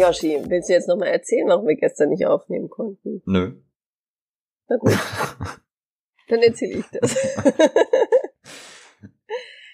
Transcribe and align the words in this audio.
Yoshi, 0.00 0.40
willst 0.48 0.68
du 0.68 0.72
jetzt 0.72 0.88
nochmal 0.88 1.08
erzählen, 1.08 1.46
warum 1.48 1.66
wir 1.66 1.76
gestern 1.76 2.08
nicht 2.08 2.26
aufnehmen 2.26 2.70
konnten? 2.70 3.22
Nö. 3.26 3.60
Na 4.68 4.76
gut. 4.76 4.92
Dann 6.28 6.40
erzähle 6.40 6.78
ich 6.78 6.86
das. 6.90 7.14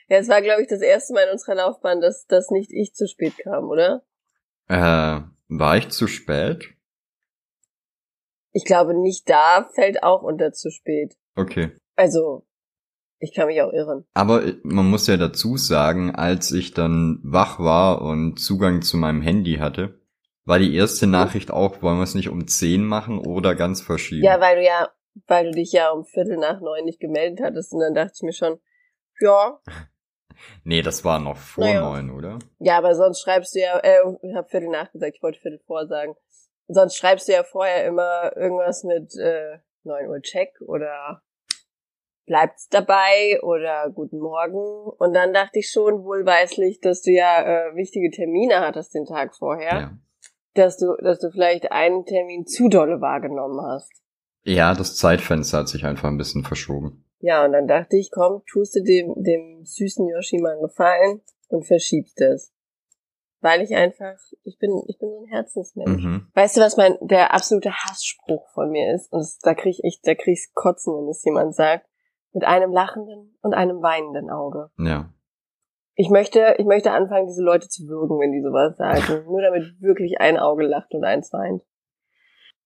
ja, 0.09 0.17
es 0.19 0.29
war, 0.29 0.43
glaube 0.43 0.63
ich, 0.63 0.69
das 0.69 0.81
erste 0.81 1.13
Mal 1.15 1.25
in 1.25 1.33
unserer 1.33 1.55
Laufbahn, 1.55 2.01
dass, 2.01 2.27
dass 2.27 2.51
nicht 2.51 2.73
ich 2.73 2.95
zu 2.95 3.07
spät 3.07 3.35
kam, 3.39 3.69
oder? 3.69 4.03
Äh, 4.69 5.21
war 5.49 5.77
ich 5.77 5.91
zu 5.91 6.09
spät? 6.09 6.75
Ich 8.53 8.65
glaube, 8.65 8.99
nicht 8.99 9.29
da 9.29 9.69
fällt 9.75 10.03
auch 10.03 10.23
unter 10.23 10.53
zu 10.53 10.71
spät. 10.71 11.15
Okay. 11.37 11.73
Also, 11.95 12.47
ich 13.19 13.35
kann 13.35 13.47
mich 13.49 13.61
auch 13.61 13.73
irren. 13.73 14.07
Aber 14.15 14.43
man 14.63 14.89
muss 14.89 15.07
ja 15.07 15.19
dazu 15.19 15.57
sagen, 15.57 16.15
als 16.15 16.53
ich 16.53 16.73
dann 16.73 17.21
wach 17.23 17.59
war 17.59 18.03
und 18.03 18.39
Zugang 18.39 18.83
zu 18.83 18.97
meinem 18.97 19.21
Handy 19.21 19.57
hatte, 19.57 20.01
war 20.47 20.59
die 20.59 20.75
erste 20.75 21.07
Nachricht 21.07 21.51
auch, 21.51 21.83
wollen 21.83 21.99
wir 21.99 22.05
es 22.05 22.15
nicht 22.15 22.29
um 22.31 22.47
10 22.47 22.85
machen 22.85 23.19
oder 23.19 23.55
ganz 23.55 23.83
verschieben? 23.83 24.25
Ja, 24.25 24.41
weil 24.41 24.57
du 24.57 24.65
ja, 24.65 24.89
weil 25.27 25.47
du 25.47 25.51
dich 25.53 25.73
ja 25.73 25.91
um 25.91 26.05
Viertel 26.05 26.37
nach 26.39 26.61
neun 26.61 26.85
nicht 26.85 27.01
gemeldet 27.01 27.41
hattest 27.45 27.73
und 27.73 27.81
dann 27.81 27.95
dachte 27.95 28.13
ich 28.15 28.23
mir 28.23 28.33
schon, 28.33 28.59
ja. 29.21 29.61
Nee, 30.65 30.83
das 30.83 31.03
war 31.05 31.19
noch 31.19 31.37
vor 31.39 31.65
Naja. 31.65 31.81
neun, 31.81 32.11
oder? 32.11 32.39
Ja, 32.59 32.77
aber 32.77 32.95
sonst 32.95 33.23
schreibst 33.23 33.55
du 33.55 33.61
ja, 33.61 33.79
äh, 33.79 34.01
ich 34.23 34.35
habe 34.35 34.49
Viertel 34.49 34.69
nach 34.69 34.93
gesagt, 34.93 35.15
ich 35.17 35.23
wollte 35.23 35.41
Viertel 35.41 35.61
vor 35.67 35.87
sagen. 35.87 36.15
Sonst 36.69 36.97
schreibst 36.97 37.27
du 37.29 37.33
ja 37.33 37.43
vorher 37.43 37.87
immer 37.87 38.37
irgendwas 38.37 38.85
mit 38.85 39.15
äh, 39.17 39.59
9 39.85 40.09
Uhr 40.09 40.21
Check 40.21 40.51
oder 40.61 41.23
bleibt's 42.27 42.69
dabei 42.69 43.41
oder 43.43 43.89
guten 43.95 44.19
Morgen. 44.19 44.91
Und 44.99 45.15
dann 45.15 45.33
dachte 45.33 45.59
ich 45.61 45.71
schon 45.71 46.05
wohlweislich, 46.05 46.81
dass 46.81 47.01
du 47.03 47.13
ja 47.13 47.43
äh, 47.71 47.75
wichtige 47.77 48.11
Termine 48.11 48.61
hattest 48.61 48.95
den 48.95 49.07
Tag 49.07 49.35
vorher, 49.37 49.81
Ja. 49.81 49.99
Dass 50.59 50.77
du, 50.77 50.95
dass 51.03 51.21
du 51.21 51.31
vielleicht 51.31 51.71
einen 51.73 52.05
Termin 52.05 52.47
zu 52.47 52.69
dolle 52.69 53.01
wahrgenommen 53.01 53.61
hast. 53.61 53.93
Ja, 54.43 54.75
das 54.75 54.97
Zeitfenster 54.97 55.59
hat 55.59 55.69
sich 55.69 55.85
einfach 55.85 56.09
ein 56.09 56.19
bisschen 56.19 56.45
verschoben. 56.45 57.05
Ja, 57.19 57.45
und 57.45 57.53
dann 57.53 57.67
dachte 57.67 57.97
ich, 57.97 58.11
komm, 58.13 58.43
tust 58.51 58.77
du 58.77 58.83
dem, 58.83 59.15
dem 59.17 59.65
süßen 59.65 60.07
Yoshi 60.09 60.39
mal 60.39 60.53
einen 60.53 60.63
Gefallen 60.63 61.21
und 61.49 61.67
verschiebst 61.67 62.21
es. 62.21 62.53
Weil 63.41 63.63
ich 63.63 63.75
einfach, 63.75 64.17
ich 64.45 64.59
bin, 64.59 64.83
ich 64.87 64.99
bin 64.99 65.11
so 65.11 65.21
ein 65.21 65.29
Herzensmensch. 65.29 66.05
Mhm. 66.05 66.27
Weißt 66.35 66.57
du, 66.57 66.61
was 66.61 66.77
mein, 66.77 66.97
der 67.01 67.35
absolute 67.35 67.73
Hassspruch 67.73 68.49
von 68.55 68.71
mir 68.71 68.95
ist? 68.95 69.13
Und 69.13 69.21
das, 69.21 69.39
da 69.39 69.55
krieg 69.55 69.79
ich 69.83 70.01
da 70.03 70.15
krieg 70.15 70.35
ich's 70.35 70.53
kotzen, 70.55 70.95
wenn 70.95 71.09
es 71.09 71.25
jemand 71.25 71.55
sagt. 71.55 71.87
Mit 72.33 72.45
einem 72.45 72.73
lachenden 72.73 73.37
und 73.41 73.55
einem 73.55 73.83
weinenden 73.83 74.31
Auge. 74.31 74.71
Ja. 74.79 75.13
Ich 75.99 76.11
möchte, 76.11 76.57
ich 76.59 76.67
möchte 76.67 76.93
anfangen, 76.93 77.27
diese 77.27 77.43
Leute 77.43 77.69
zu 77.69 77.89
würgen, 77.89 78.21
wenn 78.21 78.31
die 78.31 78.43
sowas 78.43 78.77
sagen. 78.77 79.25
Nur 79.27 79.41
damit 79.41 79.81
wirklich 79.81 80.21
ein 80.21 80.39
Auge 80.39 80.67
lacht 80.67 80.93
und 80.95 81.05
eins 81.05 81.33
weint. 81.33 81.63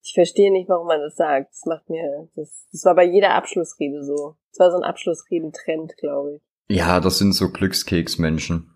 Ich 0.03 0.15
verstehe 0.15 0.51
nicht, 0.51 0.69
warum 0.69 0.89
man 0.89 1.01
das 1.01 1.15
sagt. 1.15 1.53
Das 1.53 1.65
macht 1.65 1.89
mir, 1.89 2.29
das, 2.35 2.67
das 2.73 2.85
war 2.85 2.95
bei 2.97 3.05
jeder 3.05 3.35
Abschlussrede 3.35 4.03
so. 4.03 4.37
Das 4.51 4.59
war 4.59 4.71
so 4.73 4.79
ein 4.79 4.83
Abschlussredentrend, 4.83 5.97
glaube 5.97 6.37
ich. 6.37 6.77
Ja, 6.77 6.99
das 7.01 7.19
sind 7.19 7.33
so 7.33 7.51
Glückskeksmenschen. 7.51 8.75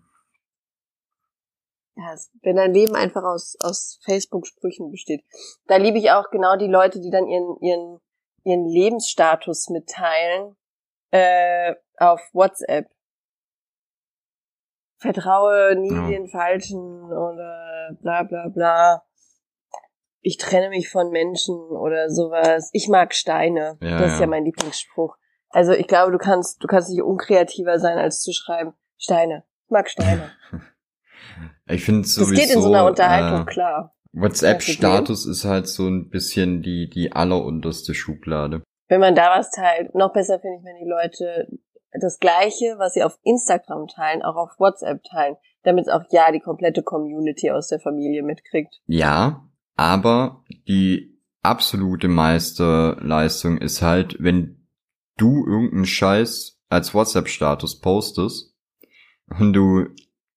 Ja, 1.97 2.15
wenn 2.41 2.57
dein 2.57 2.73
Leben 2.73 2.95
einfach 2.95 3.23
aus, 3.23 3.57
aus 3.59 3.99
Facebook-Sprüchen 4.03 4.91
besteht. 4.91 5.23
Da 5.67 5.77
liebe 5.77 5.97
ich 5.97 6.11
auch 6.11 6.29
genau 6.29 6.57
die 6.57 6.67
Leute, 6.67 6.99
die 7.01 7.09
dann 7.09 7.27
ihren, 7.27 7.57
ihren, 7.61 7.99
ihren 8.43 8.65
Lebensstatus 8.65 9.69
mitteilen 9.69 10.55
äh, 11.11 11.75
auf 11.97 12.21
WhatsApp. 12.33 12.89
Vertraue 15.13 15.75
nie 15.75 15.93
Ja. 15.93 16.07
den 16.07 16.27
Falschen 16.27 17.03
oder 17.05 17.89
bla 18.01 18.23
bla 18.23 18.47
bla. 18.49 19.03
Ich 20.21 20.37
trenne 20.37 20.69
mich 20.69 20.89
von 20.89 21.11
Menschen 21.11 21.55
oder 21.55 22.09
sowas. 22.09 22.69
Ich 22.73 22.87
mag 22.89 23.13
Steine. 23.13 23.77
Ja, 23.81 23.99
das 23.99 24.13
ist 24.13 24.19
ja 24.19 24.27
mein 24.27 24.43
Lieblingsspruch. 24.45 25.15
Also 25.49 25.71
ich 25.73 25.87
glaube, 25.87 26.11
du 26.11 26.17
kannst, 26.17 26.63
du 26.63 26.67
kannst 26.67 26.89
nicht 26.89 27.03
unkreativer 27.03 27.77
sein, 27.79 27.97
als 27.97 28.21
zu 28.21 28.33
schreiben, 28.33 28.73
Steine. 28.97 29.43
Ich 29.65 29.71
mag 29.71 29.89
Steine. 29.89 30.31
Ich 31.67 31.83
finde 31.83 32.01
Das 32.03 32.13
sowieso. 32.13 32.33
geht 32.41 32.53
in 32.53 32.61
so 32.61 32.67
einer 32.71 32.85
Unterhaltung, 32.85 33.41
äh, 33.41 33.51
klar. 33.51 33.95
WhatsApp-Status 34.13 35.25
ist 35.25 35.45
halt 35.45 35.67
so 35.67 35.87
ein 35.87 36.09
bisschen 36.09 36.61
die, 36.61 36.87
die 36.89 37.11
allerunterste 37.11 37.95
Schublade. 37.95 38.61
Wenn 38.87 38.99
man 38.99 39.15
da 39.15 39.35
was 39.35 39.49
teilt, 39.49 39.95
noch 39.95 40.13
besser 40.13 40.39
finde 40.39 40.57
ich, 40.59 40.63
wenn 40.63 40.77
die 40.77 40.87
Leute 40.87 41.47
das 41.91 42.19
Gleiche, 42.19 42.75
was 42.77 42.93
sie 42.93 43.03
auf 43.03 43.17
Instagram 43.23 43.87
teilen, 43.87 44.21
auch 44.21 44.35
auf 44.35 44.59
WhatsApp 44.59 45.03
teilen, 45.03 45.35
damit 45.63 45.89
auch 45.89 46.03
ja 46.11 46.31
die 46.31 46.39
komplette 46.39 46.83
Community 46.83 47.51
aus 47.51 47.67
der 47.67 47.79
Familie 47.79 48.23
mitkriegt. 48.23 48.81
Ja, 48.87 49.47
aber 49.75 50.43
die 50.67 51.19
absolute 51.41 52.07
Meisterleistung 52.07 53.57
ist 53.57 53.81
halt, 53.81 54.17
wenn 54.19 54.67
du 55.17 55.45
irgendeinen 55.45 55.85
Scheiß 55.85 56.59
als 56.69 56.93
WhatsApp-Status 56.93 57.79
postest 57.79 58.53
und 59.39 59.53
du 59.53 59.87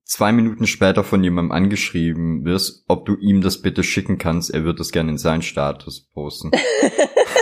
zwei 0.04 0.32
Minuten 0.32 0.66
später 0.66 1.04
von 1.04 1.22
jemandem 1.22 1.52
angeschrieben 1.52 2.44
wirst, 2.44 2.84
ob 2.88 3.06
du 3.06 3.16
ihm 3.16 3.40
das 3.40 3.60
bitte 3.60 3.82
schicken 3.82 4.18
kannst, 4.18 4.52
er 4.52 4.64
wird 4.64 4.80
es 4.80 4.92
gerne 4.92 5.10
in 5.10 5.18
seinen 5.18 5.42
Status 5.42 6.08
posten. 6.12 6.50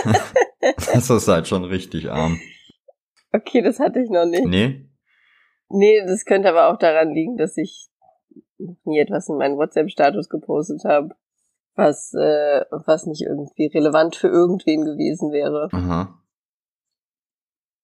das 0.93 1.09
ist 1.09 1.27
halt 1.27 1.47
schon 1.47 1.63
richtig 1.63 2.09
arm. 2.09 2.39
Okay, 3.31 3.61
das 3.61 3.79
hatte 3.79 3.99
ich 3.99 4.09
noch 4.09 4.25
nicht. 4.25 4.45
Nee? 4.45 4.89
Nee, 5.69 6.05
das 6.05 6.25
könnte 6.25 6.49
aber 6.49 6.69
auch 6.69 6.77
daran 6.77 7.11
liegen, 7.11 7.37
dass 7.37 7.57
ich 7.57 7.89
nie 8.57 8.99
etwas 8.99 9.29
in 9.29 9.37
meinen 9.37 9.57
WhatsApp-Status 9.57 10.29
gepostet 10.29 10.83
habe, 10.85 11.15
was, 11.75 12.13
äh, 12.13 12.65
was 12.71 13.05
nicht 13.05 13.21
irgendwie 13.21 13.67
relevant 13.67 14.15
für 14.15 14.27
irgendwen 14.27 14.85
gewesen 14.85 15.31
wäre. 15.31 15.69
Aha. 15.71 16.21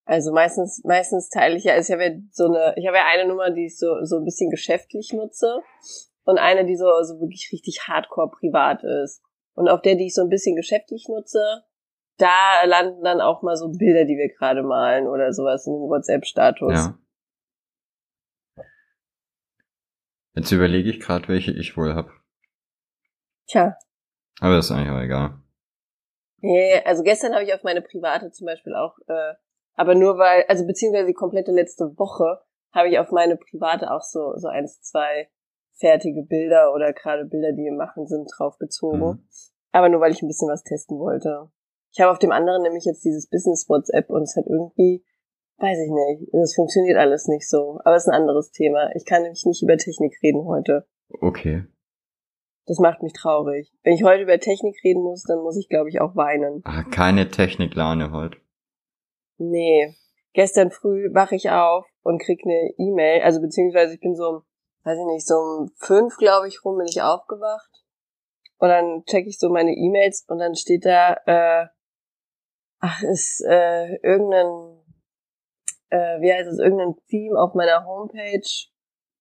Also 0.05 0.33
meistens, 0.33 0.81
meistens 0.83 1.29
teile 1.29 1.55
ich 1.55 1.63
ja, 1.63 1.73
also 1.73 1.93
ich 1.93 1.99
habe 1.99 2.11
ja 2.11 2.19
so 2.31 2.45
eine, 2.45 2.73
ich 2.77 2.87
habe 2.87 2.97
ja 2.97 3.05
eine 3.05 3.27
Nummer, 3.27 3.51
die 3.51 3.65
ich 3.65 3.77
so, 3.77 4.03
so 4.03 4.17
ein 4.17 4.25
bisschen 4.25 4.49
geschäftlich 4.49 5.13
nutze 5.13 5.59
und 6.25 6.37
eine, 6.37 6.65
die 6.65 6.75
so, 6.75 6.85
so 7.03 7.19
wirklich 7.21 7.49
richtig 7.53 7.87
hardcore 7.87 8.29
privat 8.29 8.83
ist. 8.83 9.21
Und 9.55 9.69
auf 9.69 9.81
der, 9.81 9.95
die 9.95 10.07
ich 10.07 10.13
so 10.13 10.21
ein 10.21 10.29
bisschen 10.29 10.55
geschäftlich 10.55 11.07
nutze, 11.07 11.63
da 12.17 12.63
landen 12.65 13.03
dann 13.03 13.21
auch 13.21 13.41
mal 13.41 13.55
so 13.55 13.69
Bilder, 13.69 14.05
die 14.05 14.17
wir 14.17 14.29
gerade 14.29 14.63
malen 14.63 15.07
oder 15.07 15.33
sowas 15.33 15.65
in 15.67 15.73
den 15.73 15.89
WhatsApp-Status. 15.89 16.73
Ja. 16.73 16.99
Jetzt 20.35 20.51
überlege 20.51 20.89
ich 20.89 20.99
gerade, 20.99 21.27
welche 21.27 21.51
ich 21.51 21.77
wohl 21.77 21.93
hab. 21.93 22.09
Tja. 23.47 23.77
Aber 24.39 24.55
das 24.55 24.65
ist 24.65 24.71
eigentlich 24.71 24.89
auch 24.89 25.01
egal. 25.01 25.39
Nee, 26.37 26.81
also 26.83 27.03
gestern 27.03 27.33
habe 27.33 27.43
ich 27.43 27.53
auf 27.53 27.63
meine 27.63 27.81
private 27.81 28.31
zum 28.31 28.45
Beispiel 28.45 28.75
auch, 28.75 28.97
äh, 29.07 29.33
aber 29.75 29.95
nur 29.95 30.17
weil, 30.17 30.43
also 30.47 30.67
beziehungsweise 30.67 31.07
die 31.07 31.13
komplette 31.13 31.51
letzte 31.51 31.97
Woche 31.97 32.41
habe 32.73 32.89
ich 32.89 32.99
auf 32.99 33.11
meine 33.11 33.37
private 33.37 33.91
auch 33.91 34.01
so, 34.01 34.35
so 34.35 34.47
eins, 34.47 34.81
zwei 34.81 35.29
fertige 35.73 36.23
Bilder 36.23 36.73
oder 36.73 36.93
gerade 36.93 37.25
Bilder, 37.25 37.51
die 37.53 37.63
wir 37.63 37.73
machen, 37.73 38.07
sind 38.07 38.29
draufgezogen. 38.35 38.99
Mhm. 38.99 39.27
Aber 39.71 39.89
nur 39.89 40.01
weil 40.01 40.11
ich 40.11 40.21
ein 40.21 40.27
bisschen 40.27 40.49
was 40.49 40.63
testen 40.63 40.99
wollte. 40.99 41.49
Ich 41.93 42.01
habe 42.01 42.11
auf 42.11 42.19
dem 42.19 42.31
anderen 42.31 42.63
nämlich 42.63 42.85
jetzt 42.85 43.05
dieses 43.05 43.29
Business 43.29 43.69
WhatsApp 43.69 44.09
und 44.09 44.23
es 44.23 44.35
hat 44.35 44.45
irgendwie, 44.47 45.05
weiß 45.57 45.77
ich 45.77 45.91
nicht, 45.91 46.33
es 46.33 46.55
funktioniert 46.55 46.97
alles 46.97 47.27
nicht 47.27 47.47
so. 47.47 47.79
Aber 47.85 47.95
es 47.95 48.03
ist 48.03 48.09
ein 48.09 48.19
anderes 48.19 48.51
Thema. 48.51 48.89
Ich 48.95 49.05
kann 49.05 49.21
nämlich 49.21 49.45
nicht 49.45 49.61
über 49.61 49.77
Technik 49.77 50.17
reden 50.23 50.45
heute. 50.45 50.87
Okay. 51.21 51.65
Das 52.65 52.79
macht 52.79 53.03
mich 53.03 53.13
traurig. 53.13 53.71
Wenn 53.83 53.93
ich 53.93 54.03
heute 54.03 54.23
über 54.23 54.39
Technik 54.39 54.75
reden 54.83 55.03
muss, 55.03 55.23
dann 55.23 55.43
muss 55.43 55.55
ich, 55.55 55.69
glaube 55.69 55.89
ich, 55.89 56.01
auch 56.01 56.15
weinen. 56.15 56.61
Ah, 56.63 56.83
keine 56.83 57.29
Techniklane 57.29 58.11
heute. 58.11 58.37
Nee. 59.37 59.93
Gestern 60.33 60.71
früh 60.71 61.13
wache 61.13 61.35
ich 61.35 61.51
auf 61.51 61.85
und 62.01 62.19
krieg 62.19 62.41
eine 62.43 62.73
E-Mail, 62.77 63.21
also 63.21 63.39
beziehungsweise 63.39 63.93
ich 63.93 63.99
bin 63.99 64.15
so, 64.15 64.29
um, 64.29 64.41
weiß 64.83 64.97
ich 64.97 65.05
nicht, 65.13 65.27
so 65.27 65.35
um 65.35 65.71
fünf, 65.77 66.17
glaube 66.17 66.47
ich, 66.47 66.65
rum 66.65 66.77
bin 66.77 66.87
ich 66.87 67.03
aufgewacht. 67.03 67.69
Und 68.57 68.69
dann 68.69 69.03
check 69.05 69.27
ich 69.27 69.37
so 69.37 69.49
meine 69.49 69.73
E-Mails 69.73 70.25
und 70.27 70.39
dann 70.39 70.55
steht 70.55 70.85
da, 70.85 71.17
äh, 71.25 71.67
ach, 72.83 73.01
ist 73.01 73.41
äh, 73.47 73.95
irgendein, 74.03 74.77
äh, 75.89 76.19
wie 76.19 76.33
heißt 76.33 76.49
es, 76.49 76.59
irgendein 76.59 76.95
Theme 77.07 77.39
auf 77.39 77.53
meiner 77.53 77.85
Homepage. 77.85 78.41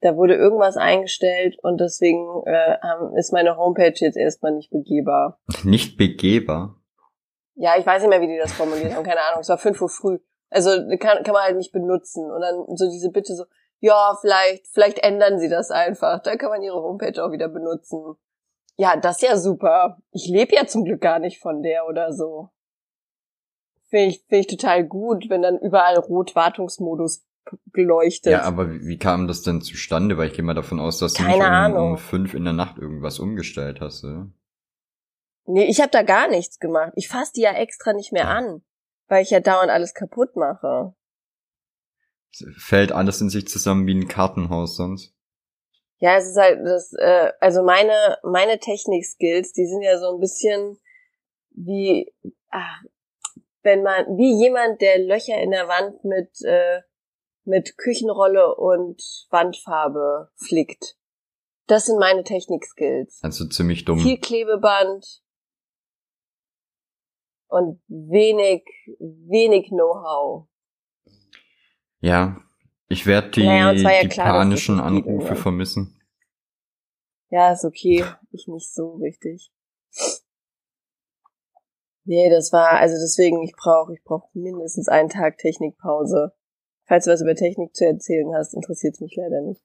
Da 0.00 0.16
wurde 0.16 0.34
irgendwas 0.34 0.76
eingestellt 0.76 1.56
und 1.62 1.80
deswegen 1.80 2.42
äh, 2.44 2.76
ist 3.16 3.32
meine 3.32 3.56
Homepage 3.56 3.94
jetzt 3.94 4.16
erstmal 4.16 4.52
nicht 4.52 4.70
begehbar. 4.70 5.40
Nicht 5.62 5.96
begehbar. 5.96 6.76
Ja, 7.54 7.76
ich 7.78 7.86
weiß 7.86 8.02
nicht 8.02 8.10
mehr, 8.10 8.20
wie 8.20 8.26
die 8.26 8.38
das 8.38 8.52
formuliert 8.52 8.96
haben, 8.96 9.04
keine 9.04 9.22
Ahnung, 9.22 9.42
es 9.42 9.48
war 9.48 9.58
fünf 9.58 9.80
Uhr 9.80 9.88
früh. 9.88 10.18
Also 10.50 10.70
kann, 10.98 11.22
kann 11.22 11.32
man 11.32 11.44
halt 11.44 11.56
nicht 11.56 11.72
benutzen. 11.72 12.28
Und 12.30 12.40
dann 12.40 12.64
so 12.76 12.90
diese 12.90 13.12
Bitte 13.12 13.36
so, 13.36 13.44
ja, 13.78 14.18
vielleicht, 14.20 14.66
vielleicht 14.66 14.98
ändern 15.04 15.38
sie 15.38 15.48
das 15.48 15.70
einfach. 15.70 16.20
Dann 16.22 16.36
kann 16.36 16.50
man 16.50 16.62
ihre 16.62 16.82
Homepage 16.82 17.24
auch 17.24 17.30
wieder 17.30 17.48
benutzen. 17.48 18.16
Ja, 18.76 18.96
das 18.96 19.22
ist 19.22 19.28
ja 19.28 19.36
super. 19.36 19.98
Ich 20.10 20.26
lebe 20.26 20.56
ja 20.56 20.66
zum 20.66 20.84
Glück 20.84 21.00
gar 21.00 21.20
nicht 21.20 21.38
von 21.38 21.62
der 21.62 21.86
oder 21.86 22.12
so. 22.12 22.50
Finde 23.92 24.06
ich, 24.06 24.24
finde 24.26 24.40
ich 24.40 24.46
total 24.46 24.84
gut, 24.84 25.28
wenn 25.28 25.42
dann 25.42 25.58
überall 25.58 25.98
rot 25.98 26.34
Wartungsmodus 26.34 27.26
geleuchtet. 27.74 28.32
Ja, 28.32 28.44
aber 28.44 28.72
wie, 28.72 28.86
wie 28.86 28.98
kam 28.98 29.28
das 29.28 29.42
denn 29.42 29.60
zustande? 29.60 30.16
Weil 30.16 30.28
ich 30.28 30.32
gehe 30.32 30.42
mal 30.42 30.54
davon 30.54 30.80
aus, 30.80 30.96
dass 30.96 31.12
du 31.12 31.22
Keine 31.22 31.68
nicht 31.68 31.76
um, 31.76 31.90
um 31.90 31.98
fünf 31.98 32.32
in 32.32 32.44
der 32.44 32.54
Nacht 32.54 32.78
irgendwas 32.78 33.18
umgestellt 33.18 33.82
hast. 33.82 34.04
Ja? 34.04 34.30
Nee, 35.44 35.66
ich 35.66 35.82
habe 35.82 35.90
da 35.90 36.02
gar 36.04 36.26
nichts 36.28 36.58
gemacht. 36.58 36.92
Ich 36.96 37.08
fass 37.08 37.32
die 37.32 37.42
ja 37.42 37.52
extra 37.52 37.92
nicht 37.92 38.12
mehr 38.12 38.28
an, 38.28 38.62
weil 39.08 39.22
ich 39.22 39.28
ja 39.28 39.40
dauernd 39.40 39.70
alles 39.70 39.92
kaputt 39.92 40.36
mache. 40.36 40.94
Fällt 42.56 42.92
alles 42.92 43.20
in 43.20 43.28
sich 43.28 43.46
zusammen 43.46 43.86
wie 43.86 43.94
ein 43.94 44.08
Kartenhaus 44.08 44.74
sonst. 44.76 45.14
Ja, 45.98 46.16
es 46.16 46.30
ist 46.30 46.38
halt 46.38 46.60
das, 46.64 46.94
äh, 46.94 47.30
also 47.40 47.62
meine, 47.62 48.16
meine 48.22 48.58
Technik-Skills, 48.58 49.52
die 49.52 49.66
sind 49.66 49.82
ja 49.82 49.98
so 49.98 50.14
ein 50.14 50.18
bisschen 50.18 50.78
wie, 51.50 52.10
ach, 52.48 52.82
wenn 53.62 53.82
man, 53.82 54.06
wie 54.16 54.34
jemand, 54.42 54.80
der 54.80 54.98
Löcher 54.98 55.40
in 55.40 55.50
der 55.50 55.68
Wand 55.68 56.04
mit, 56.04 56.30
äh, 56.44 56.80
mit 57.44 57.76
Küchenrolle 57.78 58.54
und 58.54 59.02
Wandfarbe 59.30 60.30
flickt. 60.36 60.96
Das 61.66 61.86
sind 61.86 61.98
meine 61.98 62.24
Technik-Skills. 62.24 63.20
Also 63.22 63.46
ziemlich 63.46 63.84
dumm. 63.84 63.98
Viel 63.98 64.18
Klebeband 64.18 65.22
und 67.48 67.80
wenig, 67.86 68.64
wenig 68.98 69.68
Know-how. 69.68 70.48
Ja, 72.00 72.36
ich 72.88 73.06
werde 73.06 73.30
die, 73.30 73.46
Naja, 73.46 73.72
ja 73.72 74.02
die 74.02 74.08
klar, 74.08 74.32
panischen 74.32 74.80
Anrufe 74.80 75.36
vermissen. 75.36 76.00
Ja, 77.30 77.52
ist 77.52 77.64
okay. 77.64 78.04
Ich 78.32 78.48
nicht 78.48 78.72
so 78.72 78.96
richtig. 78.96 79.52
Nee, 82.04 82.30
das 82.30 82.52
war, 82.52 82.80
also 82.80 82.94
deswegen, 82.94 83.42
ich 83.42 83.54
brauche 83.56 83.94
ich 83.94 84.02
brauch 84.02 84.28
mindestens 84.34 84.88
einen 84.88 85.08
Tag 85.08 85.38
Technikpause. 85.38 86.32
Falls 86.84 87.04
du 87.04 87.12
was 87.12 87.22
über 87.22 87.34
Technik 87.34 87.74
zu 87.76 87.86
erzählen 87.86 88.34
hast, 88.34 88.54
interessiert 88.54 89.00
mich 89.00 89.14
leider 89.16 89.40
nicht. 89.42 89.62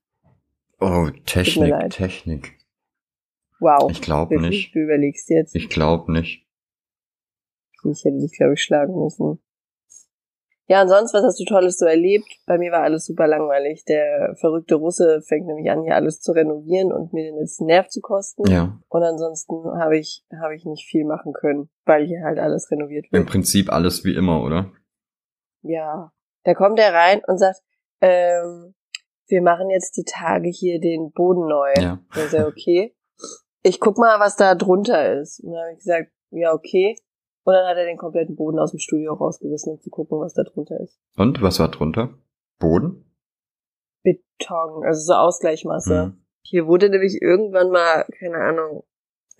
Oh, 0.79 1.09
Technik. 1.25 1.89
Technik. 1.89 2.57
Wow. 3.59 3.89
Ich 3.89 4.01
glaube 4.01 4.39
nicht. 4.39 4.75
Du 4.75 4.79
überlegst 4.79 5.29
jetzt. 5.29 5.55
Ich 5.55 5.69
glaube 5.69 6.11
nicht. 6.11 6.45
Ich 7.91 8.03
hätte 8.03 8.19
dich, 8.19 8.37
glaube 8.37 8.53
ich, 8.53 8.61
schlagen 8.61 8.93
müssen. 9.01 9.39
Ja, 10.69 10.81
und 10.81 10.89
sonst, 10.89 11.13
was 11.13 11.23
hast 11.23 11.39
du 11.39 11.45
Tolles 11.45 11.77
so 11.77 11.85
erlebt? 11.85 12.27
Bei 12.45 12.57
mir 12.57 12.73
war 12.73 12.83
alles 12.83 13.05
super 13.05 13.25
langweilig. 13.25 13.85
Der 13.85 14.35
verrückte 14.35 14.75
Russe 14.75 15.21
fängt 15.21 15.47
nämlich 15.47 15.71
an, 15.71 15.83
hier 15.83 15.95
alles 15.95 16.19
zu 16.19 16.33
renovieren 16.33 16.91
und 16.91 17.13
mir 17.13 17.23
den 17.23 17.37
jetzt 17.37 17.61
Nerv 17.61 17.87
zu 17.87 18.01
kosten. 18.01 18.43
Ja, 18.51 18.77
Und 18.89 19.03
ansonsten 19.03 19.55
habe 19.79 19.97
ich, 19.97 20.25
habe 20.41 20.55
ich 20.55 20.65
nicht 20.65 20.85
viel 20.85 21.05
machen 21.05 21.31
können, 21.31 21.69
weil 21.85 22.05
hier 22.05 22.21
halt 22.23 22.37
alles 22.37 22.69
renoviert 22.69 23.05
im 23.11 23.19
wird. 23.19 23.29
Prinzip 23.29 23.71
alles 23.71 24.03
wie 24.03 24.15
immer, 24.15 24.43
oder? 24.43 24.71
Ja. 25.61 26.11
Da 26.43 26.53
kommt 26.53 26.79
er 26.79 26.93
rein 26.93 27.21
und 27.27 27.37
sagt, 27.37 27.61
ähm, 28.01 28.73
wir 29.27 29.41
machen 29.41 29.69
jetzt 29.69 29.95
die 29.95 30.05
Tage 30.05 30.49
hier 30.49 30.79
den 30.81 31.11
Boden 31.11 31.47
neu. 31.47 31.73
Ja. 31.77 31.99
Da 32.13 32.21
ist 32.21 32.33
er, 32.33 32.47
okay. 32.47 32.93
Ich 33.63 33.79
guck 33.79 33.97
mal, 33.97 34.19
was 34.19 34.35
da 34.35 34.55
drunter 34.55 35.19
ist. 35.19 35.39
Und 35.41 35.51
dann 35.51 35.61
habe 35.61 35.71
ich 35.71 35.79
gesagt, 35.79 36.11
ja, 36.31 36.53
okay. 36.53 36.97
Und 37.47 37.53
dann 37.53 37.65
hat 37.65 37.77
er 37.77 37.85
den 37.85 37.95
kompletten 37.95 38.35
Boden 38.35 38.59
aus 38.59 38.71
dem 38.71 38.79
Studio 38.79 39.13
rausgerissen, 39.13 39.71
um 39.71 39.79
zu 39.79 39.89
gucken, 39.89 40.19
was 40.19 40.33
da 40.33 40.43
drunter 40.43 40.81
ist. 40.81 40.99
Und 41.15 41.41
was 41.41 41.61
war 41.61 41.71
drunter? 41.71 42.09
Boden? 42.59 43.09
Beton, 44.03 44.83
also 44.83 44.99
so 44.99 45.13
Ausgleichmasse. 45.13 46.03
Hm. 46.07 46.25
Hier 46.41 46.67
wurde 46.67 46.89
nämlich 46.89 47.21
irgendwann 47.21 47.71
mal, 47.71 48.05
keine 48.19 48.35
Ahnung, 48.35 48.83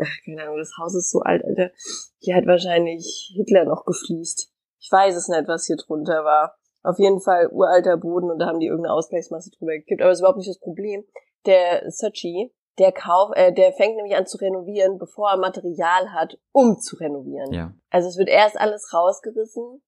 ach, 0.01 0.07
keine 0.23 0.43
Ahnung, 0.43 0.57
das 0.57 0.71
Haus 0.79 0.95
ist 0.95 1.11
so 1.11 1.19
alt, 1.19 1.43
Alter. 1.43 1.71
Hier 2.19 2.37
hat 2.37 2.45
wahrscheinlich 2.45 3.33
Hitler 3.35 3.65
noch 3.65 3.83
gefliest. 3.83 4.53
Ich 4.79 4.89
weiß 4.89 5.13
es 5.13 5.27
nicht, 5.27 5.49
was 5.49 5.65
hier 5.65 5.75
drunter 5.75 6.23
war. 6.23 6.55
Auf 6.83 6.99
jeden 6.99 7.19
Fall 7.19 7.49
uralter 7.51 7.97
Boden 7.97 8.31
und 8.31 8.39
da 8.39 8.45
haben 8.45 8.61
die 8.61 8.67
irgendeine 8.67 8.93
Ausgleichsmasse 8.93 9.51
drüber 9.51 9.73
gekippt. 9.73 10.01
Aber 10.01 10.11
das 10.11 10.19
ist 10.19 10.21
überhaupt 10.21 10.37
nicht 10.37 10.49
das 10.49 10.59
Problem. 10.59 11.03
Der 11.45 11.91
Sachi, 11.91 12.55
der 12.79 12.91
kauf, 12.91 13.31
äh, 13.35 13.51
der 13.51 13.73
fängt 13.73 13.95
nämlich 13.95 14.15
an 14.15 14.27
zu 14.27 14.37
renovieren, 14.37 14.97
bevor 14.97 15.31
er 15.31 15.37
Material 15.37 16.13
hat, 16.13 16.37
um 16.51 16.79
zu 16.79 16.95
renovieren. 16.97 17.51
Ja. 17.53 17.73
Also 17.89 18.07
es 18.07 18.17
wird 18.17 18.29
erst 18.29 18.59
alles 18.59 18.93
rausgerissen 18.93 19.81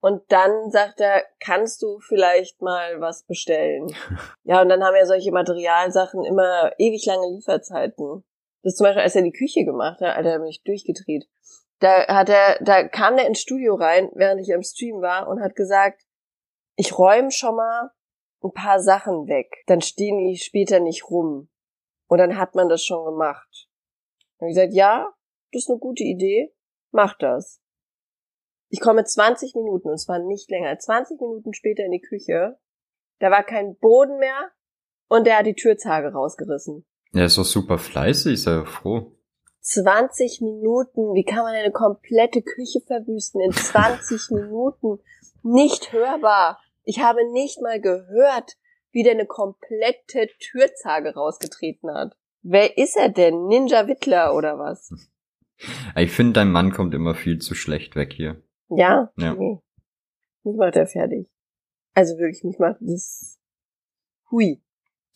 und 0.00 0.22
dann 0.28 0.70
sagt 0.70 1.00
er, 1.00 1.24
kannst 1.40 1.82
du 1.82 1.98
vielleicht 2.00 2.62
mal 2.62 3.00
was 3.00 3.24
bestellen? 3.24 3.88
ja, 4.44 4.62
und 4.62 4.68
dann 4.68 4.84
haben 4.84 4.94
ja 4.94 5.06
solche 5.06 5.32
Materialsachen 5.32 6.24
immer 6.24 6.72
ewig 6.78 7.04
lange 7.06 7.28
Lieferzeiten. 7.34 8.24
Das 8.62 8.72
ist 8.74 8.78
zum 8.78 8.84
Beispiel, 8.84 9.02
als 9.02 9.16
er 9.16 9.22
die 9.22 9.32
Küche 9.32 9.64
gemacht 9.64 10.00
hat, 10.00 10.16
Alter, 10.16 10.32
da 10.32 10.38
bin 10.38 10.48
ich 10.48 10.62
durchgedreht. 10.62 11.28
Da 11.80 12.06
hat 12.08 12.28
er, 12.28 12.58
da 12.62 12.86
kam 12.86 13.16
der 13.16 13.26
ins 13.26 13.40
Studio 13.40 13.74
rein, 13.74 14.10
während 14.14 14.40
ich 14.40 14.52
am 14.52 14.62
Stream 14.62 15.00
war 15.00 15.28
und 15.28 15.40
hat 15.40 15.54
gesagt, 15.54 16.02
ich 16.76 16.96
räume 16.96 17.30
schon 17.30 17.56
mal 17.56 17.90
ein 18.42 18.52
paar 18.52 18.80
Sachen 18.80 19.26
weg, 19.26 19.64
dann 19.66 19.80
stehen 19.80 20.18
die 20.18 20.36
später 20.36 20.80
nicht 20.80 21.10
rum. 21.10 21.48
Und 22.08 22.18
dann 22.18 22.36
hat 22.36 22.54
man 22.54 22.68
das 22.68 22.84
schon 22.84 23.04
gemacht. 23.04 23.68
Dann 24.38 24.46
habe 24.46 24.50
ich 24.50 24.56
gesagt, 24.56 24.74
ja, 24.74 25.14
das 25.52 25.62
ist 25.62 25.70
eine 25.70 25.78
gute 25.78 26.04
Idee, 26.04 26.52
mach 26.90 27.16
das. 27.18 27.60
Ich 28.70 28.80
komme 28.80 29.04
20 29.04 29.54
Minuten, 29.54 29.88
und 29.88 29.94
es 29.94 30.08
war 30.08 30.18
nicht 30.18 30.50
länger, 30.50 30.78
20 30.78 31.20
Minuten 31.20 31.54
später 31.54 31.84
in 31.84 31.92
die 31.92 32.00
Küche. 32.00 32.58
Da 33.18 33.30
war 33.30 33.42
kein 33.42 33.76
Boden 33.76 34.18
mehr 34.18 34.50
und 35.08 35.26
der 35.26 35.38
hat 35.38 35.46
die 35.46 35.54
Türzage 35.54 36.12
rausgerissen. 36.12 36.84
Er 37.14 37.26
ist 37.26 37.38
doch 37.38 37.44
super 37.44 37.78
fleißig, 37.78 38.44
ja 38.44 38.64
froh. 38.64 39.12
20 39.60 40.40
Minuten, 40.42 41.14
wie 41.14 41.24
kann 41.24 41.44
man 41.44 41.54
eine 41.54 41.72
komplette 41.72 42.42
Küche 42.42 42.80
verwüsten 42.86 43.40
in 43.40 43.52
20 43.52 44.30
Minuten? 44.30 45.00
Nicht 45.42 45.92
hörbar. 45.92 46.58
Ich 46.84 47.00
habe 47.00 47.30
nicht 47.32 47.60
mal 47.60 47.80
gehört, 47.80 48.56
wie 48.92 49.02
der 49.02 49.12
eine 49.12 49.26
komplette 49.26 50.28
Türzage 50.38 51.14
rausgetreten 51.14 51.90
hat. 51.92 52.16
Wer 52.42 52.78
ist 52.78 52.96
er 52.96 53.08
denn? 53.08 53.46
Ninja 53.46 53.86
Wittler 53.86 54.34
oder 54.34 54.58
was? 54.58 54.90
Ich 55.96 56.12
finde, 56.12 56.34
dein 56.34 56.52
Mann 56.52 56.70
kommt 56.70 56.94
immer 56.94 57.16
viel 57.16 57.38
zu 57.40 57.56
schlecht 57.56 57.96
weg 57.96 58.12
hier. 58.12 58.40
Ja? 58.68 59.10
Ja. 59.16 59.34
Nee. 59.34 59.58
Mich 60.44 60.56
macht 60.56 60.76
er 60.76 60.86
fertig. 60.86 61.26
Also 61.94 62.16
wirklich, 62.16 62.44
mich 62.44 62.60
macht 62.60 62.76
das 62.78 63.40
hui. 64.30 64.62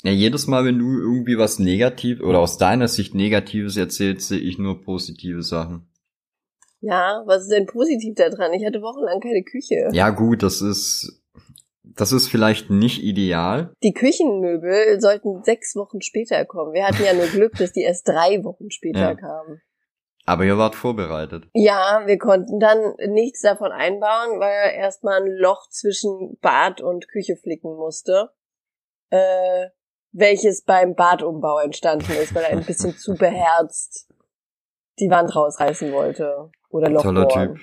Ja, 0.02 0.11
jedes 0.11 0.49
Mal, 0.49 0.64
wenn 0.64 0.81
du 0.81 0.99
irgendwie 0.99 1.38
was 1.38 1.61
negativ 1.61 2.21
oder 2.21 2.41
aus 2.41 2.59
deiner 2.59 2.88
Sicht 2.88 3.14
Negatives 3.14 3.76
erzählst, 3.76 4.26
sehe 4.26 4.41
ich 4.41 4.59
nur 4.59 4.83
positive 4.83 5.43
Sachen. 5.43 5.88
Ja, 6.81 7.23
was 7.26 7.45
ist 7.45 7.52
denn 7.52 7.67
positiv 7.67 8.17
daran? 8.17 8.52
Ich 8.52 8.67
hatte 8.67 8.83
wochenlang 8.83 9.21
keine 9.21 9.45
Küche. 9.45 9.91
Ja, 9.93 10.11
gut, 10.11 10.43
das 10.43 10.61
ist, 10.61 11.23
das 11.97 12.13
ist 12.13 12.29
vielleicht 12.29 12.71
nicht 12.71 13.03
ideal. 13.03 13.73
Die 13.83 13.93
Küchenmöbel 13.93 15.01
sollten 15.01 15.43
sechs 15.45 15.75
Wochen 15.77 16.01
später 16.01 16.45
kommen. 16.45 16.73
Wir 16.73 16.87
hatten 16.87 17.05
ja 17.05 17.13
nur 17.15 17.27
Glück, 17.33 17.55
dass 17.57 17.73
die 17.73 17.83
erst 17.83 18.09
drei 18.09 18.43
Wochen 18.45 18.71
später 18.71 18.99
Ja. 19.01 19.15
kamen. 19.15 19.61
Aber 20.25 20.45
ihr 20.45 20.57
wart 20.57 20.77
vorbereitet. 20.77 21.49
Ja, 21.53 22.03
wir 22.07 22.17
konnten 22.17 22.61
dann 22.61 22.95
nichts 23.09 23.43
davon 23.43 23.73
einbauen, 23.73 24.39
weil 24.39 24.53
er 24.53 24.75
erstmal 24.75 25.21
ein 25.21 25.27
Loch 25.33 25.69
zwischen 25.69 26.39
Bad 26.41 26.81
und 26.81 27.09
Küche 27.09 27.37
flicken 27.37 27.75
musste, 27.75 28.31
äh, 29.11 29.67
welches 30.13 30.63
beim 30.65 30.95
Badumbau 30.95 31.59
entstanden 31.59 32.13
ist, 32.23 32.35
weil 32.35 32.45
er 32.45 32.51
ein 32.51 32.65
bisschen 32.65 32.97
zu 32.97 33.15
beherzt 33.19 34.09
die 35.01 35.11
Wand 35.11 35.35
rausreißen 35.35 35.91
wollte. 35.93 36.51
Oder 36.69 36.89
Loch 36.91 37.03
Toller. 37.03 37.29
Typ. 37.29 37.59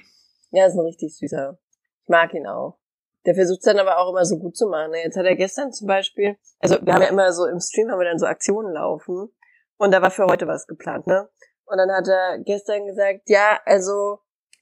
Ja, 0.51 0.65
ist 0.65 0.73
ein 0.73 0.79
richtig 0.81 1.15
süßer. 1.15 1.57
Ich 2.03 2.09
mag 2.09 2.33
ihn 2.33 2.47
auch. 2.47 2.78
Der 3.25 3.35
versucht 3.35 3.65
dann 3.65 3.79
aber 3.79 3.97
auch 3.97 4.11
immer 4.11 4.25
so 4.25 4.37
gut 4.37 4.55
zu 4.55 4.67
machen. 4.67 4.93
Jetzt 4.93 5.17
hat 5.17 5.25
er 5.25 5.35
gestern 5.35 5.71
zum 5.71 5.87
Beispiel, 5.87 6.37
also 6.59 6.77
wir 6.81 6.93
haben 6.93 7.01
ja 7.01 7.09
immer 7.09 7.33
so 7.33 7.45
im 7.45 7.59
Stream 7.59 7.89
haben 7.91 7.99
wir 7.99 8.05
dann 8.05 8.19
so 8.19 8.25
Aktionen 8.25 8.73
laufen 8.73 9.29
und 9.77 9.91
da 9.91 10.01
war 10.01 10.11
für 10.11 10.25
heute 10.25 10.47
was 10.47 10.67
geplant, 10.67 11.07
ne? 11.07 11.29
Und 11.65 11.77
dann 11.77 11.91
hat 11.91 12.07
er 12.07 12.39
gestern 12.39 12.85
gesagt, 12.87 13.29
ja, 13.29 13.59
also 13.65 14.19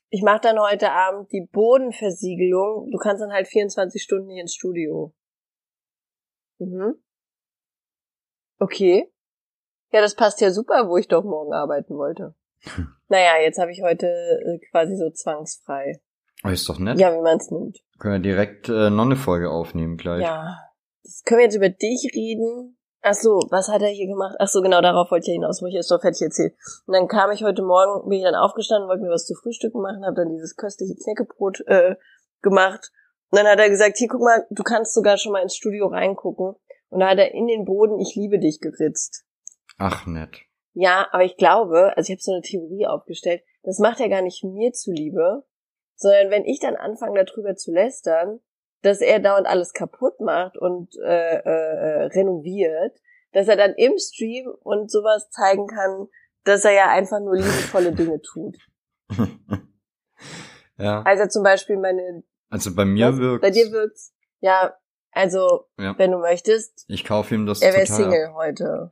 ich 0.09 0.23
mache 0.23 0.41
dann 0.41 0.59
heute 0.59 0.91
Abend 0.91 1.31
die 1.31 1.47
Bodenversiegelung. 1.51 2.89
Du 2.91 2.97
kannst 2.97 3.21
dann 3.21 3.31
halt 3.31 3.47
24 3.47 4.01
Stunden 4.01 4.29
hier 4.29 4.41
ins 4.41 4.53
Studio. 4.53 5.13
Mhm. 6.59 6.95
Okay. 8.59 9.11
Ja, 9.91 10.01
das 10.01 10.15
passt 10.15 10.41
ja 10.41 10.51
super, 10.51 10.89
wo 10.89 10.97
ich 10.97 11.07
doch 11.07 11.23
morgen 11.23 11.53
arbeiten 11.53 11.97
wollte. 11.97 12.35
naja, 13.07 13.41
jetzt 13.41 13.59
habe 13.59 13.71
ich 13.71 13.81
heute 13.81 14.07
äh, 14.07 14.59
quasi 14.71 14.97
so 14.97 15.09
zwangsfrei. 15.09 16.01
Oh, 16.43 16.49
ist 16.49 16.67
doch 16.67 16.79
nett. 16.79 16.99
Ja, 16.99 17.13
wie 17.13 17.21
man 17.21 17.37
es 17.37 17.49
nimmt. 17.51 17.79
Können 17.99 18.15
wir 18.15 18.31
direkt 18.31 18.69
äh, 18.69 18.89
noch 18.89 19.05
eine 19.05 19.15
Folge 19.15 19.49
aufnehmen 19.49 19.97
gleich. 19.97 20.23
Ja. 20.23 20.57
Das 21.03 21.23
können 21.23 21.39
wir 21.39 21.45
jetzt 21.45 21.55
über 21.55 21.69
dich 21.69 22.11
reden. 22.15 22.77
Ach 23.01 23.13
so, 23.13 23.39
was 23.49 23.69
hat 23.69 23.81
er 23.81 23.89
hier 23.89 24.07
gemacht? 24.07 24.35
Ach 24.39 24.47
so, 24.47 24.61
genau, 24.61 24.81
darauf 24.81 25.09
wollte 25.11 25.25
ich 25.25 25.27
ja 25.27 25.33
hinaus, 25.33 25.61
wo 25.61 25.67
ich 25.67 25.73
jetzt 25.73 25.89
doch 25.89 26.01
fertig 26.01 26.21
erzählt. 26.21 26.55
Und 26.85 26.93
dann 26.93 27.07
kam 27.07 27.31
ich 27.31 27.43
heute 27.43 27.61
Morgen, 27.61 28.09
bin 28.09 28.19
ich 28.19 28.25
dann 28.25 28.35
aufgestanden, 28.35 28.89
wollte 28.89 29.03
mir 29.03 29.11
was 29.11 29.25
zu 29.25 29.35
frühstücken 29.35 29.81
machen, 29.81 30.05
habe 30.05 30.15
dann 30.15 30.29
dieses 30.29 30.55
köstliche 30.55 30.95
Knäckebrot 30.95 31.61
äh, 31.67 31.95
gemacht. 32.41 32.91
Und 33.29 33.39
dann 33.39 33.47
hat 33.47 33.59
er 33.59 33.69
gesagt, 33.69 33.97
hier, 33.97 34.07
guck 34.09 34.21
mal, 34.21 34.45
du 34.49 34.63
kannst 34.63 34.93
sogar 34.93 35.17
schon 35.17 35.31
mal 35.31 35.41
ins 35.41 35.55
Studio 35.55 35.87
reingucken. 35.87 36.55
Und 36.89 36.99
da 36.99 37.09
hat 37.09 37.17
er 37.17 37.33
in 37.33 37.47
den 37.47 37.65
Boden 37.65 37.99
Ich 37.99 38.15
liebe 38.15 38.39
dich 38.39 38.59
geritzt. 38.59 39.25
Ach, 39.77 40.05
nett. 40.05 40.41
Ja, 40.73 41.07
aber 41.11 41.23
ich 41.23 41.37
glaube, 41.37 41.93
also 41.95 42.11
ich 42.11 42.15
habe 42.15 42.21
so 42.21 42.31
eine 42.31 42.41
Theorie 42.41 42.87
aufgestellt, 42.87 43.41
das 43.63 43.79
macht 43.79 43.99
er 43.99 44.09
gar 44.09 44.21
nicht 44.21 44.43
mir 44.43 44.71
zuliebe, 44.73 45.43
sondern 45.97 46.31
wenn 46.31 46.45
ich 46.45 46.59
dann 46.59 46.75
anfange, 46.75 47.25
darüber 47.25 47.55
zu 47.55 47.71
lästern, 47.73 48.39
dass 48.83 49.01
er 49.01 49.19
dauernd 49.19 49.47
alles 49.47 49.73
kaputt 49.73 50.19
macht 50.21 50.57
und 50.57 50.95
äh, 51.03 51.37
äh, 51.39 52.03
renoviert, 52.05 52.97
dass 53.33 53.47
er 53.47 53.57
dann 53.57 53.73
im 53.75 53.97
Stream 53.97 54.47
und 54.61 54.89
sowas 54.89 55.29
zeigen 55.31 55.67
kann, 55.67 56.07
dass 56.43 56.63
er 56.63 56.71
ja 56.71 56.89
einfach 56.89 57.19
nur 57.19 57.35
liebevolle 57.35 57.91
Dinge 57.91 58.21
tut. 58.21 58.55
ja. 60.77 61.01
Also 61.03 61.27
zum 61.27 61.43
Beispiel 61.43 61.77
meine. 61.77 62.23
Also 62.49 62.73
bei 62.73 62.85
mir 62.85 63.17
wirkt. 63.17 63.41
Bei 63.41 63.49
dir 63.51 63.71
wirkt's. 63.71 64.13
Ja, 64.39 64.77
also 65.11 65.65
Ja. 65.77 65.95
wenn 65.97 66.11
du 66.11 66.19
möchtest, 66.19 66.85
Ich 66.87 67.03
kaufe 67.03 67.35
ihm 67.35 67.45
das 67.45 67.61
er 67.61 67.73
wäre. 67.73 67.85
Single 67.87 68.33
heute. 68.35 68.91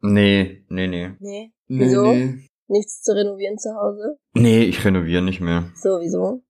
Nee, 0.00 0.64
nee, 0.68 0.86
nee. 0.86 1.12
Nee, 1.20 1.52
Nee, 1.68 1.84
Wieso? 1.84 2.02
nee. 2.12 2.49
Nichts 2.70 3.02
zu 3.02 3.12
renovieren 3.14 3.58
zu 3.58 3.74
Hause. 3.74 4.18
Nee, 4.32 4.62
ich 4.62 4.84
renoviere 4.84 5.22
nicht 5.22 5.40
mehr. 5.40 5.70
So, 5.74 6.00
wieso? 6.00 6.42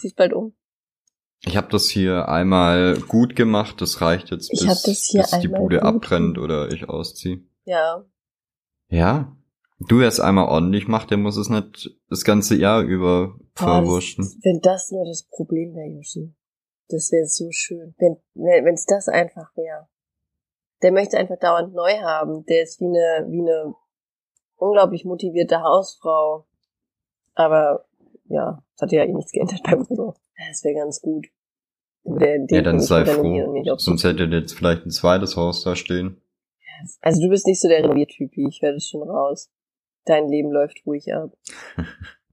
Ziehst 0.00 0.16
bald 0.16 0.32
um. 0.32 0.54
Ich 1.44 1.56
habe 1.56 1.68
das 1.70 1.88
hier 1.88 2.28
einmal 2.28 2.98
gut 3.06 3.36
gemacht, 3.36 3.80
das 3.80 4.00
reicht 4.00 4.30
jetzt, 4.30 4.52
Ich 4.52 4.60
bis, 4.60 4.68
hab 4.68 4.82
das 4.82 5.04
hier 5.04 5.22
bis 5.22 5.38
die 5.38 5.48
Bude 5.48 5.76
gut 5.76 5.84
abbrennt 5.84 6.34
gemacht. 6.34 6.44
oder 6.44 6.72
ich 6.72 6.88
ausziehe. 6.88 7.42
Ja. 7.64 8.04
Ja. 8.88 9.36
Du 9.86 10.00
erst 10.00 10.20
einmal 10.20 10.48
ordentlich 10.48 10.88
macht, 10.88 11.10
der 11.10 11.18
muss 11.18 11.36
es 11.36 11.48
nicht 11.48 11.96
das 12.08 12.24
ganze 12.24 12.56
Jahr 12.56 12.82
über 12.82 13.38
verwurschen. 13.54 14.24
das, 14.24 14.38
wenn 14.42 14.60
das 14.60 14.90
nur 14.90 15.04
das 15.04 15.28
Problem 15.30 15.74
wäre, 15.74 15.86
Yoshi. 15.96 16.34
Das 16.88 17.12
wäre 17.12 17.26
so 17.26 17.50
schön. 17.52 17.94
Wenn 17.98 18.16
wenn 18.34 18.74
es 18.74 18.86
das 18.86 19.08
einfach 19.08 19.54
wäre. 19.56 19.88
Der 20.82 20.90
möchte 20.90 21.18
einfach 21.18 21.38
dauernd 21.38 21.74
neu 21.74 21.92
haben. 22.00 22.44
Der 22.46 22.62
ist 22.62 22.80
wie 22.80 22.86
eine, 22.86 23.26
wie 23.30 23.40
eine 23.40 23.74
unglaublich 24.58 25.04
motivierte 25.04 25.62
Hausfrau. 25.62 26.46
Aber 27.34 27.86
ja, 28.28 28.62
das 28.74 28.82
hat 28.82 28.92
ja 28.92 29.04
eh 29.04 29.12
nichts 29.12 29.32
geändert 29.32 29.62
bei 29.62 29.76
so. 29.94 30.14
Das 30.48 30.62
wäre 30.64 30.74
ganz 30.74 31.00
gut. 31.00 31.26
Der, 32.04 32.44
Ja, 32.48 32.62
dann 32.62 32.80
sei 32.80 33.04
froh. 33.04 33.62
Sonst 33.76 34.04
hätte 34.04 34.24
jetzt 34.24 34.54
vielleicht 34.54 34.86
ein 34.86 34.90
zweites 34.90 35.36
Haus 35.36 35.62
da 35.64 35.76
stehen. 35.76 36.20
Also 37.00 37.20
du 37.20 37.28
bist 37.28 37.46
nicht 37.46 37.60
so 37.60 37.68
der 37.68 37.82
Renoviertypi, 37.82 38.46
ich 38.48 38.62
höre 38.62 38.72
das 38.72 38.88
schon 38.88 39.02
raus. 39.02 39.50
Dein 40.04 40.28
Leben 40.28 40.50
läuft 40.50 40.82
ruhig 40.86 41.12
ab. 41.14 41.32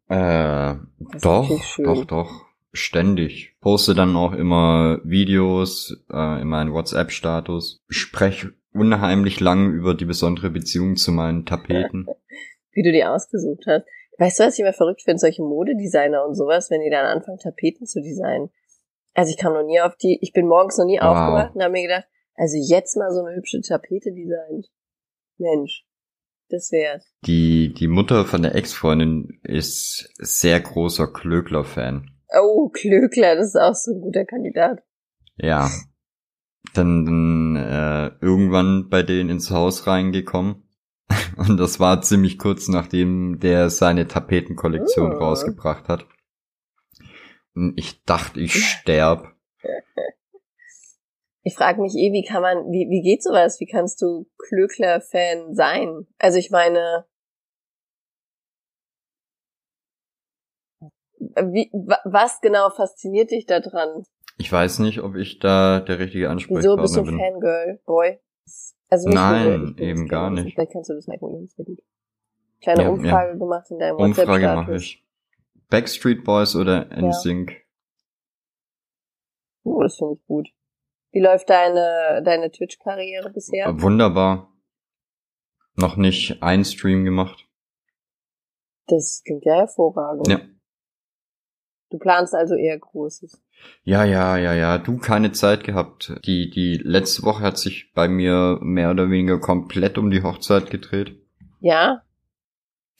Äh, 0.07 0.75
Das 0.99 1.21
doch, 1.23 1.49
doch, 1.83 2.05
doch. 2.05 2.45
Ständig. 2.73 3.55
Poste 3.59 3.95
dann 3.95 4.15
auch 4.15 4.33
immer 4.33 4.99
Videos 5.03 5.97
äh, 6.11 6.41
in 6.41 6.47
meinen 6.47 6.73
WhatsApp-Status. 6.73 7.83
Spreche 7.89 8.53
unheimlich 8.75 9.39
lang 9.39 9.71
über 9.71 9.95
die 9.95 10.05
besondere 10.05 10.49
Beziehung 10.49 10.95
zu 10.95 11.11
meinen 11.11 11.45
Tapeten. 11.45 12.05
wie 12.71 12.83
du 12.83 12.91
die 12.91 13.05
ausgesucht 13.05 13.63
hast. 13.67 13.85
Weißt 14.17 14.39
du, 14.39 14.43
was 14.43 14.53
ich 14.53 14.59
immer 14.59 14.73
verrückt 14.73 15.01
finde? 15.03 15.19
Solche 15.19 15.41
Modedesigner 15.41 16.25
und 16.25 16.35
sowas, 16.35 16.69
wenn 16.69 16.81
die 16.81 16.89
dann 16.89 17.05
anfangen, 17.05 17.39
Tapeten 17.39 17.87
zu 17.87 18.01
designen. 18.01 18.49
Also 19.13 19.31
ich 19.31 19.37
kam 19.37 19.53
noch 19.53 19.65
nie 19.65 19.79
auf 19.79 19.95
die, 19.95 20.19
ich 20.21 20.33
bin 20.33 20.47
morgens 20.47 20.77
noch 20.77 20.85
nie 20.85 20.99
Wow. 20.99 21.05
aufgewacht 21.05 21.55
und 21.55 21.63
habe 21.63 21.71
mir 21.71 21.83
gedacht, 21.83 22.05
also 22.35 22.57
jetzt 22.57 22.97
mal 22.97 23.11
so 23.11 23.23
eine 23.23 23.35
hübsche 23.35 23.61
Tapete 23.61 24.11
designt. 24.11 24.67
Mensch, 25.37 25.85
das 26.49 26.71
wär's. 26.71 27.05
Die, 27.25 27.73
die 27.73 27.87
Mutter 27.87 28.25
von 28.25 28.41
der 28.41 28.55
Ex-Freundin 28.55 29.39
ist 29.43 30.09
sehr 30.17 30.59
großer 30.59 31.07
Klöckler-Fan. 31.07 32.11
Oh, 32.41 32.69
Klöckler, 32.69 33.35
das 33.35 33.47
ist 33.47 33.55
auch 33.55 33.73
so 33.73 33.93
ein 33.93 34.01
guter 34.01 34.25
Kandidat. 34.25 34.83
Ja. 35.37 35.69
Dann, 36.73 37.05
dann 37.05 37.55
äh, 37.55 38.11
irgendwann 38.21 38.89
bei 38.89 39.03
denen 39.03 39.29
ins 39.29 39.51
Haus 39.51 39.87
reingekommen. 39.87 40.63
Und 41.37 41.57
das 41.57 41.79
war 41.79 42.01
ziemlich 42.01 42.39
kurz 42.39 42.67
nachdem 42.67 43.39
der 43.39 43.69
seine 43.69 44.07
Tapetenkollektion 44.07 45.13
Oh. 45.13 45.17
rausgebracht 45.17 45.87
hat. 45.87 46.07
Und 47.53 47.73
ich 47.77 48.03
dachte, 48.03 48.39
ich 48.39 48.53
sterb. 48.53 49.33
Ich 51.43 51.55
frage 51.55 51.79
mich 51.81 51.93
eh, 51.93 52.11
wie 52.11 52.25
kann 52.27 52.41
man, 52.41 52.57
wie, 52.71 52.89
wie 52.89 53.01
geht 53.03 53.21
sowas? 53.21 53.59
Wie 53.59 53.67
kannst 53.67 54.01
du 54.01 54.25
Klöckler-Fan 54.39 55.53
sein? 55.53 56.07
Also 56.17 56.39
ich 56.39 56.49
meine, 56.49 57.05
wie, 61.19 61.69
wa, 61.71 61.99
was 62.03 62.41
genau 62.41 62.69
fasziniert 62.71 63.31
dich 63.31 63.45
da 63.45 63.59
dran? 63.59 64.05
Ich 64.37 64.51
weiß 64.51 64.79
nicht, 64.79 65.01
ob 65.01 65.15
ich 65.15 65.39
da 65.39 65.79
der 65.79 65.99
richtige 65.99 66.29
Wieso 66.29 66.75
bist 66.75 66.95
du 66.95 67.01
Ansprechpartner 67.01 67.03
bin. 67.03 67.19
Fangirl, 67.19 67.79
Boy? 67.85 68.19
Also 68.89 69.09
Nein, 69.09 69.75
bin 69.75 69.77
eben 69.77 70.07
gar 70.07 70.29
nicht. 70.29 70.53
Vielleicht 70.53 70.73
kannst 70.73 70.89
du 70.89 70.93
das 70.93 71.07
merken, 71.07 71.25
William, 71.27 71.47
sehr 71.47 71.65
gut. 71.65 71.79
Kleine 72.61 72.83
Ja, 72.83 72.89
Umfrage 72.89 73.37
gemacht 73.37 73.71
in 73.71 73.79
deinem 73.79 73.97
Umfrage 73.97 74.27
WhatsApp-Status. 74.27 74.55
mache 74.55 74.75
ich. 74.75 75.05
Backstreet 75.69 76.23
Boys 76.23 76.55
oder 76.55 76.89
NSYNC? 76.95 77.65
Oh, 79.63 79.81
das 79.81 79.97
finde 79.97 80.13
ich 80.15 80.25
gut. 80.27 80.49
Wie 81.11 81.21
läuft 81.21 81.49
deine, 81.49 82.21
deine 82.23 82.51
Twitch-Karriere 82.51 83.31
bisher? 83.31 83.81
Wunderbar. 83.81 84.51
Noch 85.75 85.97
nicht 85.97 86.41
ein 86.43 86.63
Stream 86.63 87.03
gemacht. 87.03 87.47
Das 88.87 89.23
klingt 89.25 89.45
ja 89.45 89.55
hervorragend. 89.55 90.27
Ja. 90.27 90.39
Du 91.89 91.97
planst 91.97 92.33
also 92.33 92.55
eher 92.55 92.77
Großes. 92.79 93.41
Ja, 93.83 94.03
ja, 94.03 94.37
ja, 94.37 94.53
ja. 94.53 94.77
Du 94.77 94.97
keine 94.97 95.31
Zeit 95.31 95.63
gehabt. 95.63 96.13
Die, 96.25 96.49
die 96.49 96.77
letzte 96.77 97.23
Woche 97.23 97.43
hat 97.43 97.57
sich 97.57 97.93
bei 97.93 98.07
mir 98.07 98.59
mehr 98.61 98.91
oder 98.91 99.09
weniger 99.09 99.39
komplett 99.39 99.97
um 99.97 100.09
die 100.09 100.23
Hochzeit 100.23 100.69
gedreht. 100.69 101.15
Ja? 101.59 102.01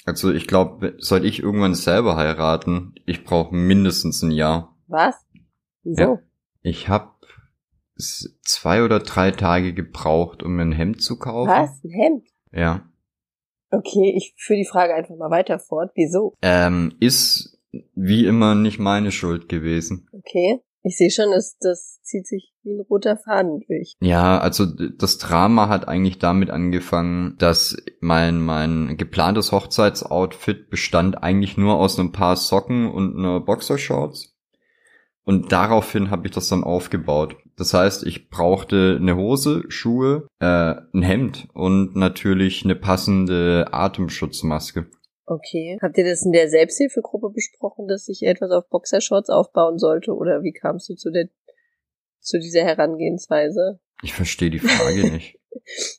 Also 0.06 0.32
ich 0.32 0.48
glaube, 0.48 0.96
sollte 1.00 1.28
ich 1.28 1.42
irgendwann 1.42 1.74
selber 1.74 2.16
heiraten, 2.16 2.94
ich 3.06 3.24
brauche 3.24 3.56
mindestens 3.56 4.22
ein 4.22 4.32
Jahr. 4.32 4.76
Was? 4.88 5.16
Wieso? 5.84 6.02
Ja. 6.02 6.20
Ich 6.62 6.90
habe 6.90 7.12
zwei 7.98 8.84
oder 8.84 9.00
drei 9.00 9.32
Tage 9.32 9.74
gebraucht, 9.74 10.44
um 10.44 10.56
mir 10.56 10.64
ein 10.64 10.72
Hemd 10.72 11.02
zu 11.02 11.18
kaufen. 11.18 11.50
Was? 11.50 11.84
Ein 11.84 11.90
Hemd? 11.90 12.28
Ja. 12.52 12.90
Okay, 13.72 14.14
ich 14.16 14.36
führe 14.38 14.60
die 14.60 14.66
Frage 14.66 14.94
einfach 14.94 15.16
mal 15.16 15.32
weiter 15.32 15.60
fort. 15.60 15.92
Wieso? 15.96 16.34
Ähm, 16.42 16.96
ist 17.00 17.55
wie 17.96 18.26
immer 18.26 18.56
nicht 18.56 18.80
meine 18.80 19.12
Schuld 19.12 19.50
gewesen. 19.50 20.08
Okay. 20.12 20.60
Ich 20.88 20.98
sehe 20.98 21.10
schon, 21.10 21.32
das, 21.32 21.58
das 21.60 22.00
zieht 22.04 22.28
sich 22.28 22.54
wie 22.62 22.76
ein 22.76 22.86
roter 22.88 23.18
Faden 23.18 23.62
durch. 23.68 23.96
Ja, 24.02 24.38
also 24.38 24.66
das 24.66 25.18
Drama 25.18 25.68
hat 25.68 25.88
eigentlich 25.88 26.20
damit 26.20 26.52
angefangen, 26.52 27.36
dass 27.40 27.76
mein 28.02 28.40
mein 28.40 28.96
geplantes 28.96 29.52
Hochzeitsoutfit 29.52 30.70
bestand 30.70 31.24
eigentlich 31.24 31.58
nur 31.58 31.80
aus 31.80 31.98
einem 31.98 32.12
paar 32.12 32.36
Socken 32.36 32.88
und 32.92 33.18
einer 33.18 33.40
Boxershorts. 33.40 34.36
Und 35.24 35.52
daraufhin 35.52 36.12
habe 36.12 36.28
ich 36.28 36.34
das 36.34 36.50
dann 36.50 36.64
aufgebaut. 36.64 37.36
Das 37.58 37.74
heißt, 37.74 38.06
ich 38.06 38.30
brauchte 38.30 38.98
eine 39.02 39.16
Hose, 39.16 39.64
Schuhe, 39.70 40.28
äh, 40.40 40.76
ein 40.94 41.02
Hemd 41.02 41.48
und 41.54 41.96
natürlich 41.96 42.64
eine 42.64 42.76
passende 42.76 43.70
Atemschutzmaske. 43.72 44.86
Okay. 45.26 45.78
Habt 45.82 45.98
ihr 45.98 46.06
das 46.06 46.24
in 46.24 46.32
der 46.32 46.50
Selbsthilfegruppe 46.50 47.32
besprochen, 47.32 47.88
dass 47.88 48.08
ich 48.08 48.24
etwas 48.24 48.52
auf 48.52 48.70
Boxershorts 48.70 49.30
aufbauen 49.30 49.80
sollte? 49.80 50.14
Oder 50.14 50.44
wie 50.44 50.54
kamst 50.54 50.90
du 50.90 50.96
zu 50.96 51.12
der, 51.12 51.30
zu 52.20 52.40
dieser 52.40 52.64
Herangehensweise? 52.64 53.80
Ich 54.04 54.14
verstehe 54.14 54.52
die 54.52 54.60
Frage 54.60 55.12
nicht. 55.12 55.40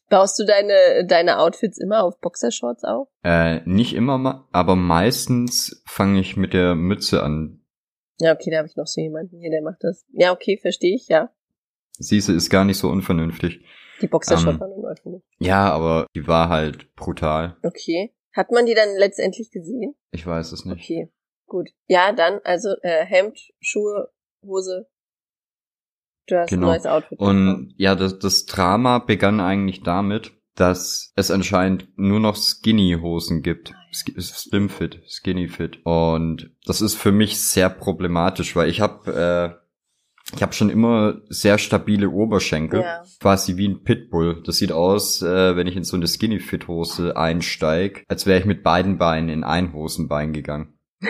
Baust 0.08 0.38
du 0.38 0.44
deine, 0.44 1.06
deine 1.06 1.38
Outfits 1.38 1.78
immer 1.78 2.04
auf 2.04 2.20
Boxershorts 2.20 2.84
auf? 2.84 3.08
Äh, 3.24 3.60
nicht 3.64 3.94
immer, 3.94 4.46
aber 4.52 4.76
meistens 4.76 5.82
fange 5.86 6.20
ich 6.20 6.36
mit 6.36 6.52
der 6.52 6.74
Mütze 6.74 7.22
an. 7.22 7.64
Ja, 8.18 8.32
okay, 8.32 8.50
da 8.50 8.58
habe 8.58 8.68
ich 8.68 8.76
noch 8.76 8.86
so 8.86 9.00
jemanden 9.00 9.38
hier, 9.38 9.50
der 9.50 9.62
macht 9.62 9.78
das. 9.80 10.04
Ja, 10.12 10.32
okay, 10.32 10.58
verstehe 10.60 10.94
ich, 10.94 11.08
ja. 11.08 11.30
Siehste, 11.98 12.32
ist 12.32 12.50
gar 12.50 12.64
nicht 12.64 12.78
so 12.78 12.88
unvernünftig. 12.88 13.64
Die 14.02 14.08
Boxershorts 14.08 14.54
Ähm. 14.54 14.60
waren 14.60 14.84
Ordnung. 14.84 15.22
Ja, 15.38 15.70
aber 15.70 16.06
die 16.14 16.26
war 16.26 16.48
halt 16.50 16.94
brutal. 16.94 17.56
Okay. 17.62 18.14
Hat 18.36 18.50
man 18.52 18.66
die 18.66 18.74
dann 18.74 18.96
letztendlich 18.98 19.50
gesehen? 19.50 19.94
Ich 20.10 20.26
weiß 20.26 20.52
es 20.52 20.64
nicht. 20.64 20.82
Okay, 20.84 21.10
gut. 21.46 21.70
Ja, 21.86 22.12
dann 22.12 22.40
also 22.44 22.68
äh, 22.82 23.04
Hemd, 23.04 23.38
Schuhe, 23.60 24.10
Hose. 24.42 24.86
Du 26.26 26.36
hast 26.36 26.50
Genau. 26.50 26.66
ein 26.66 26.70
neues 26.72 26.86
Outfit. 26.86 27.18
bekommen. 27.18 27.48
Und 27.48 27.74
ja, 27.76 27.94
das, 27.94 28.18
das 28.18 28.46
Drama 28.46 28.98
begann 28.98 29.40
eigentlich 29.40 29.82
damit, 29.82 30.32
dass 30.54 31.12
es 31.16 31.30
anscheinend 31.30 31.88
nur 31.96 32.18
noch 32.20 32.36
Skinny-Hosen 32.36 33.42
gibt. 33.42 33.72
Sk- 33.92 34.20
Slim 34.20 34.68
Fit, 34.68 35.00
Skinny 35.06 35.48
Fit. 35.48 35.78
Und 35.84 36.50
das 36.66 36.80
ist 36.80 36.94
für 36.94 37.12
mich 37.12 37.40
sehr 37.40 37.70
problematisch, 37.70 38.56
weil 38.56 38.68
ich 38.68 38.80
habe 38.80 39.58
äh, 39.60 39.65
ich 40.34 40.42
habe 40.42 40.52
schon 40.52 40.70
immer 40.70 41.20
sehr 41.28 41.56
stabile 41.58 42.10
Oberschenkel, 42.10 42.80
Ja. 42.80 43.02
quasi 43.20 43.56
wie 43.56 43.68
ein 43.68 43.82
Pitbull. 43.84 44.42
Das 44.44 44.56
sieht 44.56 44.72
aus, 44.72 45.22
äh, 45.22 45.54
wenn 45.56 45.66
ich 45.66 45.76
in 45.76 45.84
so 45.84 45.96
eine 45.96 46.08
Skinny 46.08 46.40
Fit 46.40 46.66
Hose 46.68 47.16
einsteig, 47.16 48.04
als 48.08 48.26
wäre 48.26 48.40
ich 48.40 48.44
mit 48.44 48.62
beiden 48.62 48.98
Beinen 48.98 49.28
in 49.28 49.44
ein 49.44 49.72
Hosenbein 49.72 50.32
gegangen. 50.32 50.78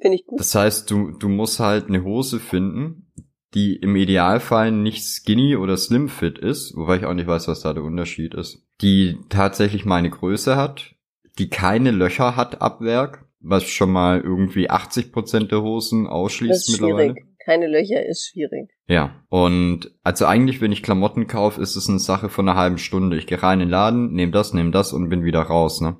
Finde 0.00 0.16
ich 0.16 0.26
gut. 0.26 0.40
Das 0.40 0.54
heißt, 0.54 0.90
du, 0.90 1.12
du 1.12 1.28
musst 1.28 1.60
halt 1.60 1.88
eine 1.88 2.02
Hose 2.04 2.40
finden, 2.40 3.12
die 3.54 3.76
im 3.76 3.96
Idealfall 3.96 4.70
nicht 4.72 5.04
skinny 5.04 5.56
oder 5.56 5.76
slim 5.76 6.08
fit 6.08 6.38
ist, 6.38 6.76
wobei 6.76 6.96
ich 6.98 7.04
auch 7.06 7.14
nicht 7.14 7.28
weiß, 7.28 7.48
was 7.48 7.60
da 7.60 7.72
der 7.72 7.84
Unterschied 7.84 8.34
ist, 8.34 8.66
die 8.80 9.16
tatsächlich 9.28 9.84
meine 9.84 10.10
Größe 10.10 10.56
hat, 10.56 10.94
die 11.38 11.48
keine 11.48 11.90
Löcher 11.92 12.36
hat 12.36 12.60
ab 12.60 12.80
Werk, 12.80 13.24
was 13.44 13.64
schon 13.64 13.90
mal 13.92 14.20
irgendwie 14.20 14.70
80 14.70 15.12
Prozent 15.12 15.52
der 15.52 15.62
Hosen 15.62 16.04
Das 16.04 16.12
ausschließt 16.12 16.68
ist 16.68 16.80
mittlerweile. 16.80 17.12
schwierig. 17.12 17.26
Keine 17.44 17.66
Löcher 17.66 18.04
ist 18.06 18.26
schwierig. 18.26 18.70
Ja, 18.88 19.22
und 19.28 19.94
also 20.02 20.24
eigentlich, 20.24 20.62
wenn 20.62 20.72
ich 20.72 20.82
Klamotten 20.82 21.26
kaufe, 21.26 21.60
ist 21.60 21.76
es 21.76 21.88
eine 21.90 21.98
Sache 21.98 22.30
von 22.30 22.48
einer 22.48 22.58
halben 22.58 22.78
Stunde. 22.78 23.18
Ich 23.18 23.26
gehe 23.26 23.42
rein 23.42 23.60
in 23.60 23.66
den 23.66 23.70
Laden, 23.70 24.12
nehme 24.14 24.32
das, 24.32 24.54
nehme 24.54 24.70
das 24.70 24.92
und 24.94 25.10
bin 25.10 25.24
wieder 25.24 25.42
raus, 25.42 25.80
ne? 25.82 25.98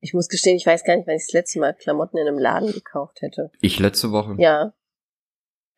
Ich 0.00 0.14
muss 0.14 0.28
gestehen, 0.28 0.56
ich 0.56 0.66
weiß 0.66 0.84
gar 0.84 0.94
nicht, 0.96 1.08
wann 1.08 1.16
ich 1.16 1.24
das 1.26 1.32
letzte 1.32 1.58
Mal 1.58 1.74
Klamotten 1.74 2.18
in 2.18 2.28
einem 2.28 2.38
Laden 2.38 2.70
gekauft 2.72 3.20
hätte. 3.20 3.50
Ich 3.60 3.80
letzte 3.80 4.12
Woche. 4.12 4.36
Ja. 4.38 4.72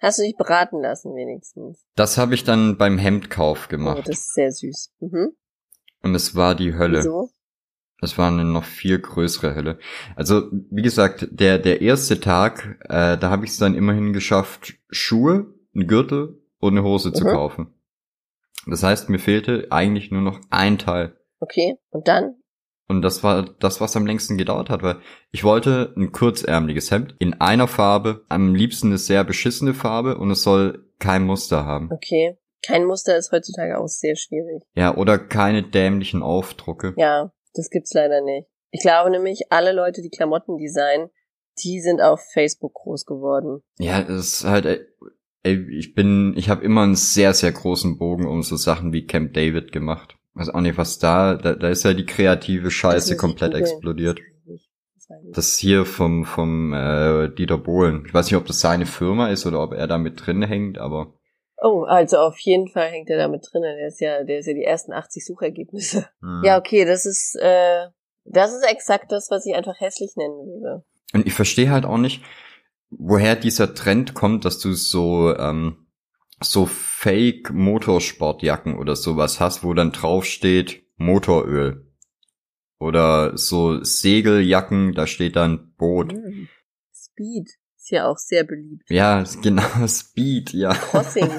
Hast 0.01 0.19
du 0.19 0.23
dich 0.23 0.37
beraten 0.37 0.81
lassen 0.83 1.15
wenigstens? 1.17 1.85
Das 1.97 2.19
habe 2.19 2.35
ich 2.35 2.45
dann 2.45 2.77
beim 2.77 2.99
Hemdkauf 2.99 3.65
Oh, 3.67 3.71
gemacht. 3.71 4.07
das 4.07 4.19
ist 4.19 4.35
sehr 4.35 4.53
süß. 4.53 4.93
Mhm. 5.01 5.33
und 6.03 6.15
es 6.15 6.37
war 6.37 6.55
die 6.55 6.75
Hölle. 6.75 6.99
Wieso? 6.99 7.31
Das 8.01 8.17
war 8.17 8.29
eine 8.31 8.45
noch 8.45 8.65
viel 8.65 8.99
größere 8.99 9.55
Hölle. 9.55 9.79
Also, 10.15 10.49
wie 10.71 10.83
gesagt, 10.83 11.27
der, 11.31 11.59
der 11.59 11.81
erste 11.81 12.21
Tag, 12.21 12.79
äh, 12.85 13.19
da 13.19 13.31
habe 13.31 13.45
ich 13.45 13.51
es 13.53 13.59
dann 13.59 13.75
immerhin 13.75 14.13
geschafft, 14.13 14.75
Schuhe, 14.89 15.47
einen 15.75 15.87
Gürtel 15.89 16.41
und 16.61 16.75
eine 16.75 16.85
Hose 16.85 17.13
zu 17.13 17.25
Mhm. 17.25 17.29
kaufen. 17.31 17.75
Das 18.67 18.83
heißt, 18.83 19.09
mir 19.09 19.19
fehlte 19.19 19.69
eigentlich 19.71 20.11
nur 20.11 20.23
noch 20.23 20.41
ein 20.51 20.79
Teil. 20.79 21.17
Okay. 21.41 21.77
Und 21.91 22.07
dann? 22.09 22.35
Und 22.87 23.03
das 23.03 23.23
war 23.23 23.43
das, 23.59 23.81
was 23.81 23.97
am 23.97 24.07
längsten 24.07 24.39
gedauert 24.39 24.71
hat, 24.71 24.83
weil 24.83 24.97
ich 25.31 25.45
wollte 25.45 25.93
ein 25.97 26.11
kurzärmeliges 26.13 26.91
Hemd 26.91 27.15
in 27.19 27.35
einer 27.35 27.69
Farbe, 27.69 28.25
am 28.29 28.55
liebsten 28.55 28.89
eine 28.89 28.99
sehr 28.99 29.25
beschissene 29.25 29.75
Farbe 29.75 30.17
und 30.19 30.31
es 30.31 30.43
soll 30.43 30.87
kein 30.99 31.25
Muster 31.25 31.67
haben. 31.67 31.91
Okay. 31.93 32.39
Kein 32.67 32.87
Muster 32.87 33.17
ist 33.17 33.31
heutzutage 33.31 33.79
auch 33.79 33.87
sehr 33.89 34.17
schwierig. 34.17 34.63
Ja, 34.75 34.97
oder 34.97 35.19
keine 35.19 35.63
dämlichen 35.63 36.23
Aufdrucke. 36.23 36.95
Ja, 36.97 37.31
das 37.55 37.71
gibt's 37.71 37.93
leider 37.93 38.21
nicht. 38.21 38.49
Ich 38.71 38.81
glaube 38.81 39.11
nämlich, 39.11 39.51
alle 39.51 39.73
Leute, 39.73 40.03
die 40.03 40.11
Klamotten 40.11 40.59
designen, 40.59 41.11
die 41.63 41.81
sind 41.81 42.01
auf 42.01 42.21
Facebook 42.33 42.75
groß 42.75 43.05
geworden. 43.05 43.63
Ja, 43.79 44.01
es 44.01 44.41
ist 44.41 44.45
halt, 44.45 44.67
ey, 44.67 44.81
ey, 45.43 45.79
ich 45.79 45.95
bin, 45.95 46.35
ich 46.37 46.49
habe 46.49 46.65
immer 46.65 46.83
einen 46.83 46.97
sehr, 46.97 47.35
sehr 47.35 47.53
großen 47.53 47.99
Bogen 47.99 48.27
um 48.27 48.43
so 48.43 48.57
Sachen 48.57 48.93
wie 48.93 49.07
Camp 49.07 49.35
David 49.35 49.73
gemacht. 49.73 50.17
Weiß 50.35 50.51
auch 50.51 50.61
nicht, 50.61 50.79
was 50.79 50.99
da, 50.99 51.35
da, 51.35 51.55
da 51.55 51.69
ist 51.69 51.85
ja 51.85 51.95
die 51.95 52.07
kreative 52.07 52.65
Das 52.65 52.73
Scheiße 52.75 53.17
komplett 53.17 53.55
explodiert. 53.55 54.21
Das. 54.47 54.61
Das. 55.09 55.33
Das 55.33 55.59
hier 55.59 55.85
vom, 55.87 56.25
vom 56.25 56.73
äh, 56.75 57.29
Dieter 57.31 57.59
Bohlen. 57.59 58.05
Ich 58.07 58.15
weiß 58.15 58.27
nicht, 58.27 58.37
ob 58.37 58.47
das 58.47 58.61
seine 58.61 58.87
Firma 58.87 59.29
ist 59.31 59.47
oder 59.47 59.63
ob 59.63 59.73
er 59.73 59.87
da 59.87 59.99
mit 59.99 60.25
drin 60.25 60.43
hängt, 60.43 60.79
aber 60.79 61.18
Oh, 61.61 61.83
also 61.83 62.19
auf 62.19 62.39
jeden 62.39 62.69
Fall 62.69 62.91
hängt 62.91 63.11
er 63.11 63.19
da 63.19 63.29
mit 63.29 63.47
drin. 63.51 63.63
Der 63.63 63.89
ist 63.89 64.01
ja, 64.01 64.23
der 64.23 64.39
ist 64.39 64.47
ja 64.47 64.55
die 64.55 64.65
ersten 64.65 64.93
80 64.93 65.25
Suchergebnisse. 65.25 66.09
hm. 66.21 66.43
Ja, 66.45 66.59
okay, 66.59 66.85
das 66.85 67.05
ist, 67.05 67.37
äh, 67.41 67.87
das 68.25 68.53
ist 68.53 68.65
exakt 68.71 69.11
das, 69.11 69.31
was 69.31 69.47
ich 69.47 69.55
einfach 69.55 69.81
hässlich 69.81 70.13
nennen 70.17 70.47
würde. 70.47 70.85
Und 71.13 71.27
ich 71.27 71.35
verstehe 71.35 71.71
halt 71.71 71.85
auch 71.85 71.99
nicht, 71.99 72.23
woher 72.91 73.35
dieser 73.35 73.75
Trend 73.75 74.15
kommt, 74.15 74.45
dass 74.45 74.59
du 74.59 74.73
so 74.73 75.35
ähm, 75.37 75.89
so 76.41 76.67
Fake 76.67 77.51
Motorsportjacken 77.51 78.79
oder 78.79 78.95
sowas 78.95 79.41
hast, 79.41 79.65
wo 79.65 79.75
dann 79.75 79.93
drauf 79.93 80.25
steht 80.25 80.85
Motoröl. 80.97 81.85
Oder 82.79 83.37
so 83.37 83.83
Segeljacken, 83.83 84.93
da 84.93 85.09
steht 85.09 85.35
dann 85.35 85.75
Boot. 85.77 86.13
Hm. 86.13 86.49
Speed 86.95 87.51
ist 87.89 87.93
ja 87.93 88.07
auch 88.07 88.19
sehr 88.19 88.45
beliebt. 88.45 88.89
Ja, 88.91 89.25
genau, 89.43 89.87
Speed, 89.87 90.53
ja. 90.53 90.73
Crossing, 90.75 91.31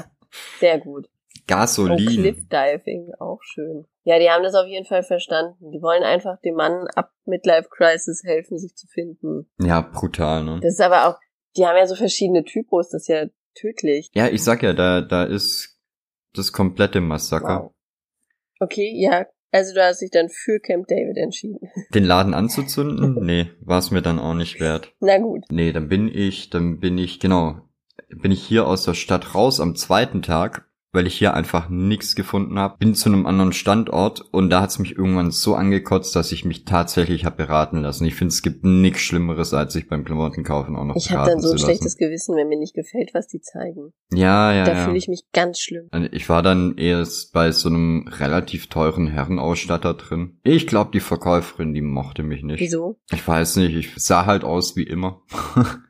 sehr 0.60 0.80
gut. 0.80 1.06
Oh, 1.08 1.42
Gasolin. 1.48 2.08
Cliff 2.08 2.48
Diving, 2.48 3.12
auch 3.20 3.40
schön. 3.42 3.86
Ja, 4.04 4.20
die 4.20 4.30
haben 4.30 4.44
das 4.44 4.54
auf 4.54 4.68
jeden 4.68 4.86
Fall 4.86 5.04
verstanden. 5.04 5.72
Die 5.72 5.82
wollen 5.82 6.04
einfach 6.04 6.40
dem 6.42 6.56
Mann 6.56 6.88
ab 6.96 7.12
Midlife 7.26 7.70
Crisis 7.70 8.24
helfen, 8.24 8.58
sich 8.60 8.76
zu 8.76 8.88
finden. 8.88 9.50
Ja, 9.60 9.82
brutal, 9.82 10.44
ne? 10.44 10.60
Das 10.62 10.74
ist 10.74 10.82
aber 10.82 11.08
auch, 11.08 11.20
die 11.58 11.66
haben 11.66 11.78
ja 11.78 11.88
so 11.88 11.96
verschiedene 11.96 12.44
Typos, 12.44 12.90
das 12.90 13.04
ist 13.04 13.08
ja 13.08 13.26
tödlich. 13.56 14.10
Ja, 14.14 14.28
ich 14.28 14.44
sag 14.44 14.62
ja, 14.64 14.74
da, 14.74 15.02
da 15.02 15.24
ist 15.24 15.80
das 16.34 16.52
komplette 16.52 17.02
Massaker. 17.02 17.64
Wow. 17.64 17.74
Okay, 18.60 18.94
ja, 18.96 19.26
also 19.52 19.74
du 19.74 19.84
hast 19.84 20.02
dich 20.02 20.12
dann 20.12 20.30
für 20.30 20.60
Camp 20.60 20.88
David 20.88 21.18
entschieden. 21.18 21.70
Den 21.94 22.04
Laden 22.04 22.34
anzuzünden? 22.34 23.24
Nee, 23.24 23.50
war 23.62 23.80
es 23.80 23.92
mir 23.92 24.02
dann 24.02 24.20
auch 24.20 24.36
nicht 24.36 24.60
wert. 24.60 24.94
Na 25.00 25.18
gut. 25.18 25.46
Nee, 25.50 25.72
dann 25.72 25.88
bin 25.88 26.08
ich, 26.08 26.50
dann 26.50 26.80
bin 26.80 26.98
ich, 26.98 27.20
genau, 27.20 27.62
bin 28.10 28.32
ich 28.32 28.44
hier 28.44 28.68
aus 28.68 28.84
der 28.84 28.94
Stadt 28.94 29.36
raus 29.36 29.60
am 29.60 29.76
zweiten 29.76 30.22
Tag, 30.22 30.69
weil 30.92 31.08
ich 31.08 31.16
hier 31.16 31.34
einfach 31.34 31.70
nichts 31.70 32.16
gefunden 32.16 32.58
habe. 32.58 32.78
Bin 32.78 32.96
zu 32.96 33.10
einem 33.10 33.26
anderen 33.26 33.54
Standort 33.54 34.22
und 34.32 34.50
da 34.50 34.62
hat's 34.62 34.80
mich 34.80 34.98
irgendwann 34.98 35.32
so 35.32 35.56
angekotzt, 35.56 36.16
dass 36.16 36.32
ich 36.32 36.46
mich 36.46 36.66
tatsächlich 36.66 37.26
habe 37.26 37.38
beraten 37.38 37.82
lassen. 37.82 38.06
Ich 38.06 38.16
finde, 38.16 38.34
es 38.34 38.42
gibt 38.42 38.64
nichts 38.64 39.02
Schlimmeres, 39.02 39.54
als 39.54 39.74
sich 39.74 39.88
beim 39.88 40.04
Klamottenkaufen 40.04 40.76
auch 40.76 40.86
noch 40.86 40.96
Ich 40.96 41.12
habe 41.12 41.26
beraten 41.26 41.32
dann 41.34 41.42
so 41.42 41.52
ein 41.52 41.58
zu 41.58 41.66
schlechtes 41.66 41.94
lassen. 41.94 41.98
Gewissen, 42.00 42.36
wenn 42.36 42.48
mir 42.48 42.58
nicht 42.58 42.74
gefällt, 42.74 43.14
was 43.14 43.28
die 43.28 43.42
zeigen. 43.42 43.94
Ja, 44.12 44.52
ja, 44.52 44.66
da 44.66 44.74
ja. 44.74 44.86
fühle 44.86 44.98
ich 44.98 45.08
mich 45.08 45.26
ganz 45.32 45.60
schlimm. 45.60 45.90
Und 45.92 46.14
Ich 46.14 46.28
war 46.30 46.42
dann 46.42 46.78
erst 46.78 47.34
bei 47.34 47.52
so 47.52 47.70
einem 47.70 48.08
relativ 48.08 48.68
teuren 48.68 49.08
Herrenausstatter 49.08 49.94
drin. 49.94 50.40
Ich 50.44 50.68
glaube, 50.68 50.92
die 50.92 51.00
Verkäuferin, 51.00 51.74
die 51.74 51.82
mochte 51.82 52.24
mich 52.24 52.44
nicht. 52.44 52.60
Wieso? 52.60 52.98
Ich 53.12 53.28
weiß 53.28 53.58
nicht, 53.58 53.76
ich 53.76 53.92
sah 54.04 54.26
halt 54.26 54.44
aus 54.44 54.76
wie 54.76 54.84
immer. 54.84 55.22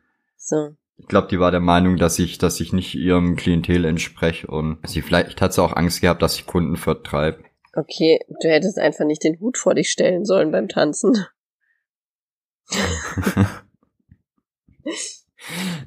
So. 0.50 0.76
Ich 1.00 1.08
glaube, 1.08 1.28
die 1.30 1.40
war 1.40 1.52
der 1.52 1.60
Meinung, 1.62 1.98
dass 1.98 2.20
ich, 2.20 2.38
dass 2.38 2.60
ich 2.60 2.74
nicht 2.74 2.94
ihrem 2.96 3.36
Klientel 3.36 3.86
entspreche 3.86 4.48
und 4.48 4.78
sie 4.88 5.02
vielleicht 5.02 5.42
hat 5.42 5.54
sie 5.54 5.64
auch 5.64 5.76
Angst 5.76 6.02
gehabt, 6.02 6.22
dass 6.22 6.36
ich 6.36 6.46
Kunden 6.46 6.76
vertreibe. 6.76 7.44
Okay, 7.74 8.20
du 8.42 8.50
hättest 8.50 8.78
einfach 8.78 9.06
nicht 9.06 9.24
den 9.24 9.40
Hut 9.40 9.58
vor 9.58 9.76
dich 9.76 9.90
stellen 9.90 10.26
sollen 10.26 10.52
beim 10.52 10.68
Tanzen. 10.68 11.26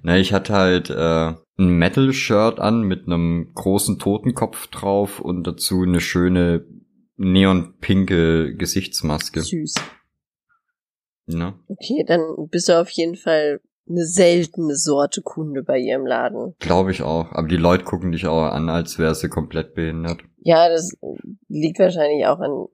Na, 0.02 0.16
ich 0.16 0.32
hatte 0.32 0.54
halt 0.54 0.90
äh, 0.90 1.34
ein 1.58 1.68
Metal-Shirt 1.78 2.58
an 2.58 2.82
mit 2.82 3.06
einem 3.06 3.52
großen 3.54 3.98
Totenkopf 3.98 4.68
drauf 4.68 5.20
und 5.20 5.46
dazu 5.46 5.82
eine 5.82 6.00
schöne 6.00 6.64
neonpinke 7.16 8.56
Gesichtsmaske. 8.56 9.42
Süß. 9.42 9.74
Ne? 11.26 11.54
Okay, 11.68 12.04
dann 12.06 12.48
bist 12.50 12.68
du 12.68 12.80
auf 12.80 12.90
jeden 12.90 13.16
Fall 13.16 13.60
eine 13.88 14.06
seltene 14.06 14.76
Sorte 14.76 15.22
Kunde 15.22 15.62
bei 15.62 15.78
ihrem 15.78 16.06
Laden. 16.06 16.54
Glaube 16.58 16.92
ich 16.92 17.02
auch. 17.02 17.32
Aber 17.32 17.48
die 17.48 17.56
Leute 17.56 17.84
gucken 17.84 18.12
dich 18.12 18.26
auch 18.26 18.44
an, 18.44 18.68
als 18.68 18.98
wäre 18.98 19.14
sie 19.14 19.28
komplett 19.28 19.74
behindert. 19.74 20.20
Ja, 20.38 20.68
das 20.68 20.96
liegt 21.48 21.78
wahrscheinlich 21.78 22.26
auch 22.26 22.38
an. 22.38 22.66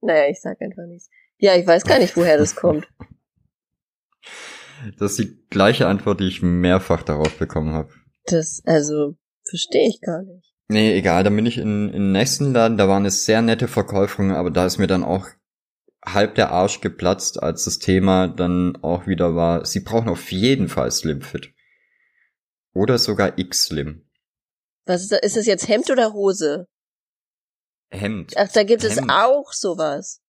Naja, 0.00 0.30
ich 0.30 0.40
sag 0.40 0.60
einfach 0.60 0.86
nichts. 0.86 1.10
Ja, 1.38 1.56
ich 1.56 1.66
weiß 1.66 1.84
gar 1.84 1.98
nicht, 1.98 2.16
woher 2.16 2.38
das 2.38 2.56
kommt. 2.56 2.86
Das 4.98 5.12
ist 5.12 5.18
die 5.18 5.46
gleiche 5.50 5.86
Antwort, 5.86 6.20
die 6.20 6.28
ich 6.28 6.42
mehrfach 6.42 7.02
darauf 7.02 7.36
bekommen 7.38 7.74
habe. 7.74 7.90
Das, 8.26 8.62
also, 8.64 9.16
verstehe 9.48 9.88
ich 9.88 10.00
gar 10.00 10.22
nicht. 10.22 10.54
Nee, 10.68 10.96
egal, 10.96 11.24
dann 11.24 11.34
bin 11.34 11.46
ich 11.46 11.58
in, 11.58 11.88
in 11.88 11.92
den 11.92 12.12
nächsten 12.12 12.52
Laden, 12.52 12.76
da 12.76 12.88
war 12.88 12.98
eine 12.98 13.10
sehr 13.10 13.40
nette 13.40 13.68
Verkäuferin, 13.68 14.32
aber 14.32 14.50
da 14.50 14.66
ist 14.66 14.78
mir 14.78 14.86
dann 14.86 15.02
auch 15.02 15.26
halb 16.04 16.34
der 16.34 16.50
Arsch 16.50 16.80
geplatzt, 16.80 17.42
als 17.42 17.64
das 17.64 17.78
Thema 17.78 18.28
dann 18.28 18.76
auch 18.82 19.06
wieder 19.06 19.34
war, 19.34 19.64
sie 19.64 19.80
brauchen 19.80 20.08
auf 20.08 20.30
jeden 20.32 20.68
Fall 20.68 20.90
Slimfit. 20.90 21.52
Oder 22.74 22.98
sogar 22.98 23.38
X-Slim. 23.38 24.08
Was 24.86 25.02
ist 25.02 25.12
das? 25.12 25.20
Ist 25.20 25.36
das 25.36 25.46
jetzt 25.46 25.68
Hemd 25.68 25.90
oder 25.90 26.12
Hose? 26.12 26.68
Hemd. 27.90 28.34
Ach, 28.36 28.48
da 28.52 28.62
gibt 28.62 28.84
es 28.84 28.96
Hemd. 28.96 29.10
auch 29.10 29.52
sowas. 29.52 30.20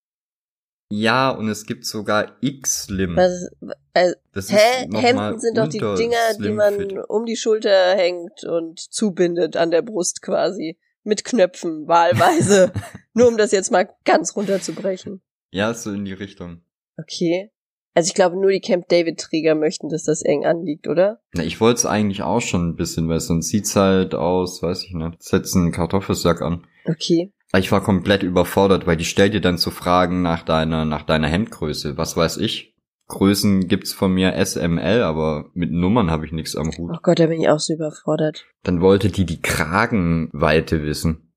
Ja, 0.91 1.29
und 1.29 1.47
es 1.49 1.65
gibt 1.65 1.86
sogar 1.86 2.38
X-Slim. 2.41 3.15
Was, 3.15 3.49
also, 3.93 4.15
Das 4.34 4.51
hä? 4.51 4.89
Hemden 4.91 5.39
sind 5.39 5.58
doch 5.58 5.67
die 5.67 5.77
Dinger, 5.77 6.34
die 6.39 6.49
man 6.49 6.99
um 7.08 7.25
die 7.25 7.36
Schulter 7.36 7.95
hängt 7.95 8.43
und 8.43 8.79
zubindet 8.79 9.55
an 9.55 9.69
der 9.69 9.84
Brust 9.84 10.21
quasi. 10.21 10.79
Mit 11.03 11.23
Knöpfen, 11.23 11.88
wahlweise. 11.88 12.71
Nur 13.13 13.27
um 13.27 13.38
das 13.38 13.51
jetzt 13.51 13.71
mal 13.71 13.88
ganz 14.03 14.36
runterzubrechen. 14.36 15.21
Ja, 15.51 15.73
so 15.73 15.91
in 15.91 16.05
die 16.05 16.13
Richtung. 16.13 16.62
Okay. 16.97 17.51
Also 17.95 18.09
ich 18.09 18.13
glaube, 18.13 18.39
nur 18.39 18.51
die 18.51 18.62
Camp 18.62 18.88
David-Träger 18.88 19.55
möchten, 19.55 19.89
dass 19.89 20.03
das 20.03 20.21
eng 20.21 20.45
anliegt, 20.45 20.88
oder? 20.88 21.19
Na, 21.33 21.43
ich 21.43 21.59
wollte 21.59 21.79
es 21.79 21.85
eigentlich 21.85 22.21
auch 22.21 22.39
schon 22.39 22.69
ein 22.69 22.75
bisschen, 22.75 23.09
weil 23.09 23.19
sonst 23.19 23.49
sieht's 23.49 23.75
halt 23.75 24.15
aus, 24.15 24.62
weiß 24.62 24.83
ich 24.83 24.93
nicht, 24.93 25.23
setz 25.23 25.55
einen 25.55 25.71
Kartoffelsack 25.71 26.41
an. 26.41 26.65
Okay. 26.85 27.33
Ich 27.57 27.71
war 27.71 27.81
komplett 27.81 28.21
überfordert, 28.21 28.85
weil 28.85 28.95
die 28.95 29.05
stellt 29.05 29.33
dir 29.33 29.41
dann 29.41 29.57
zu 29.57 29.71
Fragen 29.71 30.21
nach 30.21 30.43
deiner, 30.43 30.85
nach 30.85 31.03
deiner 31.03 31.27
Hemdgröße. 31.27 31.97
Was 31.97 32.15
weiß 32.15 32.38
ich? 32.38 32.75
Größen 33.07 33.67
gibt's 33.67 33.91
von 33.91 34.13
mir 34.13 34.33
SML, 34.45 35.01
aber 35.01 35.49
mit 35.55 35.71
Nummern 35.71 36.12
habe 36.12 36.27
ich 36.27 36.31
nichts 36.31 36.55
am 36.55 36.67
Hut. 36.77 36.91
Oh 36.93 36.99
Gott, 37.01 37.19
da 37.19 37.25
bin 37.25 37.41
ich 37.41 37.49
auch 37.49 37.59
so 37.59 37.73
überfordert. 37.73 38.45
Dann 38.62 38.81
wollte 38.81 39.09
die 39.09 39.25
die 39.25 39.41
Kragenweite 39.41 40.83
wissen. 40.83 41.29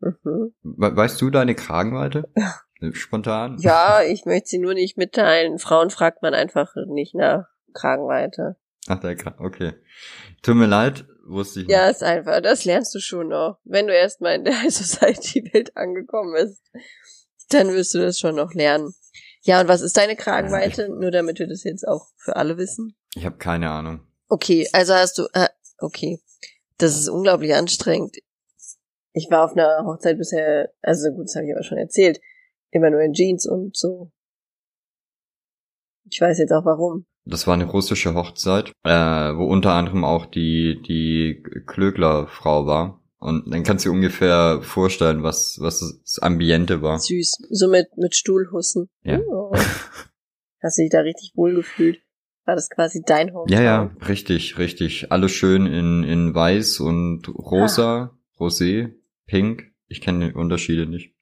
Mhm. 0.00 0.54
We 0.62 0.96
weißt 0.96 1.20
du 1.20 1.30
deine 1.30 1.54
Kragenweite? 1.54 2.28
Spontan? 2.92 3.56
Ja, 3.58 4.02
ich 4.02 4.24
möchte 4.24 4.48
sie 4.50 4.58
nur 4.58 4.74
nicht 4.74 4.96
mitteilen. 4.96 5.58
Frauen 5.58 5.90
fragt 5.90 6.22
man 6.22 6.34
einfach 6.34 6.74
nicht 6.86 7.14
nach 7.14 7.46
Kragenweite. 7.74 8.56
Ach, 8.86 9.00
der 9.00 9.16
Kragen, 9.16 9.44
okay. 9.44 9.72
Tut 10.42 10.54
mir 10.56 10.66
leid, 10.66 11.04
wusste 11.26 11.60
ich 11.60 11.68
Ja, 11.68 11.86
nicht. 11.88 11.96
ist 11.96 12.02
einfach, 12.04 12.40
das 12.40 12.64
lernst 12.64 12.94
du 12.94 13.00
schon 13.00 13.28
noch. 13.28 13.58
Wenn 13.64 13.86
du 13.88 13.94
erstmal 13.94 14.36
in 14.36 14.44
der 14.44 14.54
High 14.62 14.72
Society 14.72 15.50
Welt 15.52 15.76
angekommen 15.76 16.32
bist, 16.34 16.62
dann 17.50 17.72
wirst 17.72 17.94
du 17.94 17.98
das 17.98 18.18
schon 18.18 18.36
noch 18.36 18.54
lernen. 18.54 18.94
Ja, 19.42 19.60
und 19.60 19.68
was 19.68 19.80
ist 19.80 19.96
deine 19.96 20.16
Kragenweite? 20.16 20.88
Nur 20.88 21.10
damit 21.10 21.38
wir 21.38 21.48
das 21.48 21.64
jetzt 21.64 21.86
auch 21.86 22.06
für 22.16 22.36
alle 22.36 22.56
wissen. 22.58 22.96
Ich 23.14 23.24
habe 23.24 23.38
keine 23.38 23.70
Ahnung. 23.70 24.00
Okay, 24.28 24.68
also 24.72 24.94
hast 24.94 25.18
du, 25.18 25.26
äh, 25.32 25.48
okay. 25.78 26.20
Das 26.76 26.96
ist 26.96 27.08
unglaublich 27.08 27.54
anstrengend. 27.54 28.16
Ich 29.18 29.28
war 29.32 29.44
auf 29.44 29.56
einer 29.56 29.84
Hochzeit 29.84 30.16
bisher, 30.16 30.70
also 30.80 31.10
gut, 31.10 31.24
das 31.24 31.34
habe 31.34 31.46
ich 31.46 31.52
aber 31.52 31.64
schon 31.64 31.76
erzählt, 31.76 32.20
immer 32.70 32.88
nur 32.88 33.00
in 33.00 33.14
Jeans 33.14 33.48
und 33.48 33.76
so. 33.76 34.12
Ich 36.08 36.20
weiß 36.20 36.38
jetzt 36.38 36.52
auch 36.52 36.64
warum. 36.64 37.04
Das 37.24 37.48
war 37.48 37.54
eine 37.54 37.64
russische 37.64 38.14
Hochzeit, 38.14 38.70
äh, 38.84 38.90
wo 38.90 39.44
unter 39.44 39.72
anderem 39.72 40.04
auch 40.04 40.24
die, 40.24 40.80
die 40.86 41.42
Klögler-Frau 41.66 42.66
war. 42.66 43.02
Und 43.18 43.52
dann 43.52 43.64
kannst 43.64 43.84
du 43.84 43.88
dir 43.88 43.96
ungefähr 43.96 44.60
vorstellen, 44.62 45.24
was, 45.24 45.58
was 45.60 45.80
das 45.80 46.20
Ambiente 46.20 46.80
war. 46.80 47.00
Süß. 47.00 47.48
So 47.50 47.68
mit, 47.68 47.88
mit 47.96 48.14
Stuhlhussen. 48.14 48.88
Ja. 49.02 49.18
Oh. 49.18 49.52
Hast 50.62 50.78
du 50.78 50.82
dich 50.82 50.90
da 50.90 51.00
richtig 51.00 51.32
wohl 51.34 51.56
gefühlt? 51.56 52.00
War 52.44 52.54
das 52.54 52.70
quasi 52.70 53.02
dein 53.04 53.34
Hometown? 53.34 53.52
Ja, 53.52 53.62
ja, 53.62 53.90
richtig, 54.08 54.58
richtig. 54.58 55.10
Alles 55.10 55.32
schön 55.32 55.66
in, 55.66 56.04
in 56.04 56.32
weiß 56.32 56.78
und 56.78 57.28
rosa, 57.28 58.16
rosé, 58.38 58.94
pink. 59.28 59.70
Ich 59.86 60.00
kenne 60.00 60.30
die 60.30 60.34
Unterschiede 60.34 60.86
nicht. 60.86 61.14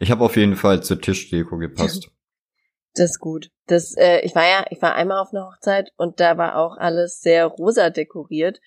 Ich 0.00 0.10
habe 0.10 0.24
auf 0.24 0.36
jeden 0.36 0.56
Fall 0.56 0.82
zur 0.82 1.00
Tischdeko 1.00 1.56
gepasst. 1.58 2.10
Das 2.94 3.10
ist 3.10 3.20
gut. 3.20 3.52
Das, 3.66 3.96
äh, 3.96 4.18
ich 4.22 4.34
war 4.34 4.42
ja, 4.42 4.66
ich 4.70 4.82
war 4.82 4.96
einmal 4.96 5.20
auf 5.20 5.32
einer 5.32 5.46
Hochzeit 5.46 5.92
und 5.96 6.18
da 6.18 6.36
war 6.38 6.56
auch 6.56 6.76
alles 6.76 7.20
sehr 7.20 7.46
rosa 7.46 7.88
dekoriert. 7.88 8.60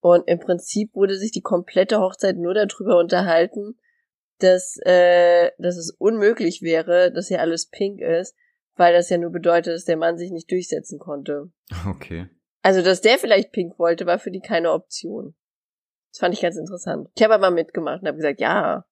Und 0.00 0.26
im 0.26 0.38
Prinzip 0.38 0.94
wurde 0.94 1.18
sich 1.18 1.32
die 1.32 1.42
komplette 1.42 2.00
Hochzeit 2.00 2.38
nur 2.38 2.54
darüber 2.54 2.98
unterhalten, 2.98 3.78
dass, 4.38 4.78
äh, 4.86 5.50
dass 5.58 5.76
es 5.76 5.90
unmöglich 5.98 6.62
wäre, 6.62 7.12
dass 7.12 7.28
hier 7.28 7.42
alles 7.42 7.68
pink 7.68 8.00
ist, 8.00 8.34
weil 8.76 8.94
das 8.94 9.10
ja 9.10 9.18
nur 9.18 9.32
bedeutet, 9.32 9.74
dass 9.74 9.84
der 9.84 9.98
Mann 9.98 10.16
sich 10.16 10.30
nicht 10.30 10.50
durchsetzen 10.50 10.98
konnte. 10.98 11.50
Okay. 11.86 12.30
Also, 12.62 12.82
dass 12.82 13.02
der 13.02 13.18
vielleicht 13.18 13.52
pink 13.52 13.78
wollte, 13.78 14.06
war 14.06 14.18
für 14.18 14.30
die 14.30 14.40
keine 14.40 14.72
Option. 14.72 15.34
Das 16.18 16.26
fand 16.26 16.34
ich 16.34 16.40
ganz 16.40 16.56
interessant. 16.56 17.08
Ich 17.14 17.22
habe 17.22 17.34
aber 17.34 17.52
mitgemacht 17.52 18.02
und 18.02 18.08
habe 18.08 18.16
gesagt, 18.16 18.40
ja, 18.40 18.84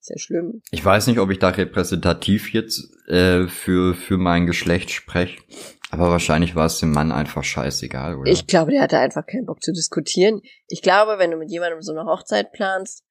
ist 0.00 0.10
ja 0.10 0.18
schlimm. 0.18 0.60
Ich 0.72 0.84
weiß 0.84 1.06
nicht, 1.06 1.20
ob 1.20 1.30
ich 1.30 1.38
da 1.38 1.50
repräsentativ 1.50 2.52
jetzt 2.52 2.92
äh, 3.06 3.46
für, 3.46 3.94
für 3.94 4.16
mein 4.16 4.46
Geschlecht 4.46 4.90
spreche, 4.90 5.40
aber 5.92 6.10
wahrscheinlich 6.10 6.56
war 6.56 6.66
es 6.66 6.80
dem 6.80 6.90
Mann 6.90 7.12
einfach 7.12 7.44
scheißegal, 7.44 8.16
oder? 8.16 8.28
Ich 8.28 8.48
glaube, 8.48 8.72
der 8.72 8.82
hatte 8.82 8.98
einfach 8.98 9.24
keinen 9.24 9.46
Bock 9.46 9.62
zu 9.62 9.72
diskutieren. 9.72 10.40
Ich 10.66 10.82
glaube, 10.82 11.20
wenn 11.20 11.30
du 11.30 11.36
mit 11.36 11.48
jemandem 11.48 11.80
so 11.80 11.92
eine 11.92 12.06
Hochzeit 12.06 12.50
planst, 12.50 13.04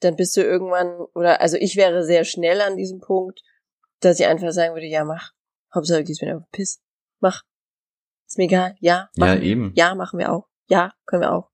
dann 0.00 0.16
bist 0.16 0.34
du 0.38 0.40
irgendwann, 0.40 0.96
oder 1.14 1.42
also 1.42 1.58
ich 1.58 1.76
wäre 1.76 2.04
sehr 2.04 2.24
schnell 2.24 2.62
an 2.62 2.78
diesem 2.78 3.00
Punkt, 3.00 3.42
dass 4.00 4.18
ich 4.18 4.24
einfach 4.24 4.52
sagen 4.52 4.72
würde, 4.72 4.86
ja, 4.86 5.04
mach. 5.04 5.32
Hauptsache, 5.74 5.98
du 5.98 6.04
gehst 6.04 6.22
mir 6.22 6.32
einfach 6.32 6.50
piss. 6.52 6.80
Mach. 7.20 7.42
Ist 8.26 8.38
mir 8.38 8.44
egal. 8.44 8.76
Ja, 8.80 9.10
ja, 9.14 9.26
machen. 9.26 9.42
eben. 9.42 9.72
Ja, 9.76 9.94
machen 9.94 10.18
wir 10.18 10.32
auch. 10.32 10.48
Ja, 10.68 10.94
können 11.04 11.20
wir 11.20 11.32
auch. 11.32 11.53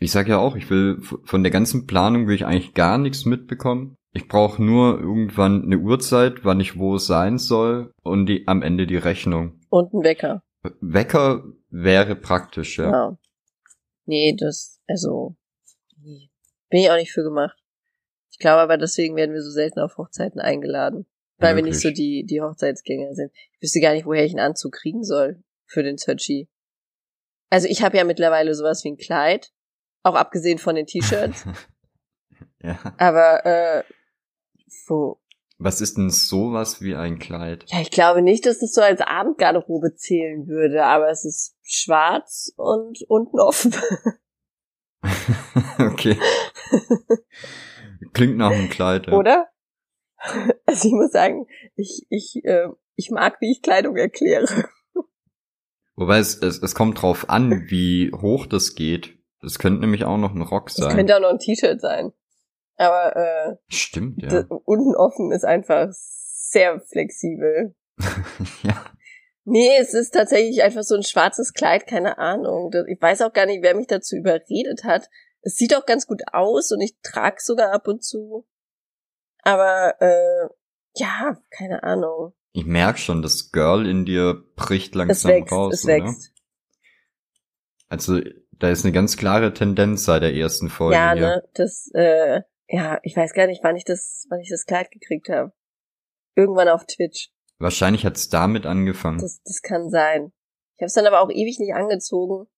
Ich 0.00 0.12
sag 0.12 0.28
ja 0.28 0.38
auch, 0.38 0.56
ich 0.56 0.68
will 0.70 1.00
von 1.00 1.42
der 1.42 1.52
ganzen 1.52 1.86
Planung 1.86 2.26
will 2.26 2.34
ich 2.34 2.46
eigentlich 2.46 2.74
gar 2.74 2.98
nichts 2.98 3.24
mitbekommen. 3.24 3.96
Ich 4.12 4.28
brauche 4.28 4.62
nur 4.62 5.00
irgendwann 5.00 5.64
eine 5.64 5.78
Uhrzeit, 5.78 6.44
wann 6.44 6.60
ich 6.60 6.78
wo 6.78 6.98
sein 6.98 7.38
soll 7.38 7.92
und 8.02 8.26
die 8.26 8.46
am 8.46 8.62
Ende 8.62 8.86
die 8.86 8.96
Rechnung. 8.96 9.60
Und 9.70 9.92
ein 9.92 10.04
Wecker. 10.04 10.42
Wecker 10.80 11.44
wäre 11.70 12.16
praktisch, 12.16 12.78
ja. 12.78 12.90
Ja. 12.90 13.18
Nee, 14.06 14.36
das, 14.38 14.80
also, 14.86 15.36
nee. 16.00 16.30
Bin 16.70 16.80
ich 16.80 16.90
auch 16.90 16.96
nicht 16.96 17.12
für 17.12 17.22
gemacht. 17.22 17.58
Ich 18.30 18.38
glaube 18.38 18.60
aber, 18.60 18.78
deswegen 18.78 19.16
werden 19.16 19.32
wir 19.32 19.42
so 19.42 19.50
selten 19.50 19.80
auf 19.80 19.96
Hochzeiten 19.96 20.40
eingeladen. 20.40 21.06
Weil 21.38 21.56
wir 21.56 21.62
nicht 21.62 21.80
so 21.80 21.90
die, 21.90 22.24
die 22.24 22.40
Hochzeitsgänger 22.40 23.14
sind. 23.14 23.32
Ich 23.52 23.62
wüsste 23.62 23.80
gar 23.80 23.92
nicht, 23.92 24.06
woher 24.06 24.24
ich 24.24 24.32
einen 24.32 24.46
Anzug 24.46 24.72
kriegen 24.72 25.02
soll 25.02 25.42
für 25.66 25.82
den 25.82 25.96
Tötschi. 25.96 26.48
Also 27.50 27.68
ich 27.68 27.82
habe 27.82 27.96
ja 27.96 28.04
mittlerweile 28.04 28.54
sowas 28.54 28.84
wie 28.84 28.92
ein 28.92 28.96
Kleid. 28.96 29.52
Auch 30.04 30.14
abgesehen 30.14 30.58
von 30.58 30.76
den 30.76 30.86
T-Shirts. 30.86 31.44
ja. 32.62 32.78
Aber, 32.98 33.44
äh, 33.44 33.82
wo? 34.86 35.18
Was 35.58 35.80
ist 35.80 35.96
denn 35.96 36.10
sowas 36.10 36.82
wie 36.82 36.94
ein 36.94 37.18
Kleid? 37.18 37.64
Ja, 37.68 37.80
ich 37.80 37.90
glaube 37.90 38.20
nicht, 38.20 38.44
dass 38.44 38.58
das 38.58 38.72
so 38.72 38.82
als 38.82 39.00
Abendgarderobe 39.00 39.94
zählen 39.94 40.46
würde, 40.46 40.84
aber 40.84 41.08
es 41.10 41.24
ist 41.24 41.56
schwarz 41.62 42.52
und 42.56 42.98
unten 43.08 43.40
offen. 43.40 43.74
okay. 45.78 46.18
Klingt 48.12 48.36
nach 48.36 48.50
einem 48.50 48.68
Kleid. 48.68 49.06
Ja. 49.06 49.14
Oder? 49.14 49.48
Also 50.66 50.88
ich 50.88 50.94
muss 50.94 51.12
sagen, 51.12 51.46
ich, 51.76 52.06
ich, 52.10 52.44
äh, 52.44 52.68
ich 52.96 53.10
mag, 53.10 53.40
wie 53.40 53.52
ich 53.52 53.62
Kleidung 53.62 53.96
erkläre. 53.96 54.68
Wobei 55.96 56.18
es, 56.18 56.36
es, 56.36 56.58
es 56.62 56.74
kommt 56.74 57.00
drauf 57.00 57.30
an, 57.30 57.70
wie 57.70 58.10
hoch 58.12 58.46
das 58.46 58.74
geht. 58.74 59.18
Das 59.44 59.58
könnte 59.58 59.80
nämlich 59.80 60.04
auch 60.04 60.16
noch 60.16 60.34
ein 60.34 60.42
Rock 60.42 60.70
sein. 60.70 60.86
Das 60.86 60.94
könnte 60.94 61.16
auch 61.16 61.20
noch 61.20 61.30
ein 61.30 61.38
T-Shirt 61.38 61.80
sein. 61.80 62.12
Aber 62.76 63.14
äh, 63.16 63.56
Stimmt, 63.68 64.22
ja. 64.22 64.46
unten 64.64 64.96
offen 64.96 65.30
ist 65.30 65.44
einfach 65.44 65.88
sehr 65.92 66.80
flexibel. 66.80 67.74
ja. 68.62 68.84
Nee, 69.44 69.76
es 69.78 69.92
ist 69.92 70.12
tatsächlich 70.12 70.62
einfach 70.62 70.82
so 70.82 70.94
ein 70.94 71.02
schwarzes 71.02 71.52
Kleid, 71.52 71.86
keine 71.86 72.18
Ahnung. 72.18 72.72
Ich 72.88 73.00
weiß 73.00 73.20
auch 73.22 73.32
gar 73.32 73.44
nicht, 73.46 73.62
wer 73.62 73.76
mich 73.76 73.86
dazu 73.86 74.16
überredet 74.16 74.84
hat. 74.84 75.10
Es 75.42 75.56
sieht 75.56 75.76
auch 75.76 75.84
ganz 75.84 76.06
gut 76.06 76.22
aus 76.32 76.72
und 76.72 76.80
ich 76.80 76.96
trage 77.02 77.36
sogar 77.38 77.72
ab 77.72 77.86
und 77.86 78.02
zu. 78.02 78.46
Aber 79.42 80.00
äh, 80.00 80.48
ja, 80.96 81.38
keine 81.50 81.82
Ahnung. 81.82 82.32
Ich 82.52 82.64
merk 82.64 82.98
schon, 82.98 83.20
das 83.20 83.52
Girl 83.52 83.86
in 83.86 84.06
dir 84.06 84.42
bricht 84.56 84.94
langsam 84.94 85.32
es 85.32 85.36
wächst, 85.36 85.52
raus. 85.52 85.74
Es 85.74 85.86
wächst. 85.86 86.32
Oder? 86.32 86.34
Also 87.88 88.20
da 88.64 88.70
ist 88.70 88.84
eine 88.84 88.92
ganz 88.92 89.18
klare 89.18 89.52
Tendenz 89.52 90.06
seit 90.06 90.22
der 90.22 90.34
ersten 90.34 90.70
Folge. 90.70 90.96
Ja, 90.96 91.14
ne, 91.14 91.46
das, 91.52 91.90
äh, 91.92 92.40
ja, 92.66 92.98
ich 93.02 93.14
weiß 93.14 93.34
gar 93.34 93.46
nicht, 93.46 93.62
wann 93.62 93.76
ich 93.76 93.84
das, 93.84 94.26
wann 94.30 94.40
ich 94.40 94.48
das 94.48 94.64
Kleid 94.64 94.90
gekriegt 94.90 95.28
habe. 95.28 95.52
Irgendwann 96.34 96.68
auf 96.68 96.86
Twitch. 96.86 97.30
Wahrscheinlich 97.58 98.06
hat's 98.06 98.30
damit 98.30 98.64
angefangen. 98.64 99.18
Das, 99.18 99.42
das 99.44 99.60
kann 99.60 99.90
sein. 99.90 100.32
Ich 100.76 100.80
habe 100.80 100.86
es 100.86 100.94
dann 100.94 101.06
aber 101.06 101.20
auch 101.20 101.30
ewig 101.30 101.58
nicht 101.58 101.74
angezogen, 101.74 102.48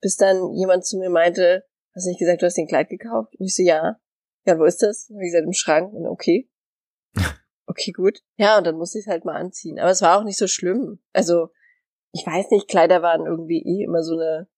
bis 0.00 0.16
dann 0.16 0.52
jemand 0.52 0.84
zu 0.84 0.98
mir 0.98 1.10
meinte, 1.10 1.64
hast 1.94 2.06
du 2.06 2.10
nicht 2.10 2.18
gesagt, 2.18 2.42
du 2.42 2.46
hast 2.46 2.56
den 2.56 2.66
Kleid 2.66 2.88
gekauft? 2.88 3.34
Und 3.38 3.46
ich 3.46 3.54
so, 3.54 3.62
ja. 3.62 3.96
Ja, 4.44 4.58
wo 4.58 4.64
ist 4.64 4.82
das? 4.82 5.08
Und 5.10 5.20
ich 5.20 5.30
gesagt, 5.30 5.46
im 5.46 5.52
Schrank. 5.52 5.92
Und 5.92 6.06
okay. 6.06 6.50
Okay, 7.66 7.92
gut. 7.92 8.18
Ja, 8.36 8.58
und 8.58 8.66
dann 8.66 8.76
musste 8.76 8.98
ich 8.98 9.06
es 9.06 9.10
halt 9.10 9.24
mal 9.24 9.36
anziehen. 9.36 9.78
Aber 9.78 9.90
es 9.90 10.02
war 10.02 10.18
auch 10.18 10.24
nicht 10.24 10.36
so 10.36 10.46
schlimm. 10.46 10.98
Also, 11.14 11.48
ich 12.12 12.26
weiß 12.26 12.50
nicht, 12.50 12.68
Kleider 12.68 13.00
waren 13.00 13.24
irgendwie 13.24 13.62
eh 13.62 13.84
immer 13.84 14.02
so 14.02 14.12
eine, 14.14 14.48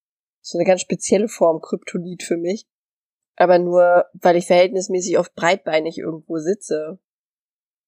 so 0.44 0.58
eine 0.58 0.66
ganz 0.66 0.82
spezielle 0.82 1.28
Form 1.28 1.60
Kryptonit 1.62 2.22
für 2.22 2.36
mich. 2.36 2.66
Aber 3.36 3.58
nur, 3.58 4.04
weil 4.12 4.36
ich 4.36 4.46
verhältnismäßig 4.46 5.18
oft 5.18 5.34
breitbeinig 5.34 5.98
irgendwo 5.98 6.38
sitze. 6.38 6.98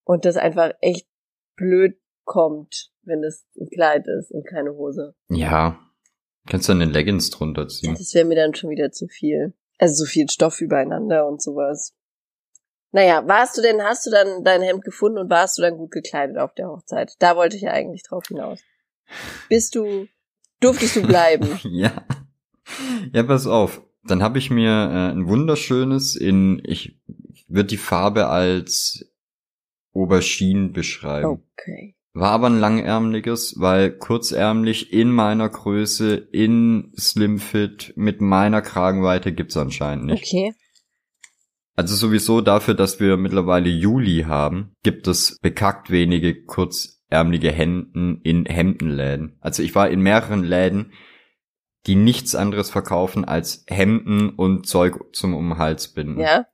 Und 0.04 0.24
das 0.24 0.36
einfach 0.36 0.72
echt 0.80 1.06
blöd 1.56 1.98
kommt, 2.24 2.92
wenn 3.02 3.22
es 3.22 3.46
ein 3.60 3.68
Kleid 3.68 4.06
ist 4.08 4.32
und 4.32 4.46
keine 4.46 4.72
Hose. 4.72 5.14
Ja. 5.28 5.78
Kannst 6.48 6.68
du 6.68 6.72
eine 6.72 6.86
Leggings 6.86 7.30
drunter 7.30 7.68
ziehen? 7.68 7.94
Das 7.94 8.14
wäre 8.14 8.24
mir 8.24 8.36
dann 8.36 8.54
schon 8.54 8.70
wieder 8.70 8.90
zu 8.90 9.06
viel. 9.06 9.52
Also 9.78 10.04
so 10.04 10.10
viel 10.10 10.28
Stoff 10.30 10.60
übereinander 10.60 11.26
und 11.26 11.42
sowas. 11.42 11.94
Naja, 12.92 13.26
warst 13.28 13.58
du 13.58 13.62
denn, 13.62 13.82
hast 13.82 14.06
du 14.06 14.10
dann 14.10 14.44
dein 14.44 14.62
Hemd 14.62 14.82
gefunden 14.82 15.18
und 15.18 15.28
warst 15.28 15.58
du 15.58 15.62
dann 15.62 15.76
gut 15.76 15.90
gekleidet 15.90 16.38
auf 16.38 16.54
der 16.54 16.68
Hochzeit? 16.68 17.14
Da 17.18 17.36
wollte 17.36 17.56
ich 17.56 17.62
ja 17.62 17.72
eigentlich 17.72 18.04
drauf 18.04 18.24
hinaus. 18.28 18.60
Bist 19.48 19.74
du, 19.74 20.06
durftest 20.60 20.96
du 20.96 21.02
bleiben? 21.02 21.60
ja. 21.64 22.06
Ja, 23.12 23.22
pass 23.22 23.46
auf. 23.46 23.83
Dann 24.05 24.22
habe 24.22 24.38
ich 24.38 24.50
mir 24.50 24.70
äh, 24.70 25.12
ein 25.12 25.26
wunderschönes 25.26 26.16
in, 26.16 26.62
ich 26.64 26.98
würde 27.48 27.68
die 27.68 27.76
Farbe 27.76 28.29
als 28.29 29.11
Aubergine 29.92 30.68
beschreiben. 30.68 31.26
Okay. 31.26 31.96
War 32.12 32.31
aber 32.31 32.46
ein 32.48 32.61
langärmliches, 32.61 33.57
weil 33.59 33.90
kurzärmlich 33.90 34.92
in 34.92 35.11
meiner 35.11 35.48
Größe, 35.48 36.14
in 36.14 36.92
Slimfit, 36.98 37.92
mit 37.96 38.20
meiner 38.20 38.62
Kragenweite 38.62 39.33
gibt's 39.33 39.57
anscheinend 39.57 40.07
nicht. 40.07 40.24
Okay. 40.24 40.55
Also 41.74 41.94
sowieso 41.94 42.40
dafür, 42.40 42.72
dass 42.72 43.00
wir 43.00 43.18
mittlerweile 43.18 43.68
Juli 43.68 44.24
haben, 44.26 44.72
gibt 44.83 45.09
es 45.09 45.38
bekackt 45.42 45.90
wenige 45.90 46.42
kurzärmliche 46.44 47.52
Hemden 47.52 48.22
in 48.22 48.46
Hemdenläden. 48.46 49.37
Also 49.40 49.62
ich 49.62 49.74
war 49.74 49.90
in 49.90 50.00
mehreren 50.00 50.42
Läden, 50.42 50.92
die 51.87 51.94
nichts 51.94 52.35
anderes 52.35 52.70
verkaufen 52.70 53.25
als 53.25 53.64
Hemden 53.68 54.31
und 54.31 54.66
Zeug 54.66 54.99
zum 55.12 55.35
um 55.35 55.51
den 55.51 55.59
Hals 55.59 55.88
binden. 55.88 56.20
Ja. 56.20 56.46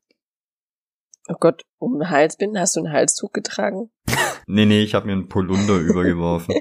Oh 1.29 1.37
Gott, 1.39 1.63
um 1.79 1.99
den 1.99 2.11
Hals 2.11 2.37
binden? 2.37 2.59
Hast 2.59 2.77
du 2.77 2.81
einen 2.81 2.93
Halstuch 2.93 3.33
getragen? 3.33 3.91
nee, 4.47 4.67
nee, 4.67 4.83
ich 4.83 4.95
habe 4.95 5.07
mir 5.07 5.13
einen 5.13 5.29
Polunder 5.29 5.77
übergeworfen. 5.79 6.55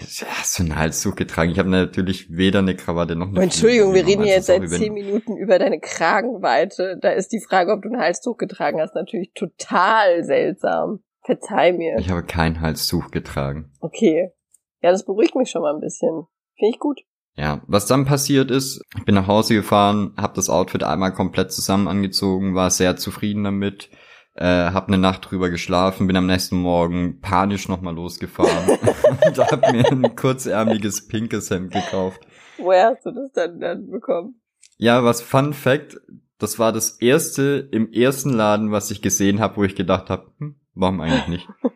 Hast 0.00 0.58
du 0.58 0.62
einen 0.64 0.76
Halstuch 0.76 1.14
getragen? 1.14 1.52
Ich 1.52 1.58
habe 1.58 1.68
natürlich 1.68 2.36
weder 2.36 2.60
eine 2.60 2.74
Krawatte 2.74 3.14
noch 3.14 3.28
eine 3.28 3.42
Entschuldigung, 3.42 3.94
wir 3.94 4.04
reden 4.04 4.22
also 4.22 4.32
jetzt 4.32 4.46
seit 4.46 4.68
zehn 4.68 4.92
Minuten 4.92 5.36
über 5.36 5.58
deine 5.58 5.78
Kragenweite. 5.78 6.98
Da 7.00 7.10
ist 7.10 7.28
die 7.28 7.40
Frage, 7.40 7.72
ob 7.72 7.82
du 7.82 7.90
ein 7.90 8.00
Halstuch 8.00 8.36
getragen 8.36 8.80
hast, 8.80 8.94
natürlich 8.94 9.32
total 9.34 10.24
seltsam. 10.24 11.04
Verzeih 11.22 11.72
mir. 11.72 11.96
Ich 11.98 12.10
habe 12.10 12.24
kein 12.24 12.60
Halstuch 12.60 13.10
getragen. 13.10 13.72
Okay. 13.80 14.32
Ja, 14.80 14.90
das 14.90 15.04
beruhigt 15.04 15.36
mich 15.36 15.50
schon 15.50 15.62
mal 15.62 15.74
ein 15.74 15.80
bisschen. 15.80 16.26
Finde 16.56 16.72
ich 16.72 16.78
gut. 16.78 17.00
Ja, 17.40 17.62
was 17.66 17.86
dann 17.86 18.04
passiert 18.04 18.50
ist, 18.50 18.82
ich 18.98 19.04
bin 19.06 19.14
nach 19.14 19.26
Hause 19.26 19.54
gefahren, 19.54 20.12
habe 20.18 20.34
das 20.34 20.50
Outfit 20.50 20.82
einmal 20.82 21.14
komplett 21.14 21.50
zusammen 21.52 21.88
angezogen, 21.88 22.54
war 22.54 22.70
sehr 22.70 22.96
zufrieden 22.96 23.44
damit, 23.44 23.88
äh, 24.34 24.44
habe 24.44 24.88
eine 24.88 24.98
Nacht 24.98 25.30
drüber 25.30 25.48
geschlafen, 25.48 26.06
bin 26.06 26.18
am 26.18 26.26
nächsten 26.26 26.58
Morgen 26.58 27.22
panisch 27.22 27.66
nochmal 27.66 27.94
losgefahren 27.94 28.78
und 29.26 29.38
habe 29.38 29.72
mir 29.72 29.90
ein 29.90 30.14
kurzärmeliges 30.16 31.08
pinkes 31.08 31.48
Hemd 31.48 31.72
gekauft. 31.72 32.20
Woher 32.58 32.88
hast 32.88 33.06
du 33.06 33.10
das 33.10 33.32
dann, 33.32 33.58
dann 33.58 33.90
bekommen? 33.90 34.38
Ja, 34.76 35.02
was 35.02 35.22
Fun 35.22 35.54
Fact, 35.54 35.98
das 36.36 36.58
war 36.58 36.72
das 36.72 37.00
erste 37.00 37.66
im 37.72 37.90
ersten 37.90 38.34
Laden, 38.34 38.70
was 38.70 38.90
ich 38.90 39.00
gesehen 39.00 39.40
habe, 39.40 39.56
wo 39.56 39.64
ich 39.64 39.74
gedacht 39.74 40.10
habe, 40.10 40.30
hm, 40.40 40.56
warum 40.74 41.00
eigentlich 41.00 41.28
nicht? 41.28 41.48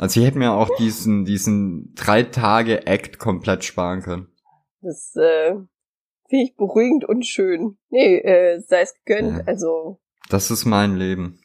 Also 0.00 0.20
ich 0.20 0.26
hätte 0.28 0.38
mir 0.38 0.52
auch 0.52 0.70
diesen, 0.78 1.24
diesen 1.24 1.92
drei 1.96 2.22
Tage 2.22 2.86
Act 2.86 3.18
komplett 3.18 3.64
sparen 3.64 4.00
können. 4.02 4.28
Das 4.80 5.14
äh, 5.16 5.54
finde 6.28 6.44
ich 6.44 6.56
beruhigend 6.56 7.04
und 7.04 7.26
schön. 7.26 7.78
Nee, 7.90 8.18
äh, 8.18 8.60
sei 8.60 8.82
es 8.82 8.94
gegönnt. 9.04 9.38
Ja. 9.38 9.44
Also 9.46 9.98
Das 10.28 10.50
ist 10.50 10.64
mein 10.64 10.96
Leben. 10.96 11.40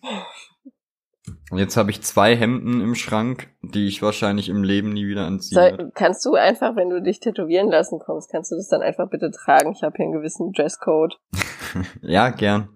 Jetzt 1.52 1.78
habe 1.78 1.92
ich 1.92 2.02
zwei 2.02 2.36
Hemden 2.36 2.82
im 2.82 2.96
Schrank, 2.96 3.50
die 3.62 3.88
ich 3.88 4.02
wahrscheinlich 4.02 4.50
im 4.50 4.64
Leben 4.64 4.92
nie 4.92 5.08
wieder 5.08 5.26
anziehen 5.26 5.58
werde. 5.58 5.84
soll, 5.84 5.92
kannst 5.94 6.26
du 6.26 6.34
einfach, 6.34 6.76
wenn 6.76 6.90
du 6.90 7.02
dich 7.02 7.20
tätowieren 7.20 7.70
lassen 7.70 8.00
kommst, 8.00 8.32
kannst 8.32 8.52
du 8.52 8.56
das 8.56 8.68
dann 8.68 8.82
einfach 8.82 9.10
bitte 9.10 9.30
tragen. 9.32 9.72
Ich 9.72 9.84
habe 9.84 9.96
hier 9.96 10.06
einen 10.06 10.14
gewissen 10.14 10.52
Dresscode. 10.52 11.18
Ja, 12.02 12.30
gern. 12.30 12.70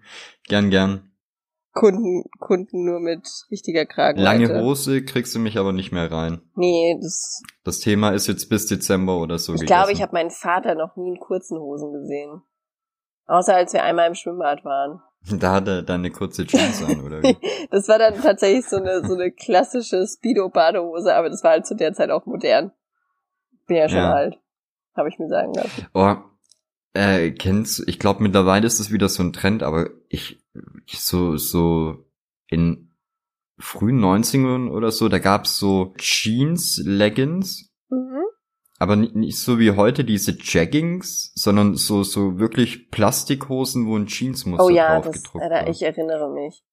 Gern, 0.47 0.71
gern. 0.71 1.06
Kunden, 1.79 2.23
Kunden 2.39 2.85
nur 2.85 2.99
mit 2.99 3.27
richtiger 3.51 3.85
Kragenweite. 3.85 4.23
Lange 4.45 4.61
Hose 4.63 5.03
kriegst 5.03 5.35
du 5.35 5.39
mich 5.39 5.57
aber 5.57 5.73
nicht 5.73 5.91
mehr 5.91 6.11
rein. 6.11 6.41
Nee, 6.55 6.97
das. 7.01 7.41
Das 7.63 7.79
Thema 7.79 8.11
ist 8.11 8.27
jetzt 8.27 8.49
bis 8.49 8.65
Dezember 8.65 9.17
oder 9.17 9.37
so 9.37 9.53
ich 9.53 9.65
glaube, 9.65 9.91
ich 9.91 10.01
habe 10.01 10.13
meinen 10.13 10.31
Vater 10.31 10.75
noch 10.75 10.95
nie 10.95 11.09
in 11.09 11.19
kurzen 11.19 11.59
Hosen 11.59 11.93
gesehen. 11.93 12.41
Außer 13.25 13.55
als 13.55 13.73
wir 13.73 13.83
einmal 13.83 14.07
im 14.07 14.15
Schwimmbad 14.15 14.63
waren. 14.65 15.01
Da 15.39 15.55
hat 15.55 15.67
er 15.67 15.81
deine 15.83 16.09
kurze 16.09 16.45
Jeans 16.45 16.81
an, 16.83 17.01
oder 17.03 17.21
wie? 17.21 17.35
Das 17.71 17.87
war 17.89 17.99
dann 17.99 18.21
tatsächlich 18.21 18.65
so 18.65 18.77
eine, 18.77 19.05
so 19.05 19.13
eine 19.15 19.31
klassische 19.31 20.07
Speedo-Badehose, 20.07 21.13
aber 21.13 21.29
das 21.29 21.43
war 21.43 21.51
halt 21.51 21.65
zu 21.65 21.75
der 21.75 21.93
Zeit 21.93 22.11
auch 22.11 22.25
modern. 22.25 22.71
Bin 23.65 23.77
ja 23.77 23.89
schon 23.89 23.97
Ja. 23.97 24.13
alt. 24.13 24.39
Habe 24.95 25.09
ich 25.09 25.19
mir 25.19 25.27
sagen 25.27 25.53
lassen. 25.53 25.87
Oh, 25.93 26.15
äh, 26.93 27.31
kennst 27.31 27.87
ich 27.87 27.99
glaube 27.99 28.23
mittlerweile 28.23 28.65
ist 28.65 28.79
das 28.79 28.91
wieder 28.91 29.09
so 29.09 29.21
ein 29.21 29.33
Trend, 29.33 29.63
aber 29.63 29.89
ich 30.07 30.39
so, 30.95 31.37
so 31.37 32.05
in 32.47 32.93
frühen 33.59 33.99
90ern 33.99 34.69
oder 34.69 34.91
so, 34.91 35.09
da 35.09 35.19
gab's 35.19 35.57
so 35.57 35.93
Jeans, 35.97 36.81
Leggings, 36.85 37.69
Mhm. 37.89 38.23
aber 38.79 38.95
nicht, 38.95 39.15
nicht 39.15 39.39
so 39.39 39.59
wie 39.59 39.71
heute 39.71 40.03
diese 40.05 40.37
Jaggings, 40.39 41.31
sondern 41.35 41.75
so, 41.75 42.03
so 42.03 42.37
wirklich 42.39 42.91
Plastikhosen, 42.91 43.87
wo 43.87 43.97
ein 43.97 44.05
Jeansmuster 44.07 44.65
Oh 44.65 44.69
ja, 44.69 44.95
drauf 44.95 45.05
das, 45.11 45.23
gedruckt 45.23 45.43
Alter, 45.43 45.55
war. 45.65 45.67
ich 45.69 45.81
erinnere 45.81 46.29
mich. 46.31 46.63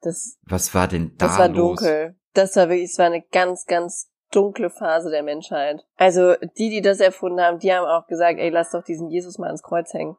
Das, 0.00 0.38
Was 0.42 0.74
war 0.74 0.88
denn 0.88 1.14
da 1.18 1.26
das 1.26 1.38
war 1.38 1.48
los? 1.48 1.80
dunkel. 1.80 2.16
Das 2.34 2.56
war 2.56 2.68
wirklich, 2.68 2.90
es 2.90 2.98
war 2.98 3.06
eine 3.06 3.22
ganz, 3.32 3.64
ganz 3.66 4.10
dunkle 4.32 4.68
Phase 4.70 5.10
der 5.10 5.22
Menschheit. 5.22 5.84
Also 5.96 6.34
die, 6.58 6.68
die 6.70 6.82
das 6.82 7.00
erfunden 7.00 7.40
haben, 7.40 7.58
die 7.60 7.72
haben 7.72 7.86
auch 7.86 8.06
gesagt, 8.06 8.38
ey, 8.40 8.50
lass 8.50 8.70
doch 8.72 8.82
diesen 8.82 9.08
Jesus 9.10 9.38
mal 9.38 9.46
ans 9.46 9.62
Kreuz 9.62 9.92
hängen. 9.94 10.16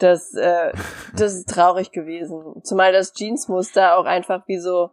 Das, 0.00 0.34
äh, 0.34 0.72
das 1.16 1.34
ist 1.34 1.48
traurig 1.48 1.92
gewesen. 1.92 2.62
Zumal 2.64 2.92
das 2.92 3.12
Jeansmuster 3.14 3.96
auch 3.96 4.04
einfach 4.06 4.46
wie 4.48 4.58
so, 4.58 4.90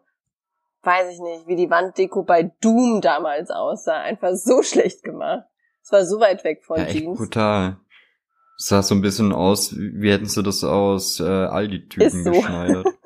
weiß 0.84 1.12
ich 1.14 1.20
nicht, 1.20 1.48
wie 1.48 1.56
die 1.56 1.70
Wanddeko 1.70 2.24
bei 2.24 2.44
Doom 2.62 3.02
damals 3.02 3.50
aussah. 3.50 4.00
Einfach 4.02 4.34
so 4.36 4.62
schlecht 4.64 5.04
gemacht. 5.04 5.46
Es 5.82 5.92
war 5.92 6.06
so 6.06 6.20
weit 6.20 6.44
weg 6.44 6.64
von 6.66 6.78
Ja, 6.78 6.84
echt 6.86 6.98
Jeans. 7.00 7.18
brutal. 7.18 7.78
Sah 8.58 8.82
so 8.82 8.96
ein 8.96 9.02
bisschen 9.02 9.34
aus, 9.34 9.76
wie 9.76 10.12
hätten 10.12 10.26
sie 10.26 10.42
das 10.44 10.64
aus 10.64 11.20
äh, 11.20 11.24
Aldi-Tüten 11.24 12.24
so. 12.24 12.32
geschneidert. 12.32 12.88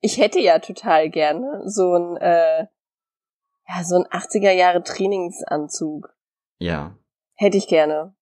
Ich 0.00 0.18
hätte 0.18 0.38
ja 0.38 0.58
total 0.58 1.08
gerne 1.08 1.62
so 1.64 1.94
ein, 1.94 2.16
äh, 2.18 2.66
ja, 3.66 3.84
so 3.84 3.96
ein 3.96 4.04
80er 4.04 4.50
Jahre 4.52 4.82
Trainingsanzug. 4.82 6.14
ja. 6.58 6.94
Hätte 7.36 7.56
ich 7.56 7.66
gerne. 7.68 8.14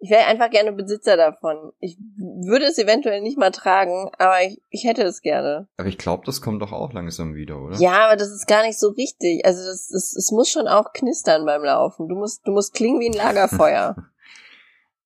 Ich 0.00 0.10
wäre 0.10 0.26
einfach 0.26 0.48
gerne 0.50 0.70
Besitzer 0.72 1.16
davon. 1.16 1.72
Ich 1.80 1.98
würde 2.18 2.66
es 2.66 2.78
eventuell 2.78 3.20
nicht 3.20 3.36
mal 3.36 3.50
tragen, 3.50 4.10
aber 4.18 4.42
ich, 4.46 4.62
ich 4.70 4.84
hätte 4.84 5.02
es 5.02 5.22
gerne. 5.22 5.66
Aber 5.76 5.88
ich 5.88 5.98
glaube, 5.98 6.24
das 6.24 6.40
kommt 6.40 6.62
doch 6.62 6.72
auch 6.72 6.92
langsam 6.92 7.34
wieder, 7.34 7.60
oder? 7.60 7.76
Ja, 7.78 8.06
aber 8.06 8.14
das 8.16 8.30
ist 8.30 8.46
gar 8.46 8.62
nicht 8.64 8.78
so 8.78 8.90
richtig. 8.90 9.44
Also 9.44 9.60
das, 9.66 9.88
das, 9.88 10.14
es 10.14 10.30
muss 10.30 10.48
schon 10.50 10.68
auch 10.68 10.92
knistern 10.92 11.44
beim 11.44 11.64
Laufen. 11.64 12.06
Du 12.08 12.14
musst, 12.14 12.46
du 12.46 12.52
musst 12.52 12.74
klingen 12.74 13.00
wie 13.00 13.08
ein 13.08 13.12
Lagerfeuer. 13.12 13.96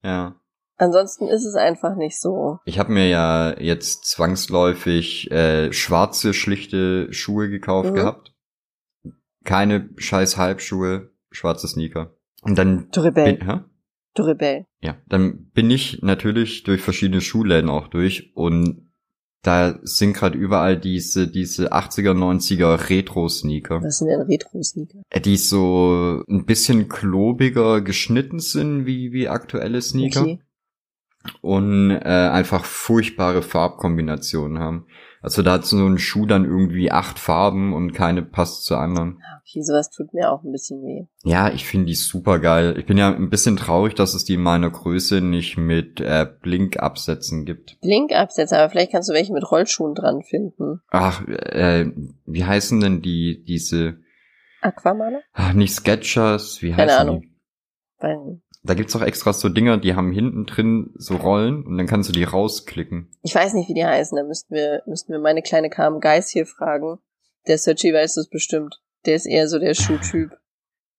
Ja. 0.05 0.35
Ansonsten 0.79 1.29
ist 1.29 1.45
es 1.45 1.55
einfach 1.55 1.95
nicht 1.95 2.21
so. 2.21 2.59
Ich 2.65 2.81
habe 2.81 2.91
mir 2.91 3.09
ja 3.09 3.57
jetzt 3.61 4.05
zwangsläufig 4.07 5.31
äh, 5.31 5.73
schwarze, 5.73 6.35
schlichte 6.35 7.07
Schuhe 7.13 7.49
gekauft 7.49 7.91
Mhm. 7.91 7.95
gehabt. 7.95 8.35
Keine 9.45 9.91
scheiß 9.97 10.37
Halbschuhe, 10.39 11.13
schwarze 11.31 11.69
Sneaker. 11.69 12.17
Und 12.43 12.59
dann 12.59 12.89
Du 12.91 13.01
Rebell. 13.01 13.37
bin, 13.37 13.47
hä? 13.49 13.61
Du 14.15 14.23
Rebell. 14.25 14.67
Ja, 14.83 14.97
dann 15.09 15.47
bin 15.55 15.71
ich 15.71 16.03
natürlich 16.03 16.65
durch 16.65 16.81
verschiedene 16.81 17.21
Schuhläden 17.21 17.71
auch 17.71 17.89
durch 17.89 18.33
und 18.35 18.89
da 19.45 19.79
sind 19.83 20.13
gerade 20.13 20.39
überall 20.39 20.79
diese 20.79 21.27
diese 21.27 21.73
80er 21.73 22.13
90er 22.13 22.89
Retro 22.91 23.29
Sneaker, 23.29 23.83
Was 23.83 23.99
sind 23.99 24.09
denn 24.09 24.21
Retro-Sneaker? 24.21 25.03
äh, 25.11 25.21
die 25.21 25.37
so 25.37 26.23
ein 26.29 26.45
bisschen 26.45 26.89
klobiger 26.89 27.81
geschnitten 27.81 28.39
sind 28.39 28.87
wie 28.87 29.13
wie 29.13 29.29
aktuelle 29.29 29.81
Sneaker. 29.83 30.23
Okay. 30.23 30.39
und 31.41 31.91
äh, 31.91 31.99
einfach 32.05 32.65
furchtbare 32.65 33.43
Farbkombinationen 33.43 34.59
haben. 34.59 34.87
Also 35.23 35.43
da 35.43 35.53
hat 35.53 35.65
so 35.65 35.77
ein 35.87 35.99
Schuh 35.99 36.27
dann 36.27 36.45
irgendwie 36.45 36.91
acht 36.91 37.19
Farben 37.19 37.73
und 37.73 37.93
keine 37.93 38.23
passt 38.23 38.65
zur 38.65 38.79
anderen. 38.79 39.23
Okay, 39.47 39.63
sowas 39.63 39.89
tut 39.91 40.13
mir 40.13 40.33
auch 40.33 40.43
ein 40.43 40.51
bisschen 40.51 40.83
weh. 40.83 41.07
Ja, 41.23 41.51
ich 41.53 41.65
finde 41.65 41.87
die 41.87 41.95
super 41.95 42.41
geil. 42.41 42.77
Ich 42.77 42.87
bin 42.87 42.99
ja 42.99 43.15
ein 43.15 43.31
bisschen 43.31 43.57
traurig, 43.57 43.95
dass 43.95 44.15
es 44.15 44.25
die 44.25 44.35
in 44.35 44.43
meiner 44.43 44.69
Größe 44.71 45.21
nicht 45.21 45.57
mit 45.57 46.01
äh, 46.01 46.27
Blinkabsätzen 46.43 47.45
gibt. 47.45 47.79
Blinkabsätze, 47.81 48.59
aber 48.59 48.69
vielleicht 48.69 48.91
kannst 48.91 49.09
du 49.09 49.15
welche 49.15 49.33
mit 49.33 49.49
Rollschuhen 49.49 49.95
dran 49.95 50.23
finden. 50.23 50.81
Ach, 50.91 51.27
äh, 51.29 51.87
wie 52.27 52.45
heißen 52.45 52.81
denn 52.81 53.01
die 53.01 53.45
diese? 53.45 53.99
Aquamaler? 54.61 55.23
Ach, 55.33 55.53
nicht 55.53 55.75
Sketchers, 55.75 56.63
wie 56.63 56.71
Keine 56.71 56.93
heißen 56.93 57.01
Ahnung. 57.09 57.21
die? 57.23 57.33
Weil 57.99 58.41
Da 58.65 58.75
gibt's 58.75 58.95
auch 58.95 59.03
extra 59.03 59.33
so 59.33 59.49
Dinger, 59.49 59.79
die 59.79 59.97
haben 59.97 60.13
hinten 60.13 60.47
drin 60.47 60.93
so 60.95 61.17
Rollen 61.17 61.67
und 61.67 61.79
dann 61.79 61.89
kannst 61.89 62.09
du 62.09 62.13
die 62.13 62.25
rausklicken. 62.25 63.11
ich 63.23 63.35
weiß 63.35 63.55
nicht, 63.55 63.69
wie 63.69 63.75
die 63.75 63.85
heißen. 63.85 64.17
Da 64.17 64.23
müssten 64.23 64.55
wir, 64.55 64.83
müssten 64.87 65.13
wir 65.13 65.19
meine 65.19 65.43
kleine 65.43 65.69
Carmen 65.69 66.01
Geis 66.01 66.31
hier 66.31 66.47
fragen. 66.47 66.99
Der 67.49 67.59
Searchy 67.59 67.93
weiß 67.93 68.15
das 68.15 68.29
bestimmt. 68.29 68.81
Der 69.05 69.17
ist 69.17 69.27
eher 69.27 69.49
so 69.49 69.59
der 69.59 69.75
Schuhtyp. 69.75 70.31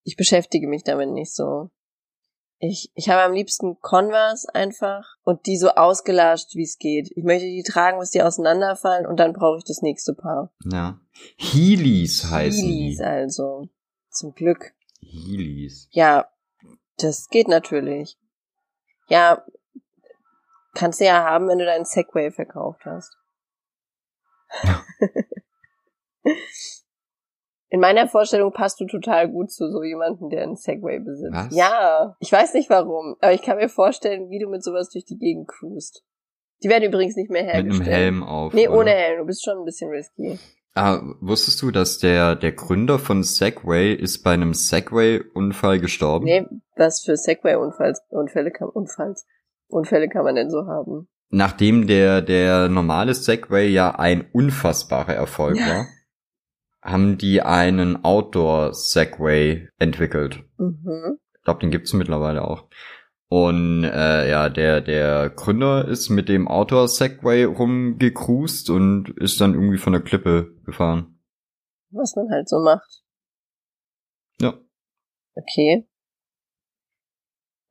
Ich 0.03 0.17
beschäftige 0.17 0.67
mich 0.67 0.83
damit 0.83 1.09
nicht 1.09 1.33
so. 1.33 1.69
Ich, 2.59 2.91
ich 2.95 3.09
habe 3.09 3.21
am 3.21 3.33
liebsten 3.33 3.79
Converse 3.79 4.53
einfach 4.53 5.15
und 5.23 5.45
die 5.45 5.57
so 5.57 5.69
ausgelascht, 5.69 6.55
wie 6.55 6.63
es 6.63 6.77
geht. 6.77 7.11
Ich 7.15 7.23
möchte 7.23 7.45
die 7.45 7.63
tragen, 7.63 7.99
bis 7.99 8.11
die 8.11 8.21
auseinanderfallen 8.21 9.05
und 9.05 9.19
dann 9.19 9.33
brauche 9.33 9.57
ich 9.57 9.63
das 9.63 9.81
nächste 9.81 10.13
Paar. 10.13 10.53
Ja. 10.69 10.99
Heelys 11.37 12.29
heißen 12.29 12.61
Heelys 12.61 12.97
die. 12.97 13.03
also. 13.03 13.69
Zum 14.09 14.33
Glück. 14.33 14.73
Heelys. 14.99 15.87
Ja, 15.91 16.27
das 16.97 17.27
geht 17.29 17.47
natürlich. 17.47 18.17
Ja, 19.07 19.43
kannst 20.73 20.99
du 20.99 21.05
ja 21.05 21.23
haben, 21.23 21.47
wenn 21.47 21.59
du 21.59 21.65
deinen 21.65 21.85
Segway 21.85 22.31
verkauft 22.31 22.85
hast. 22.85 23.17
In 27.69 27.79
meiner 27.79 28.07
Vorstellung 28.07 28.53
passt 28.53 28.79
du 28.79 28.85
total 28.85 29.27
gut 29.29 29.51
zu 29.51 29.71
so 29.71 29.81
jemandem, 29.81 30.29
der 30.29 30.43
einen 30.43 30.55
Segway 30.55 30.99
besitzt. 30.99 31.33
Was? 31.33 31.55
Ja, 31.55 32.15
ich 32.19 32.31
weiß 32.31 32.53
nicht 32.53 32.69
warum, 32.69 33.15
aber 33.19 33.33
ich 33.33 33.41
kann 33.41 33.57
mir 33.57 33.67
vorstellen, 33.67 34.29
wie 34.29 34.37
du 34.37 34.47
mit 34.47 34.63
sowas 34.63 34.89
durch 34.89 35.05
die 35.05 35.17
Gegend 35.17 35.47
cruist. 35.47 36.03
Die 36.61 36.69
werden 36.69 36.83
übrigens 36.83 37.15
nicht 37.15 37.31
mehr 37.31 37.43
Mit 37.43 37.53
hergestellt. 37.53 37.87
einem 37.87 37.95
Helm 37.95 38.23
auf. 38.23 38.53
Nee, 38.53 38.67
oder? 38.67 38.77
ohne 38.77 38.91
Helm. 38.91 39.19
Du 39.19 39.25
bist 39.25 39.43
schon 39.43 39.57
ein 39.57 39.65
bisschen 39.65 39.89
risky. 39.89 40.39
Ah, 40.75 41.01
wusstest 41.21 41.61
du, 41.61 41.69
dass 41.69 41.99
der, 41.99 42.35
der 42.35 42.51
Gründer 42.51 42.97
von 42.97 43.21
Segway 43.23 43.93
ist 43.93 44.23
bei 44.23 44.31
einem 44.31 44.53
Segway-Unfall 44.55 45.79
gestorben? 45.79 46.25
Nee, 46.25 46.45
was 46.75 47.03
für 47.03 47.15
Segway-Unfälle 47.15 48.51
kann, 48.51 48.69
Unfalls, 48.69 49.27
Unfälle 49.67 50.09
kann 50.09 50.23
man 50.23 50.33
denn 50.35 50.49
so 50.49 50.65
haben? 50.65 51.07
Nachdem 51.29 51.85
der, 51.87 52.21
der 52.21 52.69
normale 52.69 53.13
Segway 53.13 53.67
ja 53.67 53.95
ein 53.99 54.25
unfassbarer 54.33 55.13
Erfolg 55.13 55.57
Ja. 55.57 55.67
war, 55.67 55.85
haben 56.81 57.17
die 57.17 57.41
einen 57.41 58.03
Outdoor-Segway 58.03 59.69
entwickelt. 59.77 60.43
Mhm. 60.57 61.19
Ich 61.35 61.43
glaube, 61.43 61.59
den 61.59 61.71
gibt's 61.71 61.93
mittlerweile 61.93 62.43
auch. 62.47 62.67
Und 63.33 63.83
äh, 63.83 64.29
ja, 64.29 64.47
der, 64.47 64.79
der 64.79 65.31
Gründer 65.31 65.87
ist 65.87 66.09
mit 66.09 66.29
dem 66.29 66.47
Outdoor-Segway 66.47 67.45
rumgecruised 67.45 68.69
und 68.69 69.09
ist 69.17 69.41
dann 69.41 69.55
irgendwie 69.55 69.79
von 69.79 69.91
der 69.91 70.03
Klippe 70.03 70.53
gefahren. 70.67 71.19
was 71.89 72.15
man 72.15 72.29
halt 72.29 72.47
so 72.47 72.59
macht. 72.59 73.03
Ja. 74.39 74.53
Okay. 75.33 75.89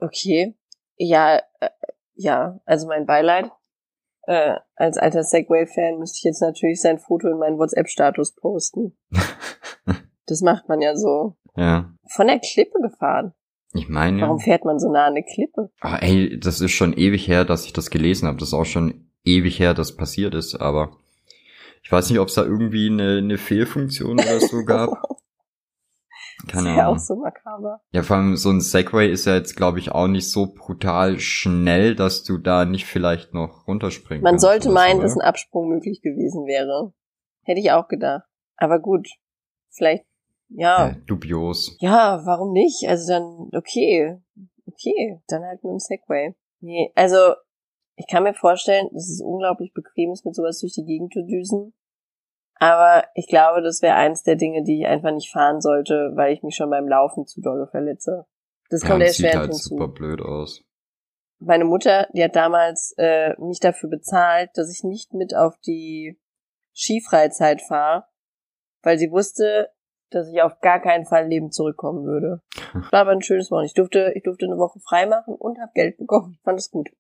Okay. 0.01 0.59
Ja, 0.96 1.37
äh, 1.61 1.70
ja, 2.14 2.61
also 2.64 2.88
mein 2.88 3.07
Beileid. 3.07 3.48
Äh, 4.27 4.57
als 4.75 4.98
alter 4.98 5.22
Segway-Fan 5.22 6.01
müsste 6.01 6.16
ich 6.16 6.25
jetzt 6.25 6.42
natürlich 6.42 6.81
sein 6.81 6.98
Foto 6.98 7.29
in 7.29 7.38
meinen 7.38 7.59
WhatsApp-Status 7.59 8.35
posten. 8.35 8.98
das 10.27 10.40
macht 10.40 10.68
man 10.68 10.81
ja 10.81 10.96
so. 10.96 11.37
Ja. 11.55 11.94
Von 12.09 12.27
der 12.27 12.40
Klippe 12.40 12.81
gefahren. 12.81 13.33
Ich 13.75 13.89
meine. 13.89 14.21
Warum 14.21 14.39
fährt 14.39 14.65
man 14.65 14.79
so 14.79 14.91
nah 14.93 15.07
an 15.07 15.15
eine 15.15 15.25
Klippe? 15.25 15.71
Ah, 15.81 15.97
ey, 16.01 16.39
das 16.39 16.61
ist 16.61 16.73
schon 16.73 16.93
ewig 16.93 17.27
her, 17.27 17.45
dass 17.45 17.65
ich 17.65 17.73
das 17.73 17.91
gelesen 17.91 18.29
habe. 18.29 18.39
Das 18.39 18.49
ist 18.49 18.55
auch 18.55 18.67
schon 18.67 19.09
ewig 19.25 19.59
her, 19.59 19.73
dass 19.75 19.97
passiert 19.97 20.35
ist, 20.35 20.57
aber 20.57 20.97
ich 21.83 21.91
weiß 21.91 22.11
nicht, 22.11 22.19
ob 22.21 22.29
es 22.29 22.35
da 22.35 22.43
irgendwie 22.45 22.89
eine, 22.89 23.19
eine 23.19 23.39
Fehlfunktion 23.39 24.21
oder 24.21 24.41
so 24.41 24.65
gab. 24.67 24.91
Keine 26.49 26.71
ist 26.71 26.77
ja 26.77 26.83
Ahnung. 26.85 26.97
auch 26.97 26.99
so 26.99 27.17
makaber. 27.17 27.81
Ja, 27.93 28.03
vor 28.03 28.17
allem 28.17 28.37
so 28.37 28.51
ein 28.51 28.61
Segway 28.61 29.11
ist 29.11 29.27
ja 29.27 29.35
jetzt, 29.37 29.57
glaube 29.57 29.79
ich, 29.79 29.93
auch 29.93 30.09
nicht 30.09 30.31
so 30.31 30.53
brutal 30.53 31.21
schnell, 31.21 31.95
dass 31.95 32.25
du 32.25 32.37
da 32.39 32.65
nicht 32.65 32.85
vielleicht 32.87 33.33
noch 33.33 33.67
runterspringen 33.69 34.23
Man 34.25 34.39
sollte 34.39 34.71
meinen, 34.71 35.01
dass 35.01 35.15
oder? 35.17 35.25
ein 35.25 35.29
Absprung 35.29 35.69
möglich 35.69 36.03
gewesen 36.03 36.47
wäre. 36.47 36.93
Hätte 37.45 37.61
ich 37.61 37.71
auch 37.73 37.87
gedacht. 37.89 38.25
Aber 38.57 38.81
gut. 38.81 39.09
Vielleicht, 39.71 40.05
ja. 40.55 40.88
Äh, 40.91 40.97
dubios. 41.07 41.77
Ja, 41.81 42.21
warum 42.25 42.53
nicht? 42.53 42.88
Also 42.88 43.12
dann, 43.12 43.51
okay. 43.57 44.19
Okay, 44.67 45.21
dann 45.29 45.43
halt 45.45 45.62
mit 45.65 45.71
dem 45.73 45.79
Segway. 45.79 46.35
Nee, 46.61 46.93
also 46.95 47.35
ich 47.97 48.07
kann 48.07 48.23
mir 48.23 48.35
vorstellen, 48.35 48.88
dass 48.93 49.09
es 49.09 49.21
unglaublich 49.21 49.73
bequem 49.75 50.12
ist, 50.12 50.25
mit 50.25 50.35
sowas 50.35 50.61
durch 50.61 50.73
die 50.73 50.85
Gegend 50.85 51.12
zu 51.12 51.25
düsen. 51.25 51.75
Aber 52.55 53.05
ich 53.15 53.27
glaube, 53.27 53.61
das 53.61 53.83
wäre 53.83 53.97
eins 53.97 54.23
der 54.23 54.37
Dinge, 54.37 54.62
die 54.62 54.81
ich 54.81 54.87
einfach 54.87 55.12
nicht 55.12 55.31
fahren 55.33 55.61
sollte, 55.61 56.12
weil 56.15 56.33
ich 56.33 56.43
mich 56.43 56.55
schon 56.55 56.71
beim 56.71 56.87
Laufen 56.87 57.27
zu 57.27 57.41
dolle 57.41 57.67
verletze. 57.67 58.25
Das 58.71 58.83
Ja, 58.83 58.88
kommt 58.88 59.01
und 59.01 59.07
erst 59.07 59.17
sieht 59.17 59.27
schwer 59.27 59.41
halt 59.41 59.51
hinzu. 59.51 59.69
super 59.71 59.88
blöd 59.88 60.21
aus. 60.23 60.62
Meine 61.41 61.65
Mutter, 61.65 62.09
die 62.15 62.23
hat 62.23 62.37
damals 62.37 62.95
äh, 62.99 63.35
mich 63.41 63.59
dafür 63.59 63.91
bezahlt, 63.91 64.51
dass 64.55 64.71
ich 64.71 64.85
nicht 64.85 65.12
mit 65.12 65.35
auf 65.35 65.57
die 65.67 66.21
Skifreizeit 66.73 67.61
fahre, 67.62 68.05
weil 68.83 68.97
sie 68.97 69.11
wusste, 69.11 69.69
dass 70.14 70.29
ich 70.29 70.42
auf 70.42 70.61
gar 70.61 70.81
keinen 70.81 71.05
Fall 71.05 71.27
lebend 71.27 71.55
zurückkommen 71.55 72.05
würde. 72.05 72.40
War 72.90 73.01
aber 73.01 73.11
ein 73.12 73.22
schönes 73.22 73.51
Wochenende. 73.51 73.68
Ich 73.68 73.75
durfte, 73.75 74.12
ich 74.14 74.22
durfte 74.22 74.46
eine 74.46 74.59
Woche 74.59 74.81
frei 74.81 75.07
machen 75.07 75.35
und 75.35 75.59
habe 75.59 75.72
Geld 75.75 75.98
bekommen. 75.98 76.38
Fand 76.44 76.59
es 76.59 76.70
gut. 76.70 76.90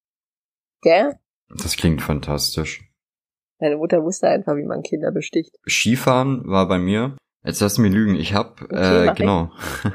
Gell? 0.82 1.18
Das 1.48 1.76
klingt 1.76 2.02
fantastisch. 2.02 2.88
Meine 3.60 3.76
Mutter 3.76 4.02
wusste 4.02 4.28
einfach, 4.28 4.56
wie 4.56 4.64
man 4.64 4.82
Kinder 4.82 5.12
besticht. 5.12 5.56
Skifahren 5.68 6.42
war 6.46 6.66
bei 6.66 6.78
mir. 6.78 7.16
Jetzt 7.44 7.60
lass 7.60 7.78
mich 7.78 7.92
lügen. 7.92 8.16
Ich 8.16 8.34
hab, 8.34 8.62
Okay, 8.62 9.08
äh, 9.08 9.14
genau. 9.14 9.52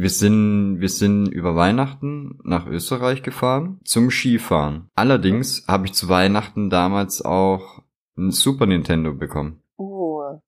Wir 0.00 0.08
sind, 0.08 0.80
wir 0.80 0.88
sind 0.88 1.26
über 1.26 1.56
Weihnachten 1.56 2.38
nach 2.42 2.66
Österreich 2.66 3.22
gefahren 3.22 3.80
zum 3.84 4.10
Skifahren. 4.10 4.88
Allerdings 4.94 5.66
habe 5.68 5.84
ich 5.84 5.92
zu 5.92 6.08
Weihnachten 6.08 6.70
damals 6.70 7.20
auch 7.20 7.82
ein 8.16 8.30
Super 8.30 8.64
Nintendo 8.64 9.12
bekommen. 9.12 9.62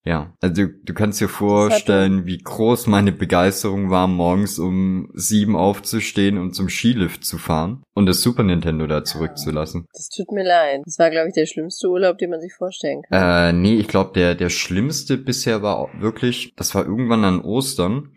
Ja, 0.05 0.33
also 0.41 0.63
du, 0.63 0.69
du 0.85 0.95
kannst 0.95 1.21
dir 1.21 1.29
vorstellen, 1.29 2.27
wie 2.27 2.39
groß 2.39 2.87
meine 2.87 3.13
Begeisterung 3.13 3.91
war, 3.91 4.07
morgens 4.07 4.59
um 4.59 5.11
sieben 5.15 5.57
aufzustehen 5.57 6.39
und 6.39 6.55
zum 6.55 6.69
Skilift 6.69 7.25
zu 7.25 7.39
fahren 7.39 7.83
und 7.95 8.07
das 8.07 8.23
Super 8.23 8.43
Nintendo 8.43 8.87
da 8.87 9.05
zurückzulassen. 9.05 9.87
das 9.93 10.09
tut 10.09 10.31
mir 10.33 10.45
leid. 10.45 10.83
Das 10.85 10.99
war, 10.99 11.11
glaube 11.11 11.29
ich, 11.29 11.35
der 11.35 11.47
schlimmste 11.47 11.89
Urlaub, 11.89 12.19
den 12.19 12.31
man 12.31 12.41
sich 12.41 12.55
vorstellen 12.55 13.03
kann. 13.09 13.51
Äh, 13.51 13.53
nee, 13.53 13.75
ich 13.75 13.89
glaube, 13.89 14.13
der, 14.15 14.35
der 14.35 14.49
schlimmste 14.51 15.19
bisher 15.19 15.63
war 15.63 15.89
wirklich, 15.99 16.53
das 16.57 16.75
war 16.75 16.85
irgendwann 16.85 17.25
an 17.25 17.41
Ostern. 17.41 18.11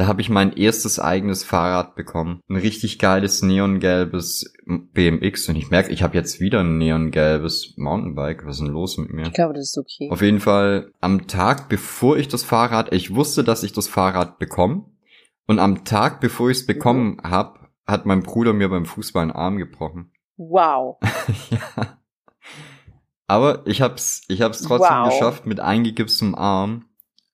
Da 0.00 0.06
habe 0.06 0.22
ich 0.22 0.30
mein 0.30 0.54
erstes 0.54 0.98
eigenes 0.98 1.44
Fahrrad 1.44 1.94
bekommen. 1.94 2.40
Ein 2.48 2.56
richtig 2.56 2.98
geiles 2.98 3.42
neongelbes 3.42 4.50
BMX. 4.64 5.46
Und 5.50 5.56
ich 5.56 5.68
merke, 5.68 5.92
ich 5.92 6.02
habe 6.02 6.16
jetzt 6.16 6.40
wieder 6.40 6.60
ein 6.60 6.78
neongelbes 6.78 7.74
Mountainbike. 7.76 8.46
Was 8.46 8.56
ist 8.56 8.62
denn 8.62 8.72
los 8.72 8.96
mit 8.96 9.12
mir? 9.12 9.26
Ich 9.26 9.34
glaube, 9.34 9.52
das 9.52 9.64
ist 9.64 9.76
okay. 9.76 10.08
Auf 10.10 10.22
jeden 10.22 10.40
Fall 10.40 10.90
am 11.02 11.26
Tag, 11.26 11.68
bevor 11.68 12.16
ich 12.16 12.28
das 12.28 12.44
Fahrrad, 12.44 12.94
ich 12.94 13.14
wusste, 13.14 13.44
dass 13.44 13.62
ich 13.62 13.74
das 13.74 13.88
Fahrrad 13.88 14.38
bekomme. 14.38 14.86
Und 15.46 15.58
am 15.58 15.84
Tag, 15.84 16.22
bevor 16.22 16.48
ich 16.48 16.60
es 16.60 16.66
bekommen 16.66 17.18
hab, 17.22 17.68
hat 17.86 18.06
mein 18.06 18.22
Bruder 18.22 18.54
mir 18.54 18.70
beim 18.70 18.86
Fußball 18.86 19.24
einen 19.24 19.32
Arm 19.32 19.58
gebrochen. 19.58 20.12
Wow. 20.38 20.96
ja. 21.50 21.98
Aber 23.26 23.66
ich 23.66 23.82
hab's, 23.82 24.22
ich 24.28 24.40
hab's 24.40 24.62
trotzdem 24.62 24.96
Wow. 24.96 25.10
geschafft, 25.10 25.44
mit 25.44 25.60
eingegipstem 25.60 26.34
Arm 26.34 26.86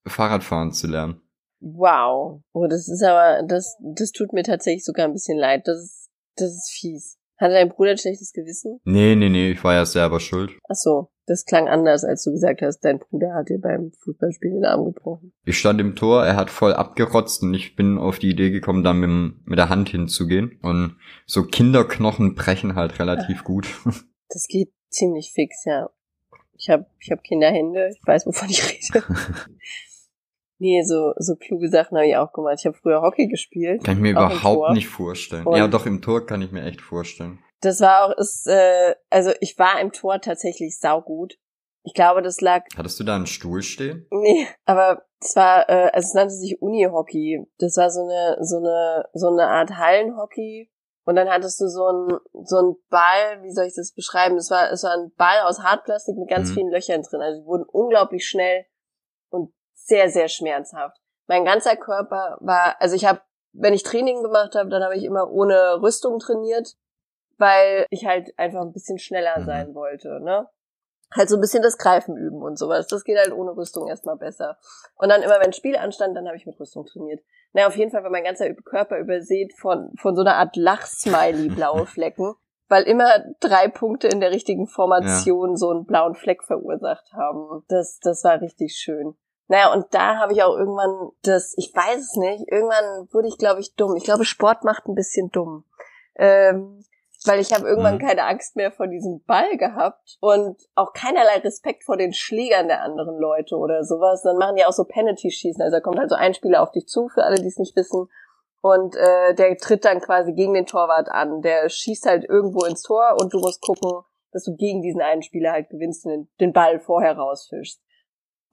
Fahrradfahren 0.05 0.73
zu 0.73 0.89
lernen. 0.89 1.21
Wow. 1.75 2.43
Oh, 2.53 2.67
das 2.69 2.89
ist 2.89 3.03
aber, 3.03 3.43
das, 3.43 3.77
das 3.81 4.13
tut 4.13 4.33
mir 4.33 4.45
tatsächlich 4.45 4.85
sogar 4.85 5.07
ein 5.07 5.13
bisschen 5.13 5.39
leid. 5.39 5.63
Das 5.67 5.79
ist, 5.79 6.11
das 6.37 6.51
ist 6.51 6.71
fies. 6.71 7.19
Hatte 7.39 7.55
dein 7.55 7.69
Bruder 7.69 7.91
ein 7.91 7.99
schlechtes 7.99 8.33
Gewissen? 8.33 8.81
Nee, 8.85 9.15
nee, 9.15 9.29
nee, 9.29 9.51
ich 9.51 9.63
war 9.63 9.75
ja 9.75 9.85
selber 9.85 10.21
schuld. 10.21 10.53
Ach 10.69 10.75
so, 10.75 11.11
das 11.27 11.45
klang 11.45 11.69
anders, 11.69 12.05
als 12.05 12.23
du 12.23 12.31
gesagt 12.31 12.63
hast, 12.63 12.81
dein 12.81 12.99
Bruder 12.99 13.35
hat 13.35 13.51
dir 13.51 13.61
beim 13.61 13.93
Fußballspiel 14.05 14.53
den 14.53 14.65
Arm 14.65 14.85
gebrochen. 14.87 15.33
Ich 15.45 15.59
stand 15.59 15.81
im 15.81 15.97
Tor, 15.97 16.25
er 16.25 16.37
hat 16.37 16.51
voll 16.51 16.73
abgerotzt 16.73 17.43
und 17.43 17.53
ich 17.53 17.77
bin 17.77 17.99
auf 17.99 18.19
die 18.19 18.31
Idee 18.31 18.51
gekommen, 18.51 18.85
da 18.85 18.95
mit, 18.95 19.47
mit 19.47 19.59
der 19.59 19.69
Hand 19.69 19.91
hinzugehen. 19.91 20.59
Und 20.63 20.97
so 21.27 21.43
Kinderknochen 21.43 22.35
brechen 22.35 22.75
halt 22.75 22.99
relativ 22.99 23.45
gut. 23.45 23.67
Das 24.29 24.49
geht 24.49 24.73
ziemlich 24.89 25.31
fix, 25.33 25.65
ja. 25.67 25.89
Ich 26.55 26.69
habe 26.69 26.87
ich 26.99 27.13
hab 27.13 27.23
Kinderhände, 27.23 27.91
ich 27.93 28.01
weiß, 28.05 28.27
wovon 28.27 28.51
ich 28.51 28.61
rede. 28.69 29.05
nee, 30.59 30.83
so, 30.85 31.13
so 31.17 31.37
kluge 31.37 31.69
Sachen 31.69 31.97
habe 31.97 32.07
ich 32.09 32.17
auch 32.17 32.33
gemacht. 32.33 32.57
Ich 32.61 32.67
habe 32.67 32.77
früher 32.77 33.03
Hockey 33.03 33.27
gespielt. 33.29 33.85
Kann 33.85 33.95
ich 33.97 34.01
mir 34.01 34.11
überhaupt 34.13 34.73
nicht 34.73 34.89
vorstellen. 34.89 35.47
Und- 35.47 35.57
ja, 35.57 35.69
doch, 35.69 35.87
im 35.87 36.03
Tor 36.03 36.27
kann 36.27 36.43
ich 36.43 36.53
mir 36.53 36.63
echt 36.65 36.81
vorstellen. 36.81 37.39
Das 37.63 37.81
war 37.81 38.05
auch, 38.05 38.17
ist, 38.19 38.47
äh, 38.47 38.95
also 39.11 39.31
ich 39.41 39.59
war 39.59 39.81
im 39.81 39.91
Tor 39.93 40.21
tatsächlich 40.21 40.79
saugut. 40.79 41.39
Ich 41.85 41.95
glaube, 41.95 42.21
das 42.21 42.41
lag 42.41 42.65
Hattest 42.77 42.99
du 43.01 43.05
da 43.05 43.15
einen 43.17 43.27
Stuhl 43.27 43.63
stehen? 43.63 44.07
Nee, 44.11 44.47
aber 44.65 45.03
es 45.21 45.35
war, 45.37 45.69
äh, 45.69 45.91
also 45.93 46.07
es 46.09 46.15
nannte 46.15 46.35
sich 46.35 46.61
Uni-Hockey. 46.61 47.47
Das 47.59 47.77
war 47.77 47.91
so 47.91 48.03
eine, 48.03 48.37
so 48.41 48.57
eine, 48.59 49.05
so 49.15 49.29
eine 49.29 49.47
Art 49.47 49.71
Hallenhockey. 49.71 50.71
Und 51.05 51.15
dann 51.15 51.29
hattest 51.29 51.61
du 51.61 51.69
so 51.69 51.87
ein, 51.87 52.19
so 52.45 52.57
ein 52.57 52.75
Ball, 52.91 53.41
wie 53.43 53.53
soll 53.53 53.67
ich 53.67 53.75
das 53.77 53.93
beschreiben? 53.95 54.37
Es 54.37 54.51
war, 54.51 54.71
es 54.73 54.83
war 54.83 54.93
ein 54.93 55.13
Ball 55.17 55.41
aus 55.47 55.61
Hartplastik 55.61 56.17
mit 56.17 56.29
ganz 56.29 56.51
Mhm. 56.51 56.55
vielen 56.55 56.71
Löchern 56.73 57.03
drin. 57.03 57.21
Also 57.23 57.41
die 57.41 57.47
wurden 57.47 57.65
unglaublich 57.71 58.27
schnell 58.27 58.67
sehr, 59.87 60.11
sehr 60.11 60.29
schmerzhaft. 60.29 60.99
Mein 61.27 61.45
ganzer 61.45 61.77
Körper 61.77 62.37
war, 62.41 62.77
also 62.81 62.95
ich 62.95 63.05
habe, 63.05 63.21
wenn 63.53 63.73
ich 63.73 63.83
Training 63.83 64.23
gemacht 64.23 64.55
habe, 64.55 64.69
dann 64.69 64.83
habe 64.83 64.97
ich 64.97 65.05
immer 65.05 65.31
ohne 65.31 65.81
Rüstung 65.81 66.19
trainiert, 66.19 66.75
weil 67.39 67.87
ich 67.91 68.07
halt 68.07 68.37
einfach 68.39 68.63
ein 68.63 68.73
bisschen 68.73 68.99
schneller 68.99 69.41
Mhm. 69.41 69.45
sein 69.45 69.75
wollte, 69.75 70.21
ne? 70.21 70.49
Halt 71.15 71.29
so 71.29 71.37
ein 71.37 71.41
bisschen 71.41 71.63
das 71.63 71.79
Greifen 71.79 72.17
üben 72.17 72.43
und 72.43 72.59
sowas. 72.59 72.89
Das 72.89 73.05
geht 73.05 73.17
halt 73.17 73.33
ohne 73.33 73.57
Rüstung 73.57 73.87
erstmal 73.87 74.17
besser. 74.17 74.59
Und 74.97 75.09
dann 75.09 75.23
immer, 75.23 75.39
wenn 75.41 75.53
Spiel 75.53 75.77
anstand, 75.77 76.17
dann 76.17 76.27
habe 76.27 76.37
ich 76.37 76.47
mit 76.47 76.59
Rüstung 76.59 76.85
trainiert. 76.85 77.23
Naja, 77.53 77.69
auf 77.69 77.77
jeden 77.77 77.93
Fall 77.93 78.03
war 78.03 78.11
mein 78.11 78.25
ganzer 78.25 78.53
Körper 78.55 78.99
übersät 78.99 79.53
von, 79.57 79.93
von 80.01 80.17
so 80.17 80.23
einer 80.23 80.35
Art 80.35 80.57
Lachsmiley 80.57 81.49
blaue 81.51 81.87
Flecken, 81.87 82.35
weil 82.69 82.83
immer 82.85 83.25
drei 83.39 83.69
Punkte 83.69 84.09
in 84.09 84.19
der 84.19 84.33
richtigen 84.33 84.67
Formation 84.67 85.57
so 85.57 85.71
einen 85.71 85.87
blauen 85.87 86.17
Fleck 86.17 86.43
verursacht 86.43 87.13
haben. 87.13 87.65
Das, 87.69 88.01
das 88.01 88.25
war 88.25 88.41
richtig 88.41 88.75
schön. 88.77 89.17
Naja, 89.49 89.73
und 89.73 89.87
da 89.93 90.17
habe 90.19 90.33
ich 90.33 90.43
auch 90.43 90.57
irgendwann 90.57 91.11
das, 91.23 91.55
ich 91.57 91.73
weiß 91.75 91.99
es 91.99 92.17
nicht, 92.17 92.51
irgendwann 92.51 93.09
wurde 93.13 93.29
ich, 93.29 93.39
glaube 93.39 93.61
ich, 93.61 93.75
dumm. 93.77 93.95
Ich 93.97 94.05
glaube, 94.05 94.25
Sport 94.25 94.65
macht 94.65 94.87
ein 94.87 94.95
bisschen 94.95 95.31
dumm. 95.31 95.65
Ähm, 96.17 96.85
weil 97.27 97.41
ich 97.41 97.53
habe 97.53 97.67
irgendwann 97.67 97.97
Mhm. 97.97 98.07
keine 98.07 98.25
Angst 98.25 98.57
mehr 98.57 98.71
vor 98.71 98.87
diesem 98.87 99.23
Ball 99.25 99.57
gehabt 99.57 100.17
und 100.21 100.57
auch 100.75 100.93
keinerlei 100.93 101.39
Respekt 101.39 101.85
vor 101.85 101.97
den 101.97 102.13
Schlägern 102.13 102.69
der 102.69 102.83
anderen 102.83 103.19
Leute 103.19 103.57
oder 103.57 103.85
sowas. 103.85 104.23
Dann 104.23 104.37
machen 104.39 104.57
die 104.57 104.65
auch 104.65 104.73
so 104.73 104.85
Penalty-Schießen. 104.85 105.63
Also 105.63 105.77
da 105.77 105.81
kommt 105.81 105.99
halt 105.99 106.11
so 106.11 106.17
ein 106.17 106.35
Spieler 106.35 106.63
auf 106.63 106.71
dich 106.73 106.87
zu, 106.87 107.09
für 107.09 107.25
alle, 107.25 107.37
die 107.37 107.49
es 107.49 107.59
nicht 107.59 107.75
wissen. 107.77 108.09
Und 108.63 108.97
äh, 108.97 109.35
der 109.35 109.57
tritt 109.59 109.85
dann 109.85 110.01
quasi 110.01 110.33
gegen 110.33 110.55
den 110.55 110.67
Torwart 110.67 111.09
an. 111.09 111.43
Der 111.43 111.69
schießt 111.69 112.07
halt 112.07 112.25
irgendwo 112.25 112.65
ins 112.65 112.83
Tor 112.83 113.17
und 113.21 113.33
du 113.33 113.39
musst 113.39 113.61
gucken, 113.61 114.03
dass 114.33 114.45
du 114.45 114.55
gegen 114.55 114.83
diesen 114.83 115.01
einen 115.01 115.23
Spieler 115.23 115.53
halt 115.53 115.69
gewinnst 115.69 116.05
und 116.05 116.11
den, 116.13 116.29
den 116.41 116.53
Ball 116.53 116.81
vorher 116.81 117.17
rausfischst. 117.17 117.81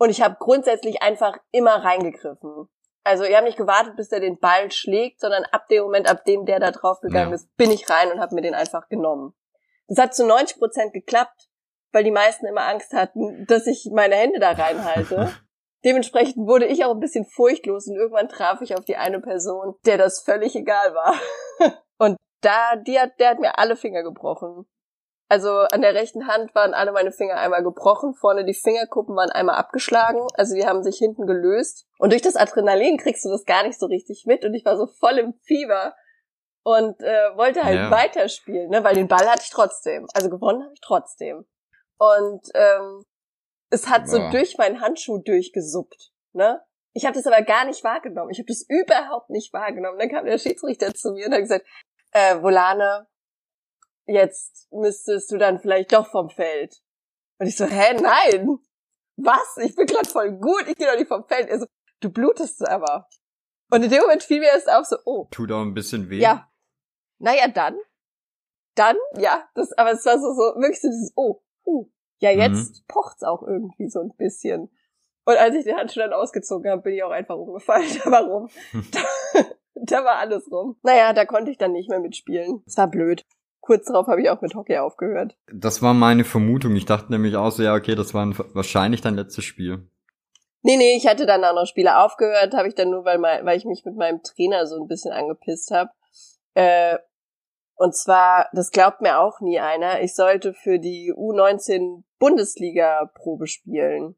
Und 0.03 0.09
ich 0.09 0.21
habe 0.21 0.35
grundsätzlich 0.37 1.01
einfach 1.01 1.37
immer 1.51 1.81
reingegriffen. 1.81 2.67
Also 3.05 3.23
ich 3.23 3.33
habe 3.33 3.45
nicht 3.45 3.57
gewartet, 3.57 3.95
bis 3.95 4.09
der 4.09 4.19
den 4.19 4.37
Ball 4.37 4.69
schlägt, 4.69 5.21
sondern 5.21 5.45
ab 5.45 5.69
dem 5.69 5.83
Moment, 5.83 6.11
ab 6.11 6.25
dem 6.25 6.43
der 6.45 6.59
da 6.59 6.71
drauf 6.71 6.99
gegangen 6.99 7.29
Ja. 7.29 7.35
ist, 7.35 7.55
bin 7.55 7.71
ich 7.71 7.89
rein 7.89 8.11
und 8.11 8.19
habe 8.19 8.35
mir 8.35 8.41
den 8.41 8.53
einfach 8.53 8.89
genommen. 8.89 9.33
Das 9.87 9.97
hat 9.97 10.13
zu 10.13 10.25
90 10.25 10.57
Prozent 10.57 10.91
geklappt, 10.91 11.47
weil 11.93 12.03
die 12.03 12.11
meisten 12.11 12.45
immer 12.47 12.67
Angst 12.67 12.91
hatten, 12.91 13.45
dass 13.47 13.65
ich 13.65 13.91
meine 13.93 14.15
Hände 14.15 14.41
da 14.41 14.51
reinhalte. 14.51 15.29
Dementsprechend 15.85 16.47
wurde 16.49 16.65
ich 16.65 16.83
auch 16.83 16.91
ein 16.91 16.99
bisschen 16.99 17.23
furchtlos 17.23 17.87
und 17.87 17.95
irgendwann 17.95 18.27
traf 18.27 18.59
ich 18.59 18.75
auf 18.75 18.83
die 18.83 18.97
eine 18.97 19.21
Person, 19.21 19.75
der 19.85 19.97
das 19.97 20.19
völlig 20.19 20.53
egal 20.53 20.93
war. 20.93 21.15
Und 21.97 22.17
da, 22.41 22.75
die 22.75 22.99
hat, 22.99 23.17
der 23.21 23.29
hat 23.29 23.39
mir 23.39 23.57
alle 23.57 23.77
Finger 23.77 24.03
gebrochen. 24.03 24.65
Also 25.33 25.49
an 25.71 25.81
der 25.81 25.95
rechten 25.95 26.27
Hand 26.27 26.53
waren 26.53 26.75
alle 26.75 26.91
meine 26.91 27.11
Finger 27.11 27.37
einmal 27.37 27.63
gebrochen, 27.63 28.13
vorne 28.13 28.45
die 28.45 28.53
Fingerkuppen 28.53 29.15
waren 29.15 29.31
einmal 29.31 29.55
abgeschlagen, 29.55 30.19
also 30.35 30.53
die 30.53 30.67
haben 30.67 30.83
sich 30.83 30.97
hinten 30.99 31.25
gelöst. 31.25 31.87
Und 31.97 32.11
durch 32.11 32.21
das 32.21 32.35
Adrenalin 32.35 32.97
kriegst 32.99 33.25
du 33.25 33.29
das 33.29 33.43
gar 33.43 33.63
nicht 33.63 33.79
so 33.79 33.87
richtig 33.87 34.25
mit 34.27 34.45
und 34.45 34.53
ich 34.53 34.63
war 34.63 34.77
so 34.77 34.85
voll 34.85 35.17
im 35.17 35.33
Fieber 35.41 35.95
und 36.61 37.01
äh, 37.01 37.35
wollte 37.35 37.63
halt 37.63 37.79
Ja. 37.79 37.89
weiterspielen, 37.89 38.69
ne? 38.69 38.83
weil 38.83 38.93
den 38.93 39.07
Ball 39.07 39.27
hatte 39.27 39.41
ich 39.41 39.49
trotzdem. 39.49 40.05
Also 40.13 40.29
gewonnen 40.29 40.61
habe 40.61 40.73
ich 40.75 40.81
trotzdem. 40.81 41.47
Und 41.97 42.41
ähm, 42.53 43.03
es 43.71 43.89
hat 43.89 44.07
so 44.07 44.19
Boah. 44.19 44.29
durch 44.29 44.59
meinen 44.59 44.81
Handschuh 44.81 45.17
durchgesuppt. 45.17 46.11
Ne? 46.33 46.61
Ich 46.93 47.05
habe 47.07 47.15
das 47.15 47.25
aber 47.25 47.41
gar 47.41 47.65
nicht 47.65 47.83
wahrgenommen. 47.83 48.29
Ich 48.29 48.37
habe 48.37 48.45
das 48.45 48.63
überhaupt 48.69 49.31
nicht 49.31 49.51
wahrgenommen. 49.51 49.97
Dann 49.97 50.09
kam 50.09 50.25
der 50.25 50.37
Schiedsrichter 50.37 50.93
zu 50.93 51.13
mir 51.13 51.25
und 51.25 51.33
hat 51.33 51.39
gesagt, 51.41 51.65
äh, 52.11 52.39
Volane, 52.39 53.07
jetzt 54.05 54.67
müsstest 54.71 55.31
du 55.31 55.37
dann 55.37 55.59
vielleicht 55.59 55.93
doch 55.93 56.07
vom 56.07 56.29
Feld. 56.29 56.81
Und 57.39 57.47
ich 57.47 57.55
so, 57.55 57.65
hä, 57.65 57.93
nein. 58.01 58.57
Was? 59.15 59.57
Ich 59.57 59.75
bin 59.75 59.85
gerade 59.85 60.09
voll 60.09 60.31
gut, 60.33 60.67
ich 60.67 60.75
gehe 60.75 60.87
doch 60.87 60.97
nicht 60.97 61.07
vom 61.07 61.25
Feld. 61.27 61.47
Er 61.49 61.59
so, 61.59 61.65
du 61.99 62.09
blutest 62.09 62.67
aber. 62.67 63.07
Und 63.69 63.83
in 63.83 63.89
dem 63.89 64.01
Moment 64.01 64.23
fiel 64.23 64.39
mir 64.39 64.51
erst 64.51 64.69
auf, 64.71 64.85
so, 64.85 64.97
oh, 65.05 65.27
Tut 65.31 65.51
auch 65.51 65.61
ein 65.61 65.73
bisschen 65.73 66.09
weh. 66.09 66.19
ja. 66.19 66.49
Naja, 67.19 67.47
dann. 67.47 67.77
Dann, 68.75 68.97
ja. 69.17 69.47
Das, 69.55 69.71
aber 69.73 69.91
es 69.91 70.05
war 70.05 70.19
so, 70.19 70.33
so 70.33 70.59
wirklich 70.59 70.81
so 70.81 70.89
dieses, 70.89 71.13
oh, 71.15 71.41
uh. 71.65 71.89
Ja, 72.19 72.31
jetzt 72.31 72.87
pocht's 72.87 73.23
auch 73.23 73.43
irgendwie 73.43 73.89
so 73.89 73.99
ein 73.99 74.15
bisschen. 74.15 74.69
Und 75.25 75.37
als 75.37 75.55
ich 75.55 75.65
den 75.65 75.75
Handschuh 75.75 75.99
dann 75.99 76.13
ausgezogen 76.13 76.69
habe, 76.71 76.81
bin 76.81 76.93
ich 76.93 77.03
auch 77.03 77.11
einfach 77.11 77.35
umgefallen. 77.35 77.87
Da 78.03 78.11
war 78.11 78.23
rum. 78.23 78.49
Da, 78.91 79.01
da 79.75 80.05
war 80.05 80.17
alles 80.17 80.49
rum. 80.51 80.77
Naja, 80.83 81.13
da 81.13 81.25
konnte 81.25 81.51
ich 81.51 81.57
dann 81.57 81.71
nicht 81.73 81.89
mehr 81.89 81.99
mitspielen. 81.99 82.63
Es 82.65 82.77
war 82.77 82.89
blöd. 82.89 83.25
Kurz 83.63 83.85
darauf 83.85 84.07
habe 84.07 84.21
ich 84.21 84.29
auch 84.29 84.41
mit 84.41 84.55
Hockey 84.55 84.77
aufgehört. 84.77 85.37
Das 85.49 85.81
war 85.81 85.93
meine 85.93 86.25
Vermutung. 86.25 86.75
Ich 86.75 86.83
dachte 86.83 87.09
nämlich 87.13 87.37
auch 87.37 87.49
so, 87.49 87.63
ja, 87.63 87.73
okay, 87.73 87.95
das 87.95 88.13
war 88.13 88.25
ein, 88.25 88.37
wahrscheinlich 88.53 88.99
dein 88.99 89.15
letztes 89.15 89.45
Spiel. 89.45 89.87
Nee, 90.63 90.75
nee, 90.75 90.97
ich 90.97 91.07
hatte 91.07 91.25
dann 91.25 91.45
auch 91.45 91.55
noch 91.55 91.65
Spiele 91.65 91.97
aufgehört, 91.97 92.53
habe 92.53 92.67
ich 92.67 92.75
dann 92.75 92.89
nur, 92.89 93.05
weil, 93.05 93.19
mein, 93.19 93.45
weil 93.45 93.57
ich 93.57 93.63
mich 93.63 93.85
mit 93.85 93.95
meinem 93.95 94.21
Trainer 94.21 94.67
so 94.67 94.75
ein 94.81 94.89
bisschen 94.89 95.13
angepisst 95.13 95.71
habe. 95.71 95.91
Äh, 96.55 96.97
und 97.75 97.95
zwar, 97.95 98.49
das 98.51 98.71
glaubt 98.71 98.99
mir 98.99 99.19
auch 99.19 99.39
nie 99.39 99.61
einer, 99.61 100.01
ich 100.01 100.13
sollte 100.13 100.53
für 100.53 100.77
die 100.77 101.13
U19 101.13 102.03
Bundesliga 102.19 103.09
Probe 103.15 103.47
spielen. 103.47 104.17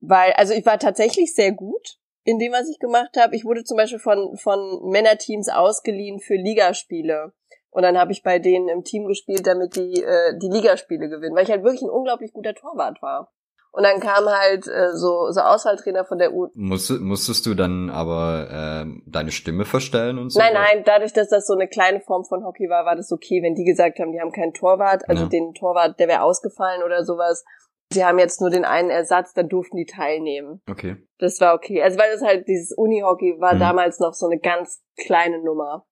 Weil, 0.00 0.34
also 0.34 0.52
ich 0.52 0.66
war 0.66 0.78
tatsächlich 0.78 1.34
sehr 1.34 1.52
gut 1.52 1.96
in 2.24 2.38
dem, 2.38 2.52
was 2.52 2.68
ich 2.68 2.78
gemacht 2.80 3.16
habe. 3.16 3.34
Ich 3.34 3.46
wurde 3.46 3.64
zum 3.64 3.78
Beispiel 3.78 3.98
von, 3.98 4.36
von 4.36 4.90
Männerteams 4.90 5.48
ausgeliehen 5.48 6.20
für 6.20 6.34
Ligaspiele. 6.34 7.32
Und 7.76 7.82
dann 7.82 7.98
habe 7.98 8.10
ich 8.10 8.22
bei 8.22 8.38
denen 8.38 8.70
im 8.70 8.84
Team 8.84 9.06
gespielt, 9.06 9.46
damit 9.46 9.76
die 9.76 10.02
äh, 10.02 10.38
die 10.38 10.48
Ligaspiele 10.48 11.10
gewinnen, 11.10 11.36
weil 11.36 11.42
ich 11.44 11.50
halt 11.50 11.62
wirklich 11.62 11.82
ein 11.82 11.90
unglaublich 11.90 12.32
guter 12.32 12.54
Torwart 12.54 13.02
war. 13.02 13.30
Und 13.70 13.82
dann 13.82 14.00
kam 14.00 14.24
halt 14.24 14.66
äh, 14.66 14.94
so, 14.94 15.30
so 15.30 15.42
Auswahltrainer 15.42 16.06
von 16.06 16.16
der 16.16 16.32
U. 16.32 16.48
Musst, 16.54 16.90
musstest 16.90 17.44
du 17.44 17.52
dann 17.52 17.90
aber 17.90 18.48
ähm, 18.50 19.02
deine 19.06 19.30
Stimme 19.30 19.66
verstellen 19.66 20.18
und 20.18 20.30
so? 20.30 20.40
Nein, 20.40 20.54
nein, 20.54 20.82
dadurch, 20.86 21.12
dass 21.12 21.28
das 21.28 21.46
so 21.46 21.52
eine 21.52 21.68
kleine 21.68 22.00
Form 22.00 22.24
von 22.24 22.42
Hockey 22.46 22.70
war, 22.70 22.86
war 22.86 22.96
das 22.96 23.12
okay, 23.12 23.42
wenn 23.42 23.54
die 23.54 23.64
gesagt 23.64 23.98
haben, 23.98 24.12
die 24.12 24.20
haben 24.22 24.32
keinen 24.32 24.54
Torwart, 24.54 25.06
also 25.10 25.24
Ja. 25.24 25.28
den 25.28 25.52
Torwart, 25.52 26.00
der 26.00 26.08
wäre 26.08 26.22
ausgefallen 26.22 26.82
oder 26.82 27.04
sowas. 27.04 27.44
Sie 27.92 28.02
haben 28.06 28.18
jetzt 28.18 28.40
nur 28.40 28.48
den 28.48 28.64
einen 28.64 28.88
Ersatz, 28.88 29.34
dann 29.34 29.50
durften 29.50 29.76
die 29.76 29.84
teilnehmen. 29.84 30.62
Okay. 30.70 30.96
Das 31.18 31.38
war 31.42 31.52
okay. 31.54 31.82
Also 31.82 31.98
weil 31.98 32.10
das 32.10 32.22
halt 32.22 32.48
dieses 32.48 32.72
Unihockey 32.74 33.36
war 33.38 33.56
Mhm. 33.56 33.60
damals 33.60 34.00
noch 34.00 34.14
so 34.14 34.24
eine 34.26 34.38
ganz 34.40 34.82
kleine 34.96 35.44
Nummer. 35.44 35.84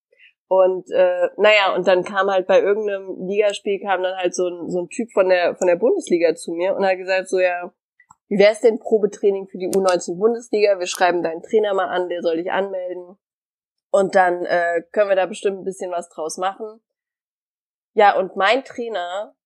Und 0.62 0.90
äh, 0.90 1.28
naja, 1.36 1.74
und 1.74 1.86
dann 1.88 2.04
kam 2.04 2.30
halt 2.30 2.46
bei 2.46 2.60
irgendeinem 2.60 3.26
Ligaspiel 3.26 3.80
kam 3.80 4.02
dann 4.02 4.16
halt 4.16 4.34
so 4.34 4.48
ein, 4.48 4.70
so 4.70 4.82
ein 4.82 4.88
Typ 4.88 5.10
von 5.12 5.28
der 5.28 5.56
von 5.56 5.66
der 5.66 5.76
Bundesliga 5.76 6.34
zu 6.34 6.52
mir 6.52 6.76
und 6.76 6.84
hat 6.84 6.96
gesagt 6.96 7.28
so 7.28 7.38
ja, 7.38 7.72
wie 8.28 8.38
wär's 8.38 8.60
denn 8.60 8.78
Probetraining 8.78 9.48
für 9.48 9.58
die 9.58 9.68
U19 9.68 10.18
Bundesliga? 10.18 10.78
Wir 10.78 10.86
schreiben 10.86 11.22
deinen 11.22 11.42
Trainer 11.42 11.74
mal 11.74 11.88
an, 11.88 12.08
der 12.08 12.22
soll 12.22 12.36
dich 12.36 12.50
anmelden. 12.50 13.16
Und 13.90 14.14
dann 14.14 14.44
äh, 14.44 14.82
können 14.92 15.08
wir 15.08 15.16
da 15.16 15.26
bestimmt 15.26 15.58
ein 15.58 15.64
bisschen 15.64 15.90
was 15.90 16.08
draus 16.08 16.36
machen. 16.36 16.80
Ja, 17.92 18.16
und 18.18 18.34
mein 18.34 18.64
Trainer, 18.64 19.36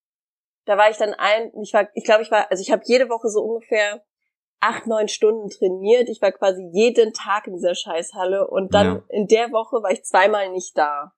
da 0.64 0.78
war 0.78 0.88
ich 0.90 0.96
dann 0.96 1.12
ein, 1.14 1.52
ich 1.60 1.74
war, 1.74 1.88
ich 1.94 2.04
glaube, 2.04 2.22
ich 2.22 2.30
war, 2.30 2.50
also 2.50 2.62
ich 2.62 2.70
habe 2.70 2.82
jede 2.86 3.08
Woche 3.08 3.28
so 3.28 3.42
ungefähr 3.42 4.02
acht, 4.60 4.86
neun 4.86 5.08
Stunden 5.08 5.48
trainiert. 5.48 6.08
Ich 6.08 6.20
war 6.20 6.32
quasi 6.32 6.68
jeden 6.72 7.12
Tag 7.12 7.46
in 7.46 7.54
dieser 7.54 7.74
Scheißhalle 7.74 8.48
und 8.48 8.74
dann 8.74 8.86
Ja. 8.86 9.02
in 9.08 9.26
der 9.26 9.50
Woche 9.52 9.82
war 9.82 9.90
ich 9.90 10.04
zweimal 10.04 10.50
nicht 10.50 10.76
da. 10.76 11.12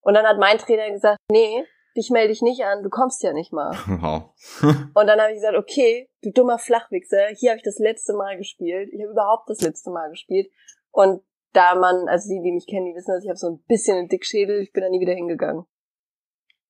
Und 0.00 0.14
dann 0.14 0.26
hat 0.26 0.38
mein 0.38 0.58
Trainer 0.58 0.90
gesagt, 0.90 1.18
nee, 1.30 1.64
dich 1.96 2.10
melde 2.10 2.32
ich 2.32 2.42
nicht 2.42 2.64
an, 2.64 2.82
du 2.82 2.90
kommst 2.90 3.22
ja 3.22 3.32
nicht 3.32 3.52
mal. 3.52 3.70
Wow. 4.02 4.34
Und 4.94 5.06
dann 5.06 5.20
habe 5.20 5.30
ich 5.30 5.36
gesagt, 5.36 5.56
okay, 5.56 6.10
du 6.22 6.30
dummer 6.32 6.58
Flachwichser, 6.58 7.28
hier 7.38 7.50
habe 7.50 7.58
ich 7.58 7.62
das 7.64 7.78
letzte 7.78 8.14
Mal 8.14 8.36
gespielt. 8.36 8.90
Ich 8.92 9.00
habe 9.02 9.12
überhaupt 9.12 9.48
das 9.48 9.60
letzte 9.60 9.90
Mal 9.90 10.10
gespielt. 10.10 10.50
Und 10.90 11.22
da 11.52 11.74
man, 11.76 12.08
also 12.08 12.28
die, 12.28 12.42
die 12.42 12.52
mich 12.52 12.66
kennen, 12.66 12.86
die 12.86 12.94
wissen, 12.94 13.12
dass 13.14 13.22
ich 13.22 13.28
habe 13.28 13.38
so 13.38 13.48
ein 13.48 13.62
bisschen 13.68 13.96
einen 13.96 14.08
Dickschädel, 14.08 14.60
ich 14.60 14.72
bin 14.72 14.82
da 14.82 14.88
nie 14.88 15.00
wieder 15.00 15.14
hingegangen. 15.14 15.64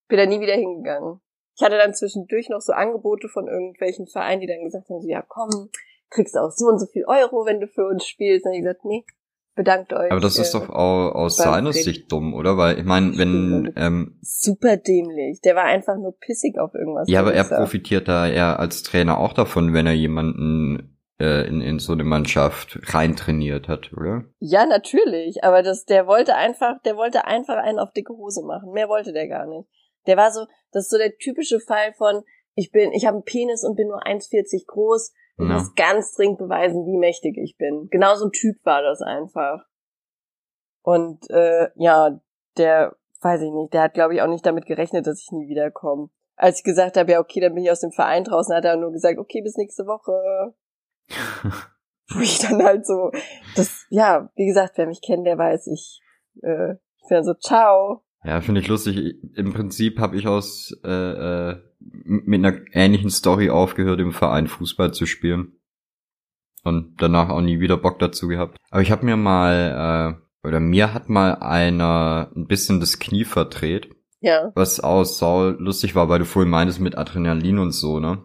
Bin 0.07 0.17
da 0.19 0.25
nie 0.27 0.39
wieder 0.39 0.53
hingegangen. 0.53 1.19
Ich 1.55 1.63
hatte 1.63 1.77
dann 1.77 1.93
zwischendurch 1.93 2.49
noch 2.49 2.61
so 2.61 2.73
Angebote 2.73 3.29
von 3.29 3.47
irgendwelchen 3.47 4.07
Vereinen, 4.07 4.41
die 4.41 4.47
dann 4.47 4.63
gesagt 4.63 4.89
haben, 4.89 5.01
so, 5.01 5.07
ja 5.07 5.21
komm, 5.27 5.69
kriegst 6.09 6.37
auch 6.37 6.51
so 6.51 6.65
und 6.67 6.79
so 6.79 6.85
viel 6.87 7.05
Euro, 7.07 7.45
wenn 7.45 7.59
du 7.59 7.67
für 7.67 7.85
uns 7.87 8.05
spielst. 8.05 8.45
Und 8.45 8.51
dann 8.51 8.53
hab 8.53 8.59
ich 8.59 8.63
gesagt, 8.65 8.85
nee, 8.85 9.05
bedankt 9.55 9.93
euch. 9.93 10.11
Aber 10.11 10.19
das 10.21 10.37
ist 10.37 10.53
äh, 10.53 10.59
doch 10.59 10.69
au- 10.69 11.09
aus 11.11 11.37
seiner. 11.37 11.71
Sicht 11.73 12.11
dumm, 12.11 12.33
oder? 12.33 12.57
Weil 12.57 12.79
ich 12.79 12.85
meine, 12.85 13.17
wenn 13.17 13.73
ähm, 13.77 14.19
super 14.21 14.77
dämlich. 14.77 15.39
Der 15.41 15.55
war 15.55 15.63
einfach 15.63 15.95
nur 15.95 16.15
pissig 16.19 16.59
auf 16.59 16.73
irgendwas. 16.73 17.09
ja, 17.09 17.21
aber 17.21 17.33
er 17.33 17.45
profitiert 17.45 18.07
da 18.07 18.27
er 18.27 18.59
als 18.59 18.83
Trainer 18.83 19.17
auch 19.17 19.33
davon, 19.33 19.73
wenn 19.73 19.87
er 19.87 19.93
jemanden 19.93 20.97
äh, 21.19 21.47
in, 21.47 21.61
in 21.61 21.79
so 21.79 21.93
eine 21.93 22.03
Mannschaft 22.03 22.79
reintrainiert 22.93 23.69
hat, 23.69 23.93
oder? 23.93 24.25
Ja, 24.39 24.65
natürlich, 24.65 25.43
aber 25.45 25.63
das, 25.63 25.85
der 25.85 26.07
wollte 26.07 26.35
einfach, 26.35 26.81
der 26.83 26.97
wollte 26.97 27.25
einfach 27.25 27.55
einen 27.55 27.79
auf 27.79 27.93
dicke 27.93 28.13
Hose 28.13 28.43
machen. 28.45 28.71
Mehr 28.73 28.89
wollte 28.89 29.13
der 29.13 29.29
gar 29.29 29.45
nicht. 29.45 29.69
Der 30.07 30.17
war 30.17 30.31
so, 30.31 30.45
das 30.75 30.85
ist 30.85 30.91
so 30.91 30.97
der 30.97 31.15
typische 31.17 31.61
Fall 31.61 31.93
von, 31.93 32.23
ich 32.53 32.71
bin, 32.71 32.91
ich 32.91 33.05
habe 33.05 33.15
einen 33.15 33.23
Penis 33.23 33.63
und 33.63 33.75
bin 33.75 33.87
nur 33.87 34.05
1,40 34.05 34.65
groß 34.67 35.13
und 35.37 35.47
Ja. 35.47 35.53
muss 35.53 35.73
ganz 35.75 36.13
dringend 36.13 36.37
beweisen, 36.37 36.85
wie 36.85 36.97
mächtig 36.97 37.37
ich 37.37 37.55
bin. 37.57 37.87
Genau 37.91 38.15
so 38.15 38.25
ein 38.25 38.31
Typ 38.31 38.57
war 38.65 38.81
das 38.81 39.01
einfach. 39.01 39.63
Und 40.81 41.29
äh, 41.29 41.69
ja, 41.75 42.19
der, 42.57 42.95
weiß 43.21 43.41
ich 43.41 43.51
nicht, 43.51 43.73
der 43.73 43.83
hat, 43.83 43.93
glaube 43.93 44.15
ich, 44.15 44.21
auch 44.21 44.27
nicht 44.27 44.45
damit 44.45 44.65
gerechnet, 44.65 45.07
dass 45.07 45.21
ich 45.21 45.31
nie 45.31 45.47
wiederkomme. 45.47 46.09
Als 46.35 46.57
ich 46.57 46.63
gesagt 46.63 46.97
habe, 46.97 47.11
ja, 47.11 47.19
okay, 47.19 47.39
dann 47.39 47.55
bin 47.55 47.63
ich 47.63 47.71
aus 47.71 47.79
dem 47.79 47.91
Verein 47.91 48.25
draußen, 48.25 48.53
hat 48.53 48.65
er 48.65 48.75
nur 48.75 48.91
gesagt, 48.91 49.17
okay, 49.17 49.41
bis 49.41 49.55
nächste 49.55 49.85
Woche. 49.85 50.53
Wo 52.13 52.19
ich 52.19 52.39
dann 52.39 52.61
halt 52.63 52.85
so, 52.85 53.11
das, 53.55 53.85
ja, 53.89 54.29
wie 54.35 54.45
gesagt, 54.45 54.77
wer 54.77 54.87
mich 54.87 55.01
kennt, 55.01 55.25
der 55.25 55.37
weiß, 55.37 55.67
ich, 55.67 56.01
äh, 56.43 56.73
ich 56.73 57.07
bin 57.07 57.15
dann 57.17 57.23
so, 57.23 57.33
ciao. 57.33 58.04
Ja, 58.25 58.41
finde 58.41 58.61
ich 58.61 58.67
lustig. 58.67 59.17
Im 59.35 59.53
Prinzip 59.53 59.99
habe 59.99 60.17
ich 60.17 60.27
aus 60.27 60.75
äh, 60.83 60.89
äh, 60.89 61.57
mit 61.79 62.43
einer 62.43 62.59
ähnlichen 62.71 63.11
Story 63.11 63.49
aufgehört, 63.49 63.99
im 63.99 64.11
Verein 64.11 64.47
Fußball 64.47 64.93
zu 64.93 65.05
spielen. 65.05 65.59
Und 66.63 66.99
danach 66.99 67.29
auch 67.29 67.41
nie 67.41 67.59
wieder 67.59 67.77
Bock 67.77 67.99
dazu 67.99 68.27
gehabt. 68.27 68.57
Aber 68.71 68.81
ich 68.81 68.89
habe 68.91 69.05
mir 69.05 69.17
mal, 69.17 70.17
äh, 70.43 70.47
oder 70.47 70.59
mir 70.59 70.95
hat 70.95 71.09
mal 71.09 71.35
einer 71.35 72.31
ein 72.35 72.47
bisschen 72.47 72.79
das 72.79 72.97
Knie 72.97 73.25
verdreht. 73.25 73.89
Ja, 74.21 74.51
Was 74.55 74.79
auch 74.79 75.03
sau 75.03 75.49
lustig 75.49 75.93
war, 75.93 76.09
weil 76.09 76.17
du 76.17 76.25
vorhin 76.25 76.49
meintest 76.49 76.79
mit 76.79 76.97
Adrenalin 76.97 77.59
und 77.59 77.73
so, 77.73 77.99
ne? 77.99 78.23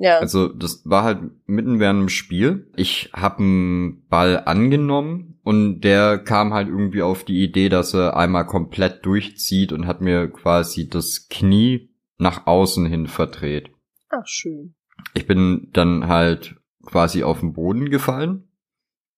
Ja, 0.00 0.18
Also 0.18 0.48
das 0.48 0.82
war 0.84 1.02
halt 1.02 1.18
mitten 1.46 1.80
während 1.80 2.02
dem 2.02 2.08
Spiel. 2.08 2.70
Ich 2.76 3.10
habe 3.12 3.38
einen 3.38 4.06
Ball 4.08 4.42
angenommen 4.44 5.40
und 5.42 5.80
der 5.80 6.18
kam 6.18 6.54
halt 6.54 6.68
irgendwie 6.68 7.02
auf 7.02 7.24
die 7.24 7.42
Idee, 7.42 7.68
dass 7.68 7.94
er 7.94 8.16
einmal 8.16 8.46
komplett 8.46 9.04
durchzieht 9.04 9.72
und 9.72 9.86
hat 9.86 10.00
mir 10.00 10.28
quasi 10.28 10.88
das 10.88 11.28
Knie 11.28 11.90
nach 12.16 12.46
außen 12.46 12.86
hin 12.86 13.06
verdreht. 13.06 13.70
ach 14.10 14.26
schön. 14.26 14.74
Ich 15.14 15.26
bin 15.26 15.68
dann 15.72 16.08
halt 16.08 16.56
quasi 16.84 17.22
auf 17.22 17.40
den 17.40 17.52
Boden 17.52 17.90
gefallen 17.90 18.48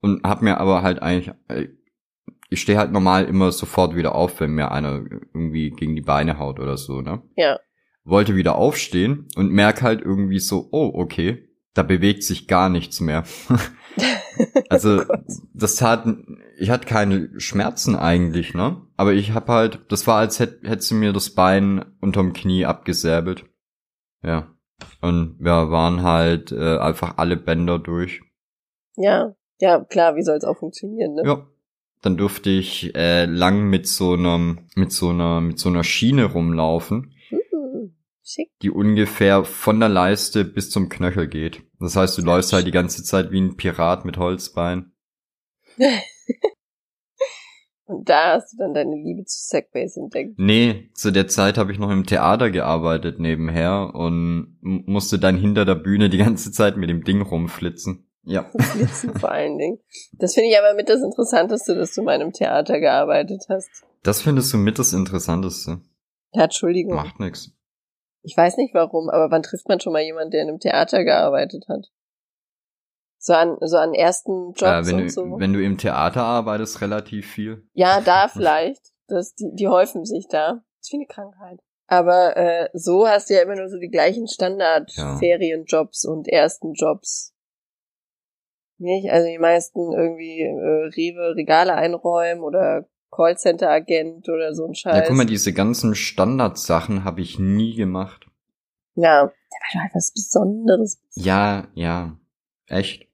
und 0.01 0.23
hab 0.25 0.43
mir 0.43 0.59
aber 0.59 0.83
halt 0.83 1.03
eigentlich 1.03 1.35
äh, 1.49 1.69
ich 2.51 2.61
stehe 2.61 2.79
halt 2.79 2.91
normal 2.91 3.25
immer 3.27 3.53
sofort 3.53 3.95
wieder 3.95 4.15
auf, 4.15 4.41
wenn 4.41 4.51
mir 4.51 4.73
einer 4.73 5.05
irgendwie 5.33 5.71
gegen 5.71 5.95
die 5.95 6.03
Beine 6.03 6.39
haut 6.39 6.59
oder 6.59 6.77
so, 6.77 7.01
ne? 7.01 7.23
Ja, 7.37 7.61
wollte 8.05 8.37
wieder 8.37 8.57
aufstehen 8.57 9.29
und 9.37 9.51
merk 9.51 9.83
halt 9.83 10.01
irgendwie 10.01 10.39
so, 10.39 10.69
oh, 10.73 10.91
okay, 10.95 11.49
da 11.75 11.83
bewegt 11.83 12.25
sich 12.25 12.49
gar 12.49 12.69
nichts 12.69 13.01
mehr. 13.01 13.25
also, 14.69 15.03
Oh 15.03 15.07
das 15.55 15.77
tat, 15.77 16.07
ich 16.59 16.71
hatte 16.71 16.87
keine 16.87 17.41
Schmerzen 17.41 17.95
eigentlich, 17.97 18.55
ne? 18.55 18.83
Aber 18.97 19.13
ich 19.13 19.33
hab 19.33 19.49
halt, 19.49 19.81
das 19.89 20.07
war, 20.07 20.19
als 20.19 20.41
hätte 20.41 20.69
hätt 20.69 20.83
sie 20.83 20.95
mir 20.95 21.13
das 21.13 21.31
Bein 21.31 21.85
unterm 22.01 22.33
Knie 22.33 22.67
abgesäbelt. 22.67 23.45
Ja. 24.23 24.55
Und 25.01 25.37
wir 25.39 25.71
waren 25.71 26.03
halt 26.03 26.53
äh, 26.53 26.79
einfach 26.79 27.19
alle 27.19 27.37
Bänder 27.37 27.79
durch. 27.79 28.23
ja, 28.97 29.35
ja, 29.61 29.85
klar, 29.85 30.17
wie 30.17 30.23
soll 30.23 30.37
es 30.37 30.45
auch 30.45 30.57
funktionieren, 30.57 31.15
ne? 31.15 31.23
Ja. 31.25 31.47
Dann 32.03 32.17
durfte 32.17 32.49
ich 32.49 32.95
äh, 32.95 33.27
lang 33.27 33.69
mit 33.69 33.87
so 33.87 34.15
einem, 34.15 34.67
mit 34.75 34.91
so 34.91 35.11
einer, 35.11 35.43
mit 35.43 35.59
so 35.59 35.69
einer 35.69 35.85
Schiene 35.85 36.25
rumlaufen. 36.25 37.15
Schick. 38.31 38.51
die 38.63 38.71
ungefähr 38.71 39.45
von 39.45 39.81
der 39.81 39.89
Leiste 39.89 40.45
bis 40.45 40.71
zum 40.71 40.89
Knöchel 40.89 41.27
geht. 41.27 41.63
Das 41.81 41.97
heißt, 41.97 42.19
du 42.19 42.23
läufst 42.23 42.53
halt 42.53 42.67
die 42.67 42.73
ganze 42.73 43.03
Zeit 43.03 43.31
wie 43.33 43.41
ein 43.41 43.57
Pirat 43.57 44.05
mit 44.05 44.19
Holzbein. 44.19 44.93
Und 47.91 48.09
da 48.09 48.35
hast 48.35 48.53
du 48.53 48.59
dann 48.59 48.73
deine 48.73 48.95
Liebe 48.95 49.25
zu 49.25 49.37
Segways 49.37 49.97
entdeckt. 49.97 50.35
Nee, 50.37 50.91
zu 50.95 51.11
der 51.11 51.27
Zeit 51.27 51.59
habe 51.59 51.73
ich 51.73 51.81
noch 51.81 51.91
im 51.91 52.07
Theater 52.07 52.53
gearbeitet 52.53 53.19
nebenher 53.19 53.91
und 53.95 54.59
musste 54.61 55.19
dann 55.19 55.37
hinter 55.37 55.65
der 55.65 55.75
Bühne 55.75 56.09
die 56.09 56.19
ganze 56.19 56.53
Zeit 56.53 56.77
mit 56.77 56.89
dem 56.89 57.03
Ding 57.03 57.21
rumflitzen. 57.21 58.09
Ja. 58.23 58.49
Flitzen 58.61 59.19
vor 59.19 59.33
allen 59.33 59.59
Dingen. 59.59 59.81
Das 60.13 60.35
finde 60.35 60.51
ich 60.51 60.59
aber 60.59 60.75
mit 60.75 60.89
das 60.89 61.03
Interessanteste, 61.03 61.75
dass 61.75 61.93
du 61.93 62.03
mal 62.03 62.15
in 62.15 62.23
einem 62.23 62.33
Theater 62.33 62.79
gearbeitet 62.79 63.47
hast. 63.49 63.69
Das 64.05 64.23
findest 64.23 64.53
du 64.53 64.59
mit 64.59 64.79
das 64.79 64.93
Interessanteste. 64.93 65.81
Ja, 66.33 66.45
Entschuldigung. 66.45 66.95
Macht 66.95 67.19
nix. 67.19 67.53
Ich 68.23 68.37
weiß 68.37 68.57
nicht 68.59 68.75
warum, 68.75 69.09
aber 69.09 69.31
wann 69.31 69.43
trifft 69.43 69.69
man 69.69 69.81
schon 69.81 69.93
mal 69.93 70.03
jemanden, 70.03 70.31
der 70.31 70.43
in 70.43 70.49
einem 70.49 70.59
Theater 70.61 71.05
gearbeitet 71.05 71.65
hat? 71.69 71.87
So 73.19 73.35
an, 73.35 73.57
so 73.61 73.77
an 73.77 73.93
ersten 73.95 74.53
Jobs 74.53 74.63
Äh, 74.63 74.87
wenn, 74.87 74.95
und 74.97 75.03
du, 75.05 75.09
so. 75.11 75.39
wenn 75.39 75.53
du 75.53 75.63
im 75.63 75.77
Theater 75.79 76.23
arbeitest, 76.23 76.81
relativ 76.81 77.31
viel. 77.31 77.67
Ja, 77.75 78.01
da 78.05 78.29
vielleicht. 78.29 78.81
Das, 79.09 79.35
die, 79.35 79.51
die 79.55 79.69
häufen 79.69 80.05
sich 80.05 80.27
da. 80.29 80.53
Das 80.79 80.87
ist 80.87 80.93
wie 80.93 80.97
eine 80.97 81.07
Krankheit. 81.07 81.61
Aber 81.87 82.37
äh, 82.37 82.69
so 82.73 83.09
hast 83.09 83.29
du 83.29 83.35
ja 83.35 83.43
immer 83.43 83.57
nur 83.57 83.69
so 83.69 83.79
die 83.79 83.89
gleichen 83.91 84.27
Ja. 84.27 84.33
Standard-Ferienjobs 84.33 86.05
und 86.05 86.29
ersten 86.29 86.73
Jobs. 86.75 87.35
Nicht? 88.79 89.11
Also 89.11 89.27
die 89.27 89.39
meisten 89.39 89.93
irgendwie 89.93 90.41
äh, 90.43 90.89
Rewe 90.97 91.35
Regale 91.37 91.75
einräumen 91.75 92.43
oder 92.43 92.89
Callcenter-Agent 93.11 94.29
oder 94.29 94.55
so 94.55 94.67
ein 94.67 94.75
Scheiß. 94.75 94.97
Ja, 94.97 95.03
guck 95.07 95.17
mal, 95.17 95.27
diese 95.27 95.53
ganzen 95.53 95.95
Standardsachen 95.95 97.05
habe 97.05 97.21
ich 97.21 97.39
nie 97.39 97.75
gemacht. 97.75 98.27
Ja, 98.95 99.25
da 99.25 99.27
war 99.27 99.33
doch 99.73 99.81
halt 99.81 99.95
was 99.95 100.13
Besonderes. 100.13 101.03
Ja, 101.15 101.69
ja. 101.75 102.17
Echt. 102.67 103.09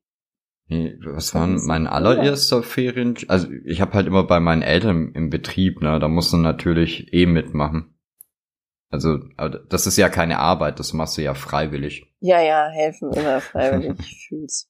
Nee, 0.68 0.98
was 1.00 1.32
war 1.34 1.46
mein 1.46 1.86
allererster 1.86 2.62
Ferien? 2.62 3.16
Also 3.28 3.48
ich 3.64 3.80
habe 3.80 3.92
halt 3.92 4.08
immer 4.08 4.24
bei 4.24 4.40
meinen 4.40 4.62
Eltern 4.62 5.12
im 5.14 5.30
Betrieb, 5.30 5.80
ne? 5.80 6.00
Da 6.00 6.08
musst 6.08 6.32
du 6.32 6.38
natürlich 6.38 7.12
eh 7.12 7.26
mitmachen. 7.26 7.94
Also 8.90 9.18
das 9.68 9.86
ist 9.86 9.96
ja 9.96 10.08
keine 10.08 10.38
Arbeit, 10.38 10.80
das 10.80 10.92
machst 10.92 11.18
du 11.18 11.22
ja 11.22 11.34
freiwillig. 11.34 12.12
Ja, 12.20 12.40
ja, 12.40 12.68
helfen 12.68 13.12
immer 13.12 13.40
freiwillig. 13.40 13.98
Ich 14.00 14.26
fühl's. 14.28 14.68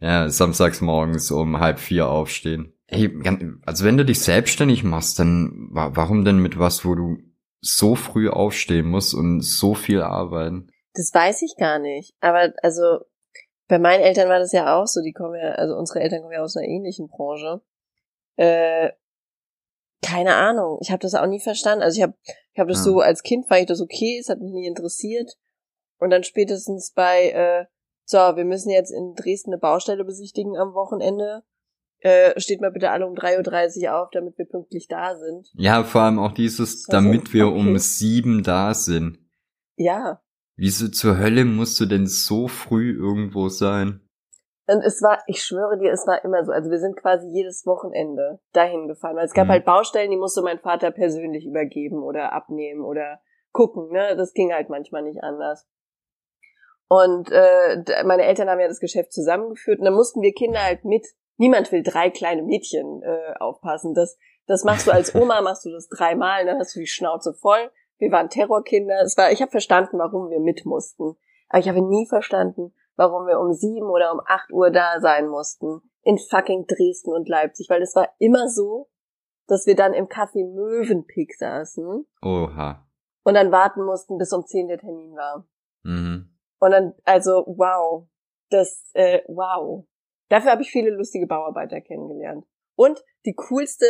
Ja, 0.00 0.28
samstags 0.28 0.80
morgens 0.80 1.30
um 1.30 1.60
halb 1.60 1.78
vier 1.78 2.08
aufstehen. 2.08 2.72
Ey, 2.92 3.08
gan- 3.08 3.62
also 3.66 3.84
wenn 3.84 3.96
du 3.96 4.04
dich 4.04 4.20
selbstständig 4.20 4.84
machst, 4.84 5.18
dann 5.18 5.68
wa- 5.72 5.90
warum 5.94 6.24
denn 6.24 6.38
mit 6.38 6.58
was, 6.58 6.84
wo 6.84 6.94
du 6.94 7.16
so 7.60 7.94
früh 7.94 8.28
aufstehen 8.28 8.86
musst 8.86 9.14
und 9.14 9.40
so 9.40 9.74
viel 9.74 10.02
arbeiten? 10.02 10.68
Das 10.94 11.12
weiß 11.14 11.42
ich 11.42 11.54
gar 11.56 11.78
nicht. 11.78 12.14
Aber 12.20 12.52
also 12.62 12.98
bei 13.68 13.78
meinen 13.78 14.02
Eltern 14.02 14.28
war 14.28 14.38
das 14.38 14.52
ja 14.52 14.76
auch 14.78 14.86
so. 14.86 15.00
Die 15.02 15.12
kommen 15.12 15.36
ja, 15.40 15.52
also 15.52 15.74
unsere 15.76 16.00
Eltern 16.00 16.20
kommen 16.20 16.34
ja 16.34 16.42
aus 16.42 16.56
einer 16.56 16.66
ähnlichen 16.68 17.08
Branche. 17.08 17.62
Äh, 18.36 18.90
keine 20.04 20.34
Ahnung. 20.34 20.78
Ich 20.82 20.90
habe 20.90 21.00
das 21.00 21.14
auch 21.14 21.26
nie 21.26 21.40
verstanden. 21.40 21.82
Also 21.82 21.96
ich 21.98 22.02
habe, 22.02 22.14
ich 22.52 22.58
habe 22.58 22.68
das 22.70 22.78
Ja. 22.78 22.84
so 22.84 23.00
als 23.00 23.22
Kind 23.22 23.46
fand 23.46 23.62
ich 23.62 23.66
das 23.68 23.80
okay. 23.80 24.18
Es 24.20 24.28
hat 24.28 24.40
mich 24.40 24.52
nie 24.52 24.66
interessiert. 24.66 25.38
Und 25.98 26.10
dann 26.10 26.24
spätestens 26.24 26.92
bei, 26.92 27.30
äh, 27.30 27.66
so, 28.04 28.18
wir 28.18 28.44
müssen 28.44 28.70
jetzt 28.70 28.90
in 28.90 29.14
Dresden 29.14 29.52
eine 29.52 29.60
Baustelle 29.60 30.04
besichtigen 30.04 30.56
am 30.58 30.74
Wochenende. 30.74 31.44
Äh, 32.02 32.38
steht 32.40 32.60
mal 32.60 32.70
bitte 32.72 32.90
alle 32.90 33.06
um 33.06 33.14
3.30 33.14 33.84
Uhr 33.88 33.96
auf, 34.02 34.08
damit 34.12 34.36
wir 34.38 34.46
pünktlich 34.46 34.88
da 34.88 35.16
sind. 35.16 35.48
Ja, 35.54 35.84
vor 35.84 36.02
allem 36.02 36.18
auch 36.18 36.32
dieses, 36.32 36.82
Das 36.84 36.94
war 36.94 37.00
so, 37.02 37.08
damit 37.08 37.32
wir 37.32 37.46
okay. 37.48 37.58
um 37.58 37.78
sieben 37.78 38.42
da 38.42 38.74
sind. 38.74 39.18
Ja, 39.76 40.20
Wieso 40.56 40.88
zur 40.88 41.18
Hölle 41.18 41.44
musst 41.44 41.80
du 41.80 41.86
denn 41.86 42.06
so 42.06 42.46
früh 42.46 42.92
irgendwo 42.92 43.48
sein? 43.48 44.00
Und 44.68 44.82
es 44.84 45.02
war, 45.02 45.22
ich 45.26 45.42
schwöre 45.42 45.78
dir, 45.78 45.90
es 45.92 46.06
war 46.06 46.22
immer 46.24 46.44
so. 46.44 46.52
Also 46.52 46.70
wir 46.70 46.78
sind 46.78 46.96
quasi 46.96 47.26
jedes 47.28 47.64
Wochenende 47.66 48.38
dahin 48.52 48.86
gefahren. 48.86 49.16
Weil 49.16 49.24
es 49.24 49.32
gab 49.32 49.46
Mhm. 49.46 49.52
halt 49.52 49.64
Baustellen, 49.64 50.10
die 50.10 50.16
musste 50.18 50.42
mein 50.42 50.60
Vater 50.60 50.90
persönlich 50.90 51.46
übergeben 51.46 52.02
oder 52.02 52.32
abnehmen 52.32 52.82
oder 52.82 53.20
gucken. 53.52 53.90
Ne? 53.90 54.14
Das 54.16 54.34
ging 54.34 54.52
halt 54.52 54.68
manchmal 54.68 55.02
nicht 55.02 55.22
anders. 55.24 55.66
Und 56.88 57.30
äh, 57.32 57.82
meine 58.04 58.24
Eltern 58.24 58.48
haben 58.50 58.60
ja 58.60 58.68
das 58.68 58.78
Geschäft 58.80 59.12
zusammengeführt 59.12 59.78
und 59.78 59.86
dann 59.86 59.94
mussten 59.94 60.20
wir 60.20 60.32
Kinder 60.32 60.62
halt 60.62 60.84
mit. 60.84 61.06
Niemand 61.36 61.72
will 61.72 61.82
drei 61.82 62.10
kleine 62.10 62.42
Mädchen 62.42 63.02
äh, 63.02 63.34
aufpassen. 63.38 63.94
Das, 63.94 64.18
das 64.46 64.64
machst 64.64 64.86
du 64.86 64.92
als 64.92 65.14
Oma, 65.20 65.40
machst 65.40 65.64
du 65.64 65.70
das 65.70 65.88
dreimal, 65.88 66.44
dann 66.46 66.58
hast 66.58 66.76
du 66.76 66.80
die 66.80 66.86
Schnauze 66.86 67.34
voll. 67.34 67.70
Wir 67.98 68.10
waren 68.10 68.28
Terrorkinder. 68.28 69.00
Es 69.02 69.16
war, 69.16 69.30
ich 69.30 69.40
habe 69.40 69.50
verstanden, 69.50 69.98
warum 69.98 70.28
wir 70.30 70.40
mit 70.40 70.66
mussten. 70.66 71.16
Aber 71.48 71.60
ich 71.60 71.68
habe 71.68 71.80
nie 71.80 72.06
verstanden, 72.08 72.74
warum 72.96 73.26
wir 73.26 73.38
um 73.38 73.52
sieben 73.52 73.86
oder 73.86 74.12
um 74.12 74.20
acht 74.26 74.50
Uhr 74.50 74.70
da 74.70 75.00
sein 75.00 75.28
mussten. 75.28 75.80
In 76.02 76.18
fucking 76.18 76.66
Dresden 76.66 77.12
und 77.12 77.28
Leipzig. 77.28 77.68
Weil 77.70 77.82
es 77.82 77.94
war 77.94 78.08
immer 78.18 78.48
so, 78.48 78.88
dass 79.46 79.66
wir 79.66 79.76
dann 79.76 79.92
im 79.92 80.06
Café 80.06 80.44
Mövenpick 80.44 81.34
saßen 81.36 82.06
Oha. 82.22 82.86
und 83.22 83.34
dann 83.34 83.52
warten 83.52 83.84
mussten, 83.84 84.18
bis 84.18 84.32
um 84.32 84.46
zehn 84.46 84.66
der 84.66 84.78
Termin 84.78 85.14
war. 85.14 85.46
Mhm. 85.82 86.34
Und 86.58 86.70
dann, 86.70 86.94
also, 87.04 87.44
wow. 87.46 88.08
Das, 88.50 88.90
äh, 88.94 89.20
wow. 89.28 89.84
Dafür 90.32 90.52
habe 90.52 90.62
ich 90.62 90.70
viele 90.70 90.88
lustige 90.88 91.26
Bauarbeiter 91.26 91.82
kennengelernt. 91.82 92.46
Und 92.74 93.04
die 93.26 93.34
coolste 93.34 93.84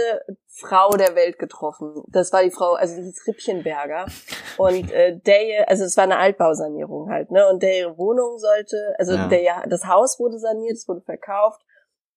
Frau 0.48 0.90
der 0.90 1.14
Welt 1.14 1.38
getroffen. 1.38 2.02
Das 2.08 2.32
war 2.32 2.42
die 2.42 2.50
Frau, 2.50 2.72
also 2.72 2.96
die 2.96 3.02
hieß 3.02 3.28
Rippchenberger. 3.28 4.06
Und 4.58 4.90
äh, 4.90 5.20
der, 5.20 5.68
also 5.68 5.84
es 5.84 5.96
war 5.96 6.02
eine 6.02 6.18
Altbausanierung 6.18 7.10
halt, 7.10 7.30
ne? 7.30 7.48
Und 7.48 7.62
der 7.62 7.78
ihre 7.78 7.96
Wohnung 7.96 8.38
sollte, 8.38 8.76
also 8.98 9.12
Ja. 9.14 9.28
der, 9.28 9.62
das 9.68 9.86
Haus 9.86 10.18
wurde 10.18 10.40
saniert, 10.40 10.76
es 10.76 10.88
wurde 10.88 11.02
verkauft. 11.02 11.62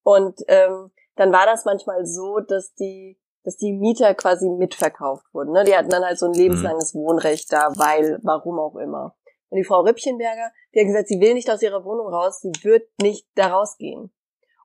Und 0.02 0.40
ähm, 0.48 0.90
dann 1.14 1.32
war 1.32 1.46
das 1.46 1.64
manchmal 1.64 2.04
so, 2.04 2.40
dass 2.40 2.74
die, 2.74 3.20
dass 3.44 3.56
die 3.56 3.74
Mieter 3.74 4.12
quasi 4.14 4.48
mitverkauft 4.48 5.32
wurden. 5.32 5.52
Ne? 5.52 5.62
Die 5.62 5.76
hatten 5.76 5.88
dann 5.90 6.04
halt 6.04 6.18
so 6.18 6.26
ein 6.26 6.34
lebenslanges 6.34 6.96
Wohnrecht 6.96 7.52
da, 7.52 7.70
weil, 7.76 8.18
warum 8.24 8.58
auch 8.58 8.74
immer. 8.74 9.14
Und 9.50 9.58
die 9.58 9.64
Frau 9.64 9.82
Rippchenberger, 9.82 10.50
die 10.74 10.80
hat 10.80 10.86
gesagt, 10.88 11.06
sie 11.06 11.20
will 11.20 11.34
nicht 11.34 11.48
aus 11.48 11.62
ihrer 11.62 11.84
Wohnung 11.84 12.08
raus, 12.08 12.40
sie 12.40 12.50
wird 12.64 12.88
nicht 13.00 13.28
da 13.36 13.46
rausgehen. 13.46 14.10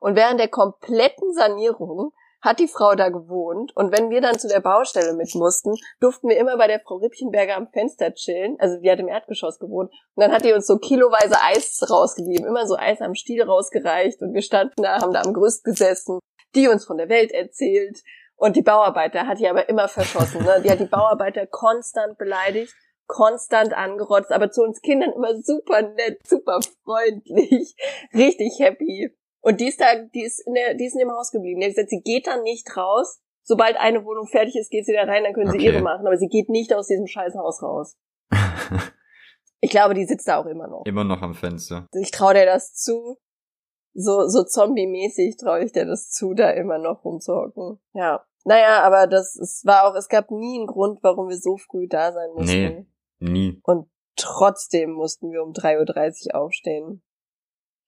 Und 0.02 0.16
während 0.16 0.40
der 0.40 0.48
kompletten 0.48 1.32
Sanierung 1.32 2.12
hat 2.42 2.60
die 2.60 2.68
Frau 2.68 2.96
da 2.96 3.10
gewohnt 3.10 3.72
und 3.76 3.92
wenn 3.96 4.10
wir 4.10 4.20
dann 4.20 4.40
zu 4.40 4.48
der 4.48 4.62
Baustelle 4.62 5.14
mit 5.14 5.36
mussten, 5.36 5.76
durften 6.00 6.28
wir 6.28 6.38
immer 6.38 6.58
bei 6.58 6.66
der 6.66 6.80
Frau 6.80 6.96
Rippchenberger 6.96 7.56
am 7.56 7.68
Fenster 7.68 8.12
chillen. 8.16 8.58
Also 8.60 8.80
die 8.80 8.90
hat 8.90 9.00
im 9.00 9.08
Erdgeschoss 9.08 9.60
gewohnt 9.60 9.92
und 10.16 10.24
dann 10.24 10.32
hat 10.32 10.44
die 10.44 10.52
uns 10.52 10.66
so 10.66 10.80
kiloweise 10.80 11.36
Eis 11.40 11.80
rausgegeben, 11.88 12.48
immer 12.48 12.66
so 12.66 12.76
Eis 12.76 13.00
am 13.00 13.14
Stiel 13.14 13.44
rausgereicht 13.44 14.24
und 14.24 14.34
wir 14.34 14.42
standen 14.42 14.82
da, 14.82 15.00
haben 15.02 15.14
da 15.14 15.22
am 15.22 15.34
Gerüst 15.34 15.64
gesessen, 15.64 16.18
die 16.56 16.68
uns 16.68 16.84
von 16.84 16.98
der 16.98 17.10
Welt 17.10 17.32
erzählt 17.32 18.00
und 18.36 18.56
die 18.56 18.64
Bauarbeiter 18.64 19.28
hat 19.28 19.38
die 19.38 19.48
aber 19.48 19.70
immer 19.70 19.88
verschossen. 19.88 20.44
Ne? 20.44 20.64
Die 20.64 20.72
hat 20.72 20.80
die 20.80 20.86
Bauarbeiter 20.86 21.46
konstant 21.46 22.18
beleidigt 22.18 22.74
konstant 23.12 23.74
angerotzt, 23.74 24.32
aber 24.32 24.52
zu 24.52 24.64
uns 24.64 24.80
Kindern 24.82 25.12
immer 25.12 25.36
super 25.42 25.82
nett, 25.82 26.26
super 26.26 26.62
freundlich, 26.86 27.76
richtig 28.14 28.58
happy. 28.60 29.14
Und 29.42 29.60
die 29.60 29.68
ist 29.68 29.82
da, 29.82 29.96
die 29.96 30.24
ist 30.24 30.46
in 30.46 30.54
der, 30.54 30.76
die 30.76 30.86
ist 30.86 30.94
in 30.94 31.00
dem 31.00 31.12
Haus 31.12 31.32
geblieben. 31.32 31.60
Die 31.60 31.66
hat 31.66 31.74
gesagt, 31.76 31.90
sie 31.90 32.02
geht 32.02 32.28
dann 32.28 32.44
nicht 32.44 32.76
raus. 32.78 33.20
Sobald 33.44 33.76
eine 33.78 34.06
Wohnung 34.06 34.28
fertig 34.28 34.56
ist, 34.56 34.70
geht 34.70 34.86
sie 34.86 34.94
da 34.94 35.04
rein, 35.04 35.24
dann 35.24 35.34
können 35.34 35.50
sie 35.50 35.58
Okay. 35.58 35.66
ihre 35.66 35.82
machen, 35.82 36.06
aber 36.06 36.18
sie 36.18 36.28
geht 36.28 36.50
nicht 36.50 36.74
aus 36.74 36.88
diesem 36.88 37.08
scheiß 37.08 37.36
Haus 37.36 37.62
raus. 37.64 37.98
Ich 39.64 39.70
glaube, 39.70 39.94
die 39.94 40.06
sitzt 40.06 40.28
da 40.28 40.38
auch 40.42 40.48
immer 40.48 40.68
noch. 40.68 40.84
Immer 40.86 41.04
noch 41.04 41.22
am 41.22 41.36
Fenster. 41.36 41.88
Ich 41.94 42.10
traue 42.10 42.34
der 42.34 42.48
das 42.48 42.74
zu. 42.74 43.20
So, 43.94 44.28
so 44.28 44.44
zombie-mäßig 44.44 45.38
traue 45.38 45.64
ich 45.64 45.72
dir 45.72 45.86
das 45.86 46.10
zu, 46.10 46.34
da 46.34 46.50
immer 46.50 46.80
noch 46.80 47.06
rumzuhocken. 47.06 47.80
Ja. 47.94 48.26
Naja, 48.44 48.82
aber 48.82 49.06
das, 49.06 49.36
es 49.36 49.62
war 49.64 49.84
auch, 49.84 49.96
es 49.96 50.08
gab 50.10 50.32
nie 50.32 50.58
einen 50.58 50.66
Grund, 50.66 51.04
warum 51.04 51.30
wir 51.30 51.38
so 51.38 51.58
früh 51.58 51.88
da 51.88 52.12
sein 52.12 52.32
mussten. 52.34 52.88
Nee. 53.20 53.32
Nie. 53.32 53.62
Und 53.64 53.88
trotzdem 54.16 54.94
mussten 54.94 55.30
wir 55.30 55.44
um 55.44 55.52
3.30 55.52 56.34
Uhr 56.34 56.42
aufstehen. 56.42 57.04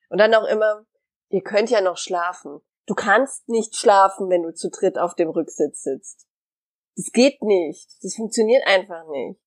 Und 0.09 0.19
dann 0.19 0.35
auch 0.35 0.45
immer, 0.45 0.85
ihr 1.33 1.41
könnt 1.41 1.69
ja 1.69 1.81
noch 1.81 1.97
schlafen. 1.97 2.61
Du 2.85 2.93
kannst 2.95 3.47
nicht 3.49 3.75
schlafen, 3.75 4.29
wenn 4.29 4.43
du 4.43 4.53
zu 4.53 4.69
dritt 4.69 4.97
auf 4.97 5.15
dem 5.15 5.29
Rücksitz 5.29 5.83
sitzt. 5.83 6.27
Das 6.95 7.11
geht 7.11 7.41
nicht. 7.41 7.89
Das 8.03 8.15
funktioniert 8.15 8.65
einfach 8.67 9.07
nicht. 9.09 9.39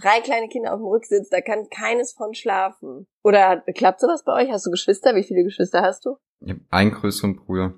Drei 0.00 0.20
kleine 0.20 0.48
Kinder 0.48 0.72
auf 0.74 0.78
dem 0.80 0.86
Rücksitz, 0.86 1.28
da 1.28 1.40
kann 1.40 1.68
keines 1.70 2.12
von 2.12 2.34
schlafen. 2.34 3.08
Oder 3.24 3.48
hat- 3.48 3.66
klappt 3.74 4.00
sowas 4.00 4.22
bei 4.24 4.32
euch? 4.42 4.50
Hast 4.50 4.66
du 4.66 4.70
Geschwister? 4.70 5.14
Wie 5.14 5.24
viele 5.24 5.42
Geschwister 5.44 5.82
hast 5.82 6.04
du? 6.04 6.16
Ich 6.40 6.50
hab 6.52 6.58
einen 6.70 6.92
größeren 6.92 7.36
Bruder. 7.36 7.74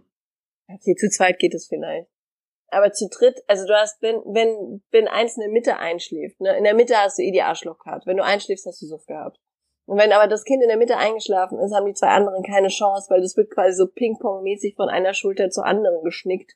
Okay, 0.68 0.94
zu 0.96 1.08
zweit 1.08 1.38
geht 1.38 1.54
es 1.54 1.66
vielleicht. 1.68 2.08
Aber 2.68 2.92
zu 2.92 3.08
dritt, 3.08 3.42
also 3.48 3.66
du 3.66 3.74
hast, 3.74 4.00
wenn, 4.02 4.16
wenn, 4.26 4.82
wenn 4.90 5.08
eins 5.08 5.36
in 5.36 5.40
der 5.42 5.50
Mitte 5.50 5.76
einschläft, 5.78 6.40
ne, 6.40 6.56
in 6.56 6.64
der 6.64 6.74
Mitte 6.74 6.94
hast 6.96 7.18
du 7.18 7.22
eh 7.22 7.32
die 7.32 7.42
Arschlochkarte. 7.42 8.06
Wenn 8.06 8.18
du 8.18 8.24
einschläfst, 8.24 8.66
hast 8.66 8.80
du 8.82 8.86
Suff 8.86 9.06
gehabt. 9.06 9.40
Und 9.90 9.98
wenn 9.98 10.12
aber 10.12 10.28
das 10.28 10.44
Kind 10.44 10.62
in 10.62 10.68
der 10.68 10.78
Mitte 10.78 10.98
eingeschlafen 10.98 11.58
ist, 11.58 11.74
haben 11.74 11.84
die 11.84 11.94
zwei 11.94 12.10
anderen 12.10 12.44
keine 12.44 12.68
Chance, 12.68 13.10
weil 13.10 13.22
das 13.22 13.36
wird 13.36 13.50
quasi 13.50 13.74
so 13.74 13.88
Ping-Pong-mäßig 13.88 14.76
von 14.76 14.88
einer 14.88 15.14
Schulter 15.14 15.50
zur 15.50 15.66
anderen 15.66 16.04
geschnickt. 16.04 16.52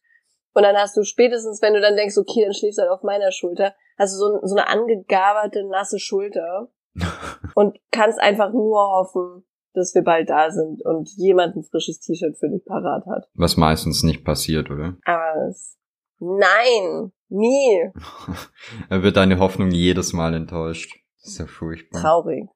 Und 0.53 0.63
dann 0.63 0.77
hast 0.77 0.97
du 0.97 1.03
spätestens, 1.03 1.61
wenn 1.61 1.75
du 1.75 1.81
dann 1.81 1.97
denkst, 1.97 2.17
okay, 2.17 2.45
dann 2.45 2.55
schläfst 2.55 2.79
du 2.79 2.83
halt 2.83 2.93
auf 2.93 3.03
meiner 3.03 3.33
Schulter, 3.33 3.75
hast 3.99 4.15
du 4.15 4.19
so, 4.19 4.39
so 4.45 4.55
eine 4.55 4.69
angegaberte, 4.69 5.67
nasse 5.69 5.99
Schulter 5.99 6.69
und 7.57 7.77
kannst 7.91 8.21
einfach 8.21 8.53
nur 8.53 8.79
hoffen, 8.79 9.45
dass 9.73 9.93
wir 9.97 10.03
bald 10.03 10.31
da 10.31 10.53
sind 10.53 10.85
und 10.85 11.11
jemand 11.17 11.57
ein 11.57 11.65
frisches 11.65 11.99
T-Shirt 11.99 12.37
für 12.39 12.49
dich 12.49 12.65
parat 12.65 13.05
hat. 13.07 13.29
Was 13.35 13.57
meistens 13.57 14.05
nicht 14.05 14.25
passiert, 14.25 14.71
oder? 14.71 14.97
Aber 15.07 15.49
es, 15.51 15.77
nein, 16.21 17.11
nie. 17.31 17.91
da 18.91 19.03
wird 19.03 19.17
deine 19.17 19.41
Hoffnung 19.41 19.73
jedes 19.73 20.13
Mal 20.13 20.35
enttäuscht. 20.35 20.95
Das 21.21 21.33
ist 21.33 21.39
ja 21.39 21.47
furchtbar. 21.47 22.01
Traurig. 22.01 22.49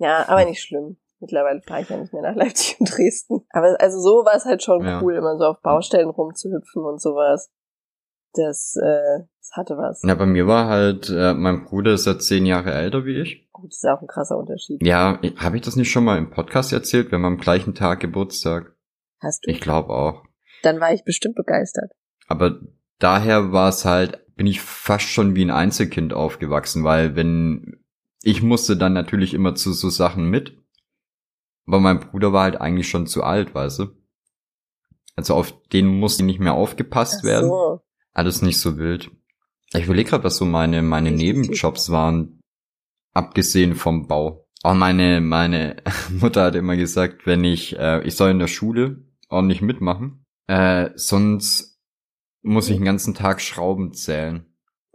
Ja, 0.00 0.28
aber 0.28 0.44
nicht 0.44 0.62
schlimm. 0.62 0.96
Mittlerweile 1.20 1.60
fahre 1.60 1.82
ich 1.82 1.88
ja 1.90 1.98
nicht 1.98 2.12
mehr 2.14 2.22
nach 2.22 2.34
Leipzig 2.34 2.80
und 2.80 2.86
Dresden. 2.90 3.42
Aber 3.50 3.76
also 3.78 4.00
so 4.00 4.24
war 4.24 4.34
es 4.34 4.46
halt 4.46 4.62
schon 4.62 4.82
Ja. 4.84 5.00
cool, 5.02 5.14
immer 5.14 5.36
so 5.36 5.44
auf 5.44 5.60
Baustellen 5.60 6.08
rumzuhüpfen 6.08 6.82
und 6.82 7.00
sowas. 7.00 7.50
Das, 8.32 8.76
äh, 8.76 9.24
das 9.38 9.50
hatte 9.54 9.76
was. 9.76 10.02
Ja, 10.02 10.14
bei 10.14 10.24
mir 10.24 10.46
war 10.46 10.68
halt, 10.68 11.10
äh, 11.10 11.34
mein 11.34 11.64
Bruder 11.64 11.92
ist 11.94 12.06
ja 12.06 12.18
zehn 12.18 12.46
Jahre 12.46 12.72
älter 12.72 13.04
wie 13.04 13.20
ich. 13.20 13.48
Gut, 13.52 13.70
das 13.70 13.78
ist 13.78 13.88
auch 13.88 14.00
ein 14.00 14.06
krasser 14.06 14.38
Unterschied. 14.38 14.80
Ja, 14.86 15.20
habe 15.36 15.56
ich 15.56 15.62
das 15.62 15.76
nicht 15.76 15.90
schon 15.90 16.04
mal 16.04 16.16
im 16.16 16.30
Podcast 16.30 16.72
erzählt? 16.72 17.10
Wir 17.10 17.16
haben 17.18 17.24
am 17.26 17.38
gleichen 17.38 17.74
Tag 17.74 18.00
Geburtstag. 18.00 18.74
Hast 19.20 19.44
du? 19.44 19.50
Ich 19.50 19.60
glaube 19.60 19.90
auch. 19.92 20.22
Dann 20.62 20.80
war 20.80 20.92
ich 20.94 21.04
bestimmt 21.04 21.34
begeistert. 21.34 21.92
Aber 22.28 22.60
daher 22.98 23.52
war 23.52 23.68
es 23.68 23.84
halt, 23.84 24.24
bin 24.36 24.46
ich 24.46 24.62
fast 24.62 25.06
schon 25.08 25.34
wie 25.34 25.44
ein 25.44 25.50
Einzelkind 25.50 26.14
aufgewachsen, 26.14 26.84
weil 26.84 27.16
wenn, 27.16 27.79
ich 28.22 28.42
musste 28.42 28.76
dann 28.76 28.92
natürlich 28.92 29.34
immer 29.34 29.54
zu 29.54 29.72
so 29.72 29.88
Sachen 29.88 30.28
mit. 30.28 30.58
Aber 31.66 31.80
mein 31.80 32.00
Bruder 32.00 32.32
war 32.32 32.44
halt 32.44 32.60
eigentlich 32.60 32.88
schon 32.88 33.06
zu 33.06 33.22
alt, 33.22 33.54
weißt 33.54 33.80
du? 33.80 33.86
Also 35.16 35.34
auf 35.34 35.62
den 35.68 35.86
musste 35.86 36.24
nicht 36.24 36.40
mehr 36.40 36.54
aufgepasst 36.54 37.18
Ach 37.20 37.24
werden. 37.24 37.48
so. 37.48 37.80
Alles 38.12 38.42
nicht 38.42 38.58
so 38.58 38.76
wild. 38.76 39.10
Ich 39.72 39.84
überlege 39.84 40.10
gerade, 40.10 40.24
was 40.24 40.36
so 40.36 40.44
meine, 40.44 40.82
meine. 40.82 41.12
Nebenjobs 41.12 41.90
waren, 41.90 42.40
abgesehen 43.12 43.74
vom 43.74 44.08
Bau. 44.08 44.48
Auch 44.62 44.74
meine, 44.74 45.20
meine 45.20 45.76
Mutter 46.10 46.44
hat 46.44 46.54
immer 46.56 46.76
gesagt, 46.76 47.26
wenn 47.26 47.44
ich, 47.44 47.78
äh, 47.78 48.02
ich 48.02 48.16
soll 48.16 48.30
in 48.30 48.38
der 48.38 48.48
Schule 48.48 49.04
ordentlich 49.28 49.62
mitmachen, 49.62 50.24
äh, 50.48 50.90
sonst 50.96 51.78
muss 52.42 52.68
ich 52.68 52.76
den 52.76 52.84
ganzen 52.84 53.14
Tag 53.14 53.40
Schrauben 53.40 53.92
zählen. 53.92 54.46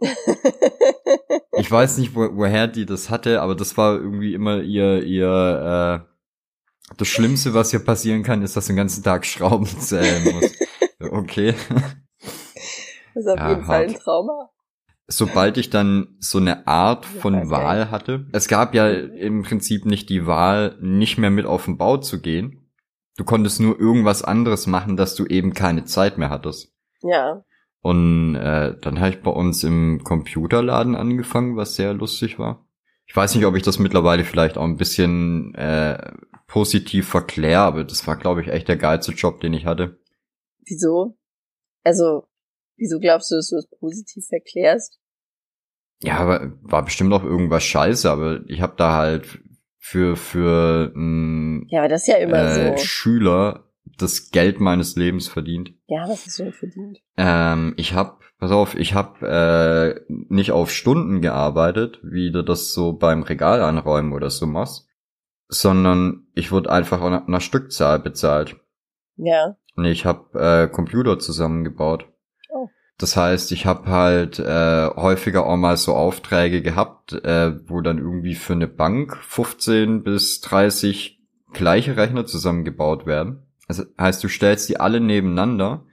Ich 1.58 1.70
weiß 1.70 1.98
nicht, 1.98 2.14
wo, 2.14 2.28
woher 2.36 2.68
die 2.68 2.86
das 2.86 3.10
hatte, 3.10 3.40
aber 3.42 3.54
das 3.54 3.76
war 3.76 3.94
irgendwie 3.96 4.34
immer 4.34 4.60
ihr, 4.62 5.02
ihr, 5.02 6.04
äh, 6.08 6.94
das 6.98 7.08
Schlimmste, 7.08 7.54
was 7.54 7.70
hier 7.70 7.80
passieren 7.84 8.22
kann, 8.22 8.42
ist, 8.42 8.56
dass 8.56 8.66
du 8.66 8.72
den 8.72 8.76
ganzen 8.76 9.02
Tag 9.02 9.26
Schrauben 9.26 9.66
zählen 9.80 10.22
musst. 10.34 10.56
Okay. 11.00 11.54
Das 13.14 13.24
ist 13.24 13.28
auf 13.28 13.38
Ja, 13.38 13.48
jeden 13.50 13.64
Fall 13.64 13.84
ein. 13.84 13.94
Trauma. 13.94 14.50
sobald 15.08 15.56
ich 15.56 15.70
dann 15.70 16.16
so 16.20 16.38
eine 16.38 16.66
Art 16.66 17.06
Ja, 17.14 17.20
von 17.20 17.34
okay. 17.34 17.50
Wahl 17.50 17.90
hatte, 17.90 18.26
es 18.32 18.48
gab 18.48 18.74
ja 18.74 18.88
im 18.90 19.42
Prinzip 19.42 19.84
nicht 19.86 20.08
die 20.10 20.26
Wahl, 20.26 20.76
nicht 20.80 21.18
mehr 21.18 21.30
mit 21.30 21.46
auf 21.46 21.64
den 21.64 21.78
Bau 21.78 21.96
zu 21.98 22.20
gehen. 22.20 22.70
Du 23.16 23.24
konntest 23.24 23.60
nur 23.60 23.78
irgendwas 23.80 24.22
anderes 24.22 24.66
machen, 24.66 24.96
dass 24.96 25.14
du 25.14 25.24
eben 25.26 25.54
keine 25.54 25.84
Zeit 25.86 26.18
mehr 26.18 26.28
hattest. 26.30 26.72
Ja. 27.02 27.42
Und 27.82 28.34
äh, 28.34 28.76
dann 28.80 29.00
habe 29.00 29.10
ich 29.10 29.22
bei 29.22 29.30
uns 29.30 29.62
im 29.62 30.02
Computerladen 30.02 30.96
angefangen, 30.96 31.56
was 31.56 31.76
sehr 31.76 31.94
lustig 31.94 32.38
war. 32.38 32.66
Ich 33.06 33.14
weiß 33.14 33.34
nicht, 33.34 33.46
ob 33.46 33.54
ich 33.54 33.62
das 33.62 33.78
mittlerweile 33.78 34.24
vielleicht 34.24 34.58
auch 34.58 34.64
ein 34.64 34.76
bisschen 34.76 35.54
äh, 35.54 36.12
positiv 36.48 37.08
verkläre, 37.08 37.60
aber 37.62 37.84
das 37.84 38.06
war, 38.06 38.16
glaube 38.16 38.42
ich, 38.42 38.48
echt 38.48 38.68
der 38.68 38.76
geilste 38.76 39.12
Job, 39.12 39.40
den 39.40 39.54
ich 39.54 39.66
hatte. 39.66 40.00
Wieso? 40.64 41.16
Also, 41.84 42.24
wieso 42.76 42.98
glaubst 42.98 43.30
du, 43.30 43.36
dass 43.36 43.50
du 43.50 43.56
das 43.56 43.68
positiv 43.78 44.24
erklärst? 44.30 44.98
Ja, 46.02 46.18
aber 46.18 46.52
war 46.62 46.84
bestimmt 46.84 47.12
auch 47.12 47.24
irgendwas 47.24 47.64
scheiße, 47.64 48.10
aber 48.10 48.40
ich 48.48 48.60
habe 48.60 48.74
da 48.76 48.94
halt 48.94 49.40
für 49.78 50.16
für 50.16 50.92
einen 50.94 51.66
Ja, 51.68 51.80
aber 51.80 51.88
das 51.88 52.02
ist 52.02 52.08
ja 52.08 52.16
immer 52.16 52.42
äh, 52.42 52.76
so. 52.76 52.84
Schüler 52.84 53.65
das 53.98 54.30
Geld 54.30 54.60
meines 54.60 54.96
Lebens 54.96 55.28
verdient. 55.28 55.72
Ja, 55.86 56.06
hast 56.06 56.38
du 56.38 56.44
denn 56.44 56.52
verdient? 56.52 56.98
Ähm, 57.16 57.74
ich 57.76 57.94
habe, 57.94 58.18
pass 58.38 58.50
auf, 58.50 58.74
ich 58.74 58.94
habe 58.94 59.26
äh, 60.08 60.14
nicht 60.28 60.52
auf 60.52 60.70
Stunden 60.70 61.20
gearbeitet, 61.20 62.00
wie 62.02 62.30
du 62.30 62.42
das 62.42 62.72
so 62.72 62.92
beim 62.92 63.22
Regal 63.22 63.62
anräumen 63.62 64.12
oder 64.12 64.30
so 64.30 64.46
machst, 64.46 64.88
sondern 65.48 66.26
ich 66.34 66.52
wurde 66.52 66.70
einfach 66.70 67.00
nach, 67.08 67.26
nach 67.26 67.40
Stückzahl 67.40 67.98
bezahlt. 67.98 68.56
Ja. 69.16 69.56
Und 69.76 69.84
ich 69.84 70.04
habe 70.04 70.38
äh, 70.38 70.68
Computer 70.68 71.18
zusammengebaut. 71.18 72.06
Oh. 72.50 72.68
Das 72.98 73.16
heißt, 73.16 73.52
ich 73.52 73.66
habe 73.66 73.88
halt 73.88 74.38
äh, 74.38 74.88
häufiger 74.96 75.46
auch 75.46 75.56
mal 75.56 75.76
so 75.76 75.94
Aufträge 75.94 76.62
gehabt, 76.62 77.12
äh, 77.12 77.52
wo 77.68 77.80
dann 77.80 77.98
irgendwie 77.98 78.34
für 78.34 78.54
eine 78.54 78.68
Bank 78.68 79.16
15 79.16 80.02
bis 80.02 80.40
30 80.40 81.20
gleiche 81.52 81.96
Rechner 81.96 82.26
zusammengebaut 82.26 83.06
werden. 83.06 83.45
Also 83.66 83.84
heißt, 83.98 84.22
du 84.22 84.28
stellst 84.28 84.68
die 84.68 84.78
alle 84.78 85.00
nebeneinander, 85.00 85.84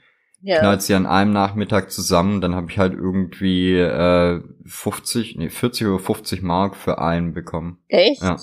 Ja. 0.42 0.60
knallst 0.60 0.88
sie 0.88 0.94
an 0.94 1.06
einem 1.06 1.34
Nachmittag 1.34 1.92
zusammen, 1.92 2.42
dann 2.42 2.54
habe 2.56 2.70
ich 2.70 2.78
halt 2.78 2.94
irgendwie 2.94 3.78
äh, 3.78 4.42
50, 4.66 5.38
nee, 5.38 5.50
40 5.50 5.88
oder 5.88 6.00
50 6.00 6.42
Mark 6.42 6.76
für 6.76 7.00
einen 7.00 7.34
bekommen. 7.34 7.80
Echt? 7.88 8.22
Ja. 8.22 8.38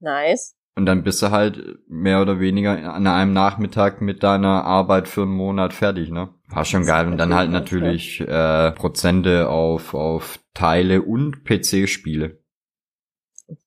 Nice. 0.00 0.54
Und 0.76 0.86
dann 0.86 1.02
bist 1.02 1.20
du 1.22 1.30
halt 1.32 1.60
mehr 1.88 2.22
oder 2.22 2.38
weniger 2.38 2.94
an 2.94 3.06
einem 3.08 3.32
Nachmittag 3.32 4.00
mit 4.00 4.22
deiner 4.22 4.64
Arbeit 4.64 5.08
für 5.08 5.22
einen 5.22 5.32
Monat 5.32 5.72
fertig, 5.72 6.10
ne? 6.10 6.32
War 6.46 6.64
schon 6.64 6.82
Das 6.82 6.88
geil. 6.88 7.08
Und 7.08 7.18
dann 7.18 7.34
halt 7.34 7.50
natürlich 7.50 8.20
äh, 8.20 8.70
Prozente 8.72 9.48
auf, 9.48 9.92
auf 9.94 10.38
Teile 10.54 11.02
und 11.02 11.44
PC-Spiele. 11.44 12.38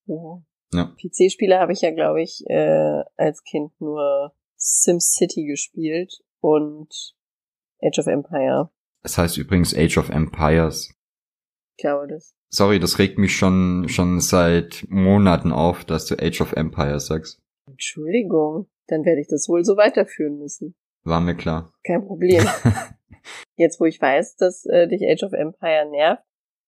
Ja. 0.06 0.42
Ja. 0.74 0.86
PC-Spiele 0.86 1.60
habe 1.60 1.74
ich 1.74 1.82
ja, 1.82 1.92
glaube 1.92 2.22
ich, 2.22 2.44
äh, 2.48 3.04
als 3.18 3.44
Kind 3.44 3.74
nur 3.82 4.34
SimCity 4.62 5.46
gespielt 5.46 6.22
und 6.40 7.16
Age 7.82 8.00
of 8.00 8.08
Empire. 8.08 8.70
Das 9.02 9.18
heißt 9.18 9.38
übrigens 9.38 9.76
Age 9.76 9.98
of 9.98 10.10
Empires. 10.10 10.94
Ich 11.76 11.82
glaube 11.82 12.08
das. 12.08 12.36
Sorry, 12.50 12.80
das 12.80 13.00
regt 13.00 13.18
mich 13.18 13.36
schon, 13.36 13.88
schon 13.90 14.20
seit 14.20 14.86
Monaten 14.90 15.52
auf, 15.52 15.84
dass 15.84 16.06
du 16.06 16.16
Age 16.20 16.42
of 16.42 16.54
Empires 16.54 17.08
sagst. 17.08 17.42
Entschuldigung. 17.68 18.68
Dann 18.88 19.06
werde 19.06 19.22
ich 19.22 19.28
das 19.28 19.48
wohl 19.48 19.64
so 19.64 19.78
weiterführen 19.78 20.38
müssen. 20.38 20.76
War 21.04 21.22
mir 21.22 21.36
klar. 21.36 21.74
Kein 21.84 22.06
Problem. 22.06 22.46
Jetzt, 23.56 23.80
wo 23.80 23.86
ich 23.86 24.02
weiß, 24.02 24.36
dass 24.36 24.66
äh, 24.66 24.88
dich 24.88 25.02
Age 25.04 25.24
of 25.24 25.34
Empire 25.34 25.90
nervt, 25.90 26.24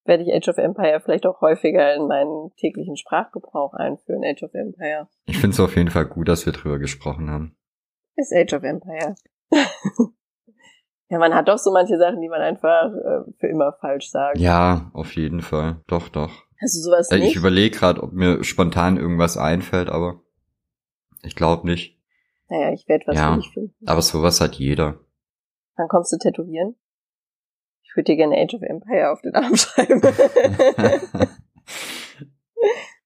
werde 0.06 0.24
ich 0.24 0.34
Age 0.34 0.50
of 0.50 0.58
Empire 0.58 1.02
vielleicht 1.04 1.26
auch 1.26 1.42
häufiger 1.42 1.94
in 1.96 2.08
meinen 2.08 2.52
täglichen 2.56 2.98
Sprachgebrauch 2.98 3.74
einführen. 3.74 4.24
Age 4.24 4.44
of 4.44 4.54
Empire. 4.54 5.08
Ich 5.26 5.38
finde 5.38 5.54
es 5.54 5.60
auf 5.60 5.76
jeden 5.76 5.90
Fall 5.90 6.06
gut, 6.06 6.28
dass 6.28 6.46
wir 6.46 6.54
drüber 6.54 6.80
gesprochen 6.80 7.30
haben. 7.30 7.56
Ist 8.16 8.34
Age 8.36 8.54
of 8.54 8.64
Empire. 8.64 9.16
ja, 11.10 11.18
man 11.20 11.34
hat 11.34 11.48
doch 11.48 11.58
so 11.58 11.72
manche 11.72 11.98
Sachen, 11.98 12.22
die 12.22 12.30
man 12.30 12.42
einfach 12.42 12.92
äh, 12.92 13.32
für 13.40 13.48
immer 13.48 13.74
falsch 13.80 14.10
sagt. 14.10 14.40
Ja, 14.40 14.92
auf 14.94 15.16
jeden 15.16 15.42
Fall. 15.42 15.82
Doch, 15.88 16.10
doch. 16.10 16.32
Hast 16.62 16.76
du 16.78 16.82
sowas 16.82 17.12
Äh, 17.12 17.18
Ich 17.18 17.24
nicht? 17.24 17.36
überlege 17.36 17.76
gerade, 17.78 18.02
ob 18.04 18.14
mir 18.14 18.44
spontan 18.44 18.98
irgendwas 18.98 19.38
einfällt, 19.38 19.90
aber 19.90 20.22
ich 21.24 21.36
glaube 21.36 21.68
nicht. 21.68 22.00
Naja, 22.50 22.72
ich 22.74 22.88
werde 22.88 23.06
was 23.08 23.18
Ja. 23.18 23.32
für 23.34 23.40
dich 23.42 23.50
finden. 23.52 23.76
Aber 23.88 24.02
sowas 24.02 24.40
hat 24.42 24.56
jeder. 24.56 25.00
Wann 25.76 25.88
kommst 25.88 26.12
du 26.14 26.18
tätowieren? 26.18 26.76
Ich 27.84 27.96
würde 27.96 28.06
dir 28.06 28.16
gerne 28.18 28.38
Age 28.38 28.54
of 28.56 28.62
Empire 28.62 29.12
auf 29.12 29.22
den 29.22 29.36
Arm 29.36 29.56
schreiben. 29.56 30.02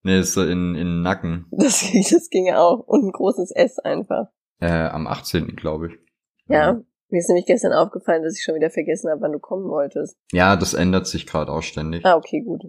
nee, 0.04 0.20
ist 0.20 0.34
so 0.34 0.44
in, 0.44 0.76
in 0.76 0.86
den 0.88 1.02
Nacken. 1.02 1.48
das, 1.52 1.82
das 2.12 2.30
ginge 2.30 2.60
auch. 2.60 2.80
Und 2.88 3.06
ein 3.06 3.12
großes 3.12 3.52
S 3.52 3.80
einfach. 3.80 4.28
Äh, 4.60 4.88
am 4.88 5.08
18. 5.08 5.56
glaube 5.56 5.88
ich. 5.88 5.94
Ja. 6.48 6.82
Mir 7.10 7.20
ist 7.20 7.30
nämlich 7.30 7.46
gestern 7.46 7.72
aufgefallen, 7.72 8.24
dass 8.24 8.38
ich 8.38 8.44
schon 8.44 8.56
wieder 8.56 8.70
vergessen 8.70 9.10
habe, 9.10 9.22
wann 9.22 9.32
du 9.32 9.40
kommen 9.40 9.70
wolltest. 9.70 10.18
Ja, 10.34 10.58
das 10.58 10.74
ändert 10.74 11.08
sich 11.08 11.26
gerade 11.26 11.52
auch 11.52 11.62
ständig. 11.62 12.06
Ah, 12.06 12.18
okay, 12.18 12.42
gut. 12.42 12.64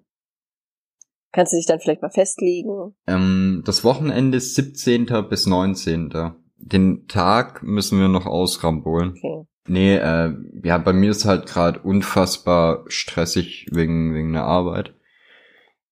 Kannst 1.32 1.52
du 1.52 1.56
dich 1.56 1.66
dann 1.66 1.80
vielleicht 1.80 2.02
mal 2.02 2.10
festlegen? 2.10 2.94
Ähm, 3.06 3.62
das 3.66 3.84
Wochenende 3.84 4.38
ist 4.38 4.54
17. 4.54 5.06
bis 5.28 5.46
19. 5.46 6.10
Den 6.56 7.06
Tag 7.08 7.62
müssen 7.62 8.00
wir 8.00 8.08
noch 8.08 8.26
ausrambolen. 8.26 9.10
Okay. 9.10 9.44
Nee, 9.68 9.96
äh, 9.96 10.32
ja, 10.64 10.78
bei 10.78 10.92
mir 10.92 11.10
ist 11.10 11.26
halt 11.26 11.46
gerade 11.46 11.80
unfassbar 11.80 12.84
stressig 12.88 13.66
wegen, 13.70 14.14
wegen 14.14 14.32
der 14.32 14.44
Arbeit. 14.44 14.94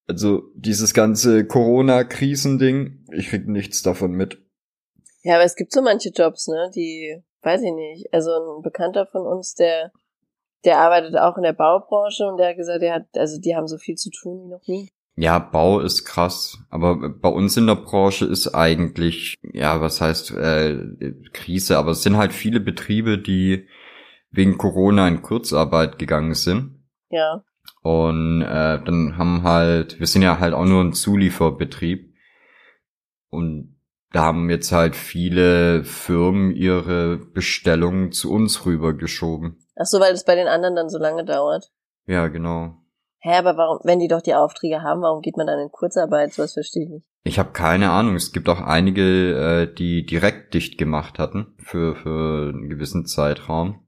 Also 0.08 0.44
dieses 0.54 0.94
ganze 0.94 1.46
Corona-Krisending, 1.46 3.04
ich 3.12 3.28
krieg 3.28 3.46
nichts 3.46 3.82
davon 3.82 4.12
mit. 4.12 4.45
Ja, 5.26 5.34
aber 5.34 5.44
es 5.44 5.56
gibt 5.56 5.72
so 5.72 5.82
manche 5.82 6.10
Jobs, 6.10 6.46
ne, 6.46 6.70
die, 6.72 7.20
weiß 7.42 7.60
ich 7.60 7.72
nicht. 7.72 8.14
Also 8.14 8.30
ein 8.30 8.62
Bekannter 8.62 9.06
von 9.06 9.26
uns, 9.26 9.54
der, 9.54 9.90
der 10.64 10.78
arbeitet 10.78 11.16
auch 11.16 11.36
in 11.36 11.42
der 11.42 11.52
Baubranche 11.52 12.28
und 12.28 12.36
der 12.36 12.50
hat 12.50 12.56
gesagt, 12.56 12.80
der 12.80 12.94
hat, 12.94 13.06
also 13.16 13.40
die 13.40 13.56
haben 13.56 13.66
so 13.66 13.76
viel 13.76 13.96
zu 13.96 14.10
tun 14.10 14.44
wie 14.44 14.48
noch 14.48 14.64
nie. 14.68 14.88
Ja, 15.16 15.40
Bau 15.40 15.80
ist 15.80 16.04
krass, 16.04 16.58
aber 16.70 17.08
bei 17.08 17.28
uns 17.28 17.56
in 17.56 17.66
der 17.66 17.74
Branche 17.74 18.24
ist 18.24 18.54
eigentlich, 18.54 19.34
ja, 19.42 19.80
was 19.80 20.00
heißt 20.00 20.30
äh, 20.30 20.78
Krise, 21.32 21.76
aber 21.76 21.90
es 21.90 22.04
sind 22.04 22.16
halt 22.18 22.32
viele 22.32 22.60
Betriebe, 22.60 23.18
die 23.18 23.66
wegen 24.30 24.58
Corona 24.58 25.08
in 25.08 25.22
Kurzarbeit 25.22 25.98
gegangen 25.98 26.34
sind. 26.34 26.84
Ja. 27.10 27.42
Und 27.82 28.42
äh, 28.42 28.80
dann 28.84 29.18
haben 29.18 29.42
halt, 29.42 29.98
wir 29.98 30.06
sind 30.06 30.22
ja 30.22 30.38
halt 30.38 30.54
auch 30.54 30.66
nur 30.66 30.84
ein 30.84 30.92
Zulieferbetrieb. 30.92 32.14
Und 33.28 33.75
da 34.16 34.22
haben 34.22 34.48
jetzt 34.48 34.72
halt 34.72 34.96
viele 34.96 35.84
Firmen 35.84 36.50
ihre 36.50 37.18
Bestellungen 37.18 38.12
zu 38.12 38.32
uns 38.32 38.64
rübergeschoben. 38.64 39.58
Ach 39.76 39.84
so, 39.84 40.00
weil 40.00 40.14
es 40.14 40.24
bei 40.24 40.34
den 40.34 40.48
anderen 40.48 40.74
dann 40.74 40.88
so 40.88 40.96
lange 40.96 41.22
dauert. 41.22 41.70
Ja, 42.06 42.28
genau. 42.28 42.76
Hä, 43.18 43.34
aber 43.36 43.58
warum, 43.58 43.80
wenn 43.84 43.98
die 43.98 44.08
doch 44.08 44.22
die 44.22 44.34
Aufträge 44.34 44.80
haben, 44.80 45.02
warum 45.02 45.20
geht 45.20 45.36
man 45.36 45.46
dann 45.46 45.58
in 45.58 45.70
Kurzarbeit? 45.70 46.32
So 46.32 46.42
was 46.42 46.54
verstehe 46.54 46.84
ich 46.84 46.88
nicht. 46.88 47.06
Ich 47.24 47.38
habe 47.38 47.50
keine 47.50 47.90
Ahnung. 47.90 48.14
Es 48.14 48.32
gibt 48.32 48.48
auch 48.48 48.62
einige, 48.62 49.66
äh, 49.68 49.74
die 49.74 50.06
direkt 50.06 50.54
dicht 50.54 50.78
gemacht 50.78 51.18
hatten 51.18 51.54
für, 51.58 51.94
für 51.94 52.54
einen 52.54 52.70
gewissen 52.70 53.04
Zeitraum. 53.04 53.84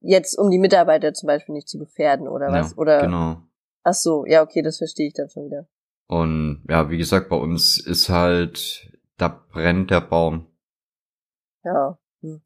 Jetzt, 0.00 0.36
um 0.36 0.50
die 0.50 0.58
Mitarbeiter 0.58 1.14
zum 1.14 1.28
Beispiel 1.28 1.54
nicht 1.54 1.68
zu 1.68 1.78
gefährden, 1.78 2.26
oder 2.26 2.48
was? 2.48 2.72
Ja, 2.72 2.78
oder? 2.78 3.00
Genau. 3.02 3.42
Ach 3.84 3.94
so, 3.94 4.26
ja, 4.26 4.42
okay, 4.42 4.62
das 4.62 4.78
verstehe 4.78 5.06
ich 5.06 5.14
dann 5.14 5.28
schon 5.28 5.44
wieder. 5.44 5.68
Und 6.08 6.64
ja, 6.68 6.90
wie 6.90 6.98
gesagt, 6.98 7.28
bei 7.28 7.36
uns 7.36 7.78
ist 7.78 8.08
halt, 8.08 8.90
da 9.18 9.28
brennt 9.28 9.90
der 9.90 10.00
Baum. 10.00 10.46
Ja. 11.64 11.98
Hm. 12.22 12.40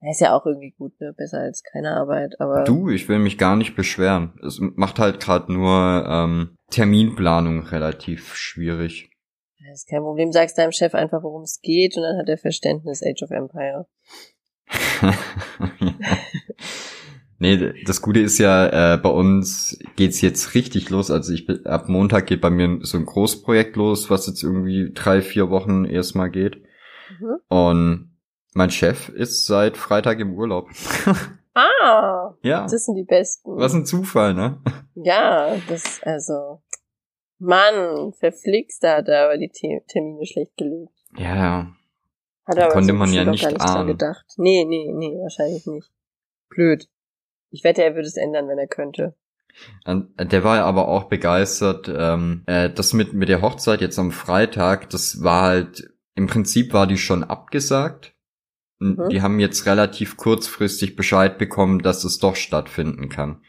Ja, 0.00 0.10
Ist 0.10 0.20
ja 0.20 0.34
auch 0.34 0.44
irgendwie 0.46 0.72
gut, 0.72 1.00
ne? 1.00 1.14
Besser 1.16 1.38
als 1.40 1.62
keine 1.62 1.92
Arbeit, 1.96 2.40
aber. 2.40 2.64
Du, 2.64 2.88
ich 2.88 3.08
will 3.08 3.18
mich 3.18 3.38
gar 3.38 3.56
nicht 3.56 3.76
beschweren. 3.76 4.38
Es 4.44 4.58
macht 4.60 4.98
halt 4.98 5.20
gerade 5.20 5.52
nur 5.52 6.04
ähm, 6.08 6.56
Terminplanung 6.70 7.62
relativ 7.66 8.34
schwierig. 8.34 9.10
Das 9.58 9.82
ist 9.82 9.88
kein 9.88 10.02
Problem. 10.02 10.32
Sagst 10.32 10.58
deinem 10.58 10.72
Chef 10.72 10.94
einfach, 10.94 11.22
worum 11.22 11.42
es 11.42 11.60
geht, 11.60 11.96
und 11.96 12.02
dann 12.02 12.18
hat 12.18 12.28
er 12.28 12.38
Verständnis 12.38 13.02
Age 13.02 13.22
of 13.22 13.30
Empire. 13.30 13.86
nee, 17.38 17.84
das 17.84 18.02
Gute 18.02 18.20
ist 18.20 18.38
ja, 18.38 18.94
äh, 18.94 18.98
bei 18.98 19.08
uns 19.08 19.78
geht's 19.96 20.20
jetzt 20.20 20.54
richtig 20.54 20.90
los. 20.90 21.10
Also 21.10 21.32
ich 21.32 21.46
bin, 21.46 21.64
ab 21.66 21.88
Montag 21.88 22.26
geht 22.26 22.40
bei 22.40 22.50
mir 22.50 22.78
so 22.82 22.98
ein 22.98 23.06
Großprojekt 23.06 23.76
los, 23.76 24.10
was 24.10 24.26
jetzt 24.26 24.42
irgendwie 24.42 24.92
drei, 24.94 25.22
vier 25.22 25.50
Wochen 25.50 25.84
erstmal 25.84 26.30
geht. 26.30 26.62
Mhm. 27.20 27.36
Und 27.48 28.16
mein 28.54 28.70
Chef 28.70 29.08
ist 29.10 29.46
seit 29.46 29.76
Freitag 29.76 30.18
im 30.20 30.34
Urlaub. 30.34 30.68
Ah, 31.58 32.34
ja. 32.42 32.66
das 32.66 32.84
sind 32.84 32.96
die 32.96 33.04
besten. 33.04 33.56
Was 33.56 33.72
ein 33.72 33.86
Zufall, 33.86 34.34
ne? 34.34 34.60
Ja, 34.94 35.56
das, 35.68 36.02
also. 36.02 36.60
Mann, 37.38 38.12
verflixt, 38.12 38.84
da 38.84 38.96
hat 38.96 39.08
er 39.08 39.24
aber 39.24 39.38
die 39.38 39.48
Termine 39.48 40.26
schlecht 40.26 40.54
gelegt. 40.58 40.92
Ja, 41.16 41.34
ja. 41.34 41.72
Hat 42.46 42.56
er 42.56 42.64
aber 42.64 42.72
Konnte 42.74 42.92
so 42.92 42.98
man 42.98 43.10
ja 43.10 43.24
nicht 43.24 43.42
gar 43.42 43.52
nicht 43.52 43.62
ahnen. 43.62 43.86
gedacht. 43.86 44.26
Nee, 44.36 44.66
nee, 44.66 44.92
nee, 44.92 45.16
wahrscheinlich 45.18 45.66
nicht. 45.66 45.90
Blöd. 46.50 46.90
Ich 47.50 47.64
wette, 47.64 47.82
er 47.82 47.94
würde 47.94 48.08
es 48.08 48.16
ändern, 48.16 48.48
wenn 48.48 48.58
er 48.58 48.66
könnte. 48.66 49.14
Der 49.86 50.44
war 50.44 50.64
aber 50.64 50.88
auch 50.88 51.04
begeistert. 51.04 51.88
Ähm, 51.94 52.42
äh, 52.46 52.68
das 52.70 52.92
mit, 52.92 53.14
mit 53.14 53.28
der 53.28 53.40
Hochzeit 53.40 53.80
jetzt 53.80 53.98
am 53.98 54.10
Freitag, 54.10 54.90
das 54.90 55.22
war 55.22 55.42
halt, 55.42 55.90
im 56.14 56.26
Prinzip 56.26 56.72
war 56.74 56.86
die 56.86 56.98
schon 56.98 57.24
abgesagt. 57.24 58.14
Mhm. 58.78 59.08
Die 59.10 59.22
haben 59.22 59.40
jetzt 59.40 59.64
relativ 59.64 60.16
kurzfristig 60.18 60.96
Bescheid 60.96 61.38
bekommen, 61.38 61.80
dass 61.80 62.04
es 62.04 62.18
doch 62.18 62.36
stattfinden 62.36 63.08
kann. 63.08 63.42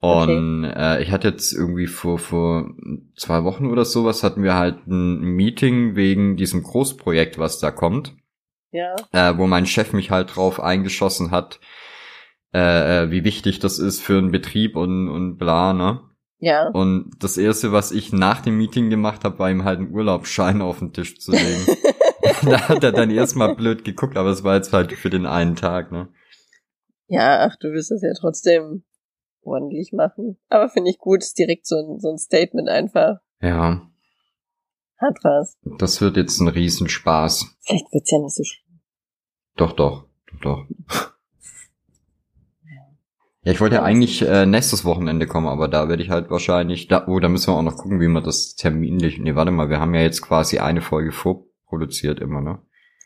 Und 0.00 0.64
äh, 0.64 1.02
ich 1.02 1.10
hatte 1.10 1.28
jetzt 1.28 1.52
irgendwie 1.52 1.88
vor, 1.88 2.18
vor 2.18 2.70
zwei 3.16 3.42
Wochen 3.42 3.66
oder 3.66 3.84
sowas 3.84 4.22
hatten 4.22 4.44
wir 4.44 4.54
halt 4.54 4.86
ein 4.86 5.20
Meeting 5.20 5.96
wegen 5.96 6.36
diesem 6.36 6.62
Großprojekt, 6.62 7.38
was 7.38 7.58
da 7.58 7.72
kommt, 7.72 8.14
Ja. 8.70 8.94
äh, 9.12 9.36
wo 9.36 9.48
mein 9.48 9.66
Chef 9.66 9.92
mich 9.92 10.12
halt 10.12 10.36
drauf 10.36 10.60
eingeschossen 10.60 11.32
hat, 11.32 11.58
äh, 12.54 13.04
äh, 13.04 13.10
wie 13.10 13.24
wichtig 13.24 13.58
das 13.58 13.78
ist 13.78 14.00
für 14.00 14.18
einen 14.18 14.30
Betrieb 14.30 14.76
und, 14.76 15.08
und 15.08 15.36
bla, 15.36 15.72
ne? 15.72 16.00
Ja. 16.40 16.68
Und 16.68 17.10
das 17.20 17.36
erste, 17.36 17.72
was 17.72 17.90
ich 17.90 18.12
nach 18.12 18.40
dem 18.40 18.56
Meeting 18.56 18.90
gemacht 18.90 19.24
habe, 19.24 19.38
war 19.38 19.50
ihm 19.50 19.64
halt 19.64 19.80
einen 19.80 19.92
Urlaubsschein 19.92 20.62
auf 20.62 20.78
den 20.78 20.92
Tisch 20.92 21.18
zu 21.18 21.32
legen. 21.32 21.66
da 22.44 22.68
hat 22.68 22.84
er 22.84 22.92
dann 22.92 23.10
erstmal 23.10 23.56
blöd 23.56 23.84
geguckt, 23.84 24.16
aber 24.16 24.30
es 24.30 24.44
war 24.44 24.54
jetzt 24.54 24.72
halt 24.72 24.92
für 24.92 25.10
den 25.10 25.26
einen 25.26 25.56
Tag, 25.56 25.90
ne? 25.90 26.08
Ja, 27.08 27.46
ach, 27.46 27.56
du 27.56 27.72
wirst 27.72 27.90
das 27.90 28.02
ja 28.02 28.12
trotzdem 28.18 28.84
ordentlich 29.42 29.92
machen. 29.92 30.38
Aber 30.48 30.68
finde 30.68 30.90
ich 30.90 30.98
gut, 30.98 31.22
ist 31.22 31.38
direkt 31.38 31.66
so 31.66 31.76
ein, 31.76 31.98
so 31.98 32.10
ein 32.10 32.18
Statement 32.18 32.68
einfach. 32.68 33.18
Ja, 33.40 33.88
Hat 34.98 35.16
was. 35.22 35.56
das 35.78 36.00
wird 36.00 36.16
jetzt 36.16 36.40
ein 36.40 36.48
Riesenspaß. 36.48 37.56
Vielleicht 37.60 37.92
wird's 37.92 38.10
ja 38.10 38.18
nicht 38.18 38.34
so 38.34 38.44
schlimm. 38.44 38.80
Doch, 39.56 39.72
doch, 39.72 40.06
doch, 40.40 40.66
doch. 40.88 41.07
Ja, 43.48 43.54
ich 43.54 43.62
wollte 43.62 43.76
ja 43.76 43.82
eigentlich 43.82 44.20
äh, 44.20 44.44
nächstes 44.44 44.84
Wochenende 44.84 45.26
kommen, 45.26 45.46
aber 45.48 45.68
da 45.68 45.88
werde 45.88 46.02
ich 46.02 46.10
halt 46.10 46.28
wahrscheinlich, 46.28 46.86
da, 46.86 47.06
oh, 47.08 47.18
da 47.18 47.30
müssen 47.30 47.50
wir 47.50 47.56
auch 47.56 47.62
noch 47.62 47.78
gucken, 47.78 47.98
wie 47.98 48.06
wir 48.06 48.20
das 48.20 48.56
terminlich, 48.56 49.18
nee, 49.18 49.34
warte 49.36 49.50
mal, 49.50 49.70
wir 49.70 49.80
haben 49.80 49.94
ja 49.94 50.02
jetzt 50.02 50.20
quasi 50.20 50.58
eine 50.58 50.82
Folge 50.82 51.12
vorproduziert 51.12 52.20
immer, 52.20 52.42
ne? 52.42 52.58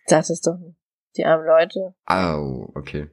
Das 0.09 0.27
doch 0.41 0.59
nicht. 0.59 0.77
Die 1.17 1.25
armen 1.25 1.47
Leute. 1.47 1.95
Au, 2.07 2.73
okay. 2.75 3.09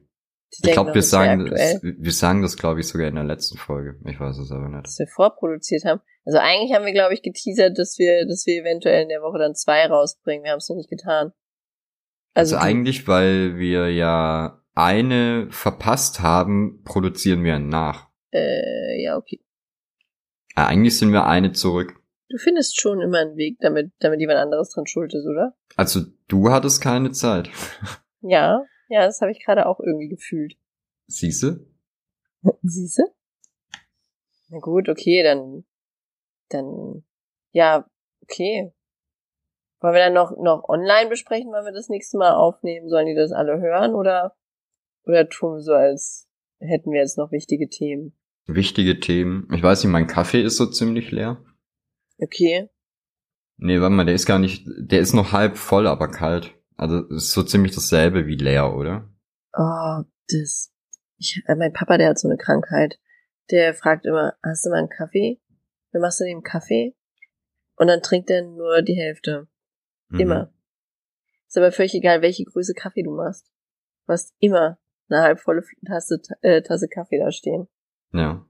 Die 0.58 0.66
Ich 0.66 0.72
glaube, 0.72 0.88
doch, 0.90 0.94
wir 0.96 1.02
sagen, 1.02 1.46
das, 1.46 1.80
wir 1.84 2.10
sagen 2.10 2.42
das, 2.42 2.56
glaube 2.56 2.80
ich, 2.80 2.88
sogar 2.88 3.06
in 3.06 3.14
der 3.14 3.22
letzten 3.22 3.58
Folge. 3.58 4.00
Ich 4.06 4.18
weiß 4.18 4.36
es 4.38 4.50
aber 4.50 4.68
nicht. 4.68 4.84
dass 4.86 4.98
wir 4.98 5.06
vorproduziert 5.06 5.84
haben. 5.84 6.00
Also 6.24 6.38
eigentlich 6.38 6.74
haben 6.74 6.84
wir, 6.84 6.92
glaube 6.92 7.14
ich, 7.14 7.22
geteasert, 7.22 7.78
dass 7.78 7.96
wir, 8.00 8.26
dass 8.26 8.44
wir 8.44 8.60
eventuell 8.60 9.04
in 9.04 9.08
der 9.08 9.22
Woche 9.22 9.38
dann 9.38 9.54
zwei 9.54 9.86
rausbringen. 9.86 10.42
Wir 10.42 10.50
haben 10.50 10.58
es 10.58 10.68
noch 10.68 10.74
nicht 10.74 10.90
getan. 10.90 11.30
Also, 12.34 12.56
du- 12.56 12.62
eigentlich, 12.62 13.06
weil 13.06 13.56
wir 13.56 13.92
ja 13.92 14.59
eine 14.74 15.48
verpasst 15.50 16.20
haben, 16.20 16.82
produzieren 16.84 17.44
wir 17.44 17.58
nach. 17.58 18.08
Äh, 18.32 19.02
ja, 19.02 19.16
okay. 19.16 19.40
Äh, 20.56 20.62
eigentlich 20.62 20.98
sind 20.98 21.12
wir 21.12 21.26
eine 21.26 21.52
zurück. 21.52 22.00
Du 22.28 22.38
findest 22.38 22.80
schon 22.80 23.00
immer 23.00 23.18
einen 23.18 23.36
Weg, 23.36 23.58
damit, 23.60 23.92
damit 23.98 24.20
jemand 24.20 24.38
anderes 24.38 24.70
dran 24.70 24.86
schuld 24.86 25.12
ist, 25.14 25.26
oder? 25.26 25.56
Also 25.76 26.00
du 26.28 26.50
hattest 26.50 26.82
keine 26.82 27.12
Zeit. 27.12 27.50
Ja, 28.22 28.66
ja, 28.90 29.06
das 29.06 29.22
habe 29.22 29.30
ich 29.30 29.42
gerade 29.42 29.64
auch 29.64 29.80
irgendwie 29.80 30.08
gefühlt. 30.08 30.52
Siehste? 31.06 31.66
Siehste? 32.62 33.04
Na 34.50 34.58
gut, 34.58 34.90
okay, 34.90 35.22
dann, 35.22 35.64
dann, 36.50 37.02
ja, 37.52 37.88
okay. 38.22 38.74
Wollen 39.80 39.94
wir 39.94 40.04
dann 40.04 40.12
noch, 40.12 40.36
noch 40.36 40.68
online 40.68 41.08
besprechen, 41.08 41.50
wann 41.50 41.64
wir 41.64 41.72
das 41.72 41.88
nächste 41.88 42.18
Mal 42.18 42.34
aufnehmen? 42.34 42.90
Sollen 42.90 43.06
die 43.06 43.14
das 43.14 43.32
alle 43.32 43.58
hören 43.58 43.94
oder, 43.94 44.36
oder 45.04 45.28
tun 45.28 45.54
wir 45.54 45.60
so, 45.60 45.72
als 45.72 46.28
hätten 46.58 46.92
wir 46.92 47.00
jetzt 47.00 47.18
noch 47.18 47.32
wichtige 47.32 47.68
Themen? 47.68 48.16
Wichtige 48.46 49.00
Themen. 49.00 49.48
Ich 49.54 49.62
weiß 49.62 49.82
nicht, 49.82 49.92
mein 49.92 50.06
Kaffee 50.06 50.42
ist 50.42 50.56
so 50.56 50.66
ziemlich 50.66 51.10
leer. 51.10 51.42
Okay. 52.18 52.68
Nee, 53.56 53.80
warte 53.80 53.94
mal, 53.94 54.06
der 54.06 54.14
ist 54.14 54.26
gar 54.26 54.38
nicht, 54.38 54.66
der 54.66 55.00
ist 55.00 55.12
noch 55.12 55.32
halb 55.32 55.56
voll, 55.56 55.86
aber 55.86 56.08
kalt. 56.08 56.54
Also 56.76 57.06
ist 57.08 57.32
so 57.32 57.42
ziemlich 57.42 57.74
dasselbe 57.74 58.26
wie 58.26 58.36
leer, 58.36 58.74
oder? 58.74 59.08
Oh, 59.52 60.02
das. 60.28 60.72
Ich, 61.18 61.42
äh, 61.46 61.54
mein 61.54 61.72
Papa, 61.72 61.98
der 61.98 62.08
hat 62.08 62.18
so 62.18 62.28
eine 62.28 62.38
Krankheit. 62.38 62.98
Der 63.50 63.74
fragt 63.74 64.06
immer, 64.06 64.34
hast 64.42 64.64
du 64.64 64.70
mal 64.70 64.78
einen 64.78 64.88
Kaffee? 64.88 65.40
Dann 65.92 66.02
machst 66.02 66.20
du 66.20 66.24
dem 66.24 66.42
Kaffee 66.42 66.94
und 67.76 67.88
dann 67.88 68.02
trinkt 68.02 68.30
er 68.30 68.42
nur 68.42 68.82
die 68.82 68.94
Hälfte. 68.94 69.48
Mhm. 70.08 70.20
Immer. 70.20 70.54
Ist 71.46 71.58
aber 71.58 71.72
völlig 71.72 71.94
egal, 71.94 72.22
welche 72.22 72.44
Größe 72.44 72.74
Kaffee 72.74 73.02
du 73.02 73.10
machst. 73.10 73.46
Du 74.06 74.12
hast 74.12 74.34
immer 74.38 74.78
eine 75.10 75.22
halbvolle 75.22 75.64
Tasse, 75.86 76.20
äh, 76.42 76.62
Tasse 76.62 76.88
Kaffee 76.88 77.18
da 77.18 77.30
stehen. 77.30 77.68
Ja. 78.12 78.46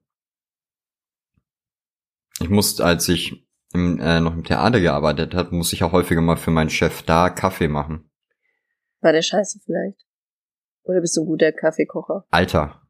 Ich 2.41 2.49
musste, 2.49 2.85
als 2.85 3.09
ich 3.09 3.47
im, 3.73 4.01
äh, 4.01 4.21
noch 4.21 4.35
im 4.35 4.45
Theater 4.45 4.81
gearbeitet 4.81 5.35
habe, 5.35 5.55
muss 5.55 5.73
ich 5.73 5.83
auch 5.85 5.93
häufiger 5.93 6.21
mal 6.21 6.37
für 6.37 6.51
meinen 6.51 6.71
Chef 6.71 7.03
da 7.03 7.31
Kaffee 7.31 7.69
machen. 7.69 8.11
War 9.01 9.13
der 9.13 9.23
scheiße 9.23 9.61
vielleicht? 9.65 10.07
Oder 10.83 11.01
bist 11.01 11.17
du 11.17 11.23
ein 11.23 11.27
guter 11.27 11.53
Kaffeekocher? 11.53 12.27
Alter, 12.31 12.83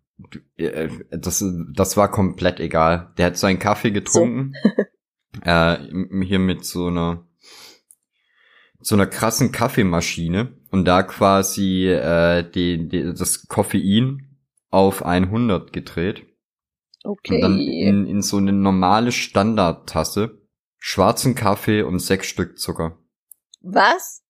äh, 0.57 0.89
das, 1.11 1.45
das 1.75 1.97
war 1.97 2.11
komplett 2.11 2.61
egal. 2.61 3.13
Der 3.19 3.27
hat 3.27 3.37
seinen 3.37 3.59
Kaffee 3.59 3.91
getrunken. 3.91 4.55
äh, 5.45 5.77
hier 6.25 6.39
mit 6.39 6.65
so 6.65 6.87
einer 6.87 7.27
so 8.83 8.95
einer 8.95 9.07
krassen 9.07 9.53
Kaffeemaschine 9.53 10.57
und 10.71 10.85
da 10.85 11.03
quasi 11.03 11.87
äh, 11.89 12.49
die, 12.49 12.89
die, 12.89 13.15
das 13.15 13.47
Koffein 13.49 14.39
auf 14.71 15.05
100 15.05 15.73
gedreht 15.73 16.27
Okay. 17.03 17.37
und 17.37 17.41
dann 17.41 17.59
in, 17.59 18.07
in 18.07 18.23
so 18.23 18.37
eine 18.37 18.53
normale 18.53 19.11
Standardtasse 19.11 20.39
schwarzen 20.79 21.35
Kaffee 21.35 21.83
und 21.83 21.99
sechs 21.99 22.27
Stück 22.27 22.59
Zucker. 22.59 22.99
Was? 23.61 24.23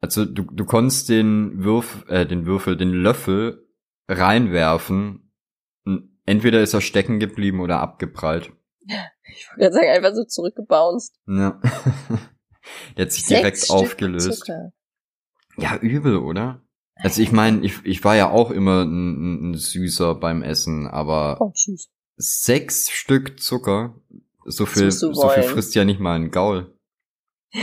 Also 0.00 0.24
du, 0.24 0.42
du 0.42 0.64
konntest 0.64 1.08
den 1.08 1.64
Würf, 1.64 2.04
äh, 2.08 2.26
den 2.26 2.46
Würfel, 2.46 2.76
den 2.76 2.92
Löffel 2.92 3.66
reinwerfen. 4.08 5.32
Entweder 6.26 6.60
ist 6.60 6.74
er 6.74 6.80
stecken 6.80 7.20
geblieben 7.20 7.60
oder 7.60 7.80
abgeprallt. 7.80 8.52
Ich 8.86 9.48
wollte 9.48 9.60
gerade 9.60 9.74
sagen, 9.74 9.88
einfach 9.88 10.14
so 10.14 10.24
zurückgebounced. 10.24 11.16
Ja. 11.26 11.60
Der 12.96 13.06
hat 13.06 13.12
sich 13.12 13.26
Sechs 13.26 13.40
direkt 13.40 13.58
Stück 13.58 13.76
aufgelöst. 13.76 14.40
Zucker. 14.40 14.72
Ja, 15.56 15.76
übel, 15.76 16.16
oder? 16.18 16.60
Also 16.96 17.22
ich 17.22 17.32
meine, 17.32 17.64
ich, 17.64 17.84
ich 17.84 18.04
war 18.04 18.16
ja 18.16 18.30
auch 18.30 18.50
immer 18.50 18.82
ein, 18.84 19.50
ein 19.50 19.54
Süßer 19.54 20.14
beim 20.14 20.42
Essen, 20.42 20.86
aber 20.86 21.38
Oh, 21.40 21.50
tschüss. 21.52 21.90
sechs 22.16 22.90
Stück 22.90 23.40
Zucker, 23.40 23.94
so 24.44 24.66
viel, 24.66 24.90
so 24.90 25.12
viel 25.28 25.42
frisst 25.42 25.74
ja 25.74 25.84
nicht 25.84 26.00
mal 26.00 26.14
ein 26.16 26.30
Gaul. 26.30 26.72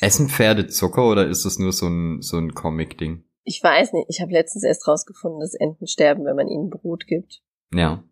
Essen 0.00 0.28
Pferde 0.28 0.66
Zucker 0.66 1.08
oder 1.08 1.26
ist 1.26 1.44
das 1.44 1.58
nur 1.58 1.72
so 1.72 1.86
ein, 1.88 2.20
so 2.22 2.36
ein 2.36 2.54
Comic-Ding? 2.54 3.24
Ich 3.44 3.62
weiß 3.62 3.92
nicht. 3.92 4.06
Ich 4.08 4.20
habe 4.20 4.32
letztens 4.32 4.64
erst 4.64 4.86
rausgefunden, 4.86 5.40
dass 5.40 5.54
Enten 5.54 5.86
sterben, 5.86 6.24
wenn 6.24 6.36
man 6.36 6.48
ihnen 6.48 6.70
Brot 6.70 7.06
gibt. 7.06 7.42
Ja. 7.72 8.04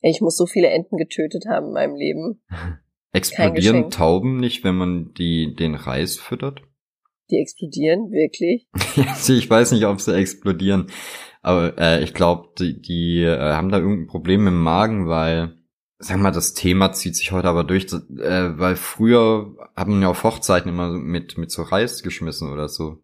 Ich 0.00 0.20
muss 0.20 0.36
so 0.36 0.46
viele 0.46 0.68
Enten 0.68 0.96
getötet 0.96 1.46
haben 1.48 1.68
in 1.68 1.72
meinem 1.72 1.94
Leben. 1.94 2.42
Explodieren. 3.12 3.90
Tauben 3.90 4.36
nicht, 4.36 4.64
wenn 4.64 4.76
man 4.76 5.14
die, 5.14 5.54
den 5.54 5.74
Reis 5.74 6.16
füttert? 6.16 6.62
Die 7.30 7.38
explodieren, 7.38 8.10
wirklich. 8.10 8.68
Also 9.08 9.34
ich 9.34 9.48
weiß 9.48 9.72
nicht, 9.72 9.84
ob 9.86 10.00
sie 10.00 10.16
explodieren, 10.16 10.90
aber 11.42 11.78
äh, 11.78 12.02
ich 12.02 12.14
glaube, 12.14 12.48
die, 12.58 12.80
die 12.80 13.22
äh, 13.22 13.38
haben 13.38 13.70
da 13.70 13.78
irgendein 13.78 14.06
Problem 14.06 14.46
im 14.46 14.60
Magen, 14.60 15.08
weil, 15.08 15.56
sag 15.98 16.18
mal, 16.18 16.32
das 16.32 16.54
Thema 16.54 16.92
zieht 16.92 17.16
sich 17.16 17.32
heute 17.32 17.48
aber 17.48 17.64
durch, 17.64 17.86
äh, 17.92 18.58
weil 18.58 18.76
früher 18.76 19.54
haben 19.76 19.94
wir 19.94 20.02
ja 20.02 20.08
auf 20.08 20.24
Hochzeiten 20.24 20.70
immer 20.70 20.90
mit, 20.90 21.38
mit 21.38 21.50
so 21.50 21.62
Reis 21.62 22.02
geschmissen 22.02 22.52
oder 22.52 22.68
so. 22.68 22.98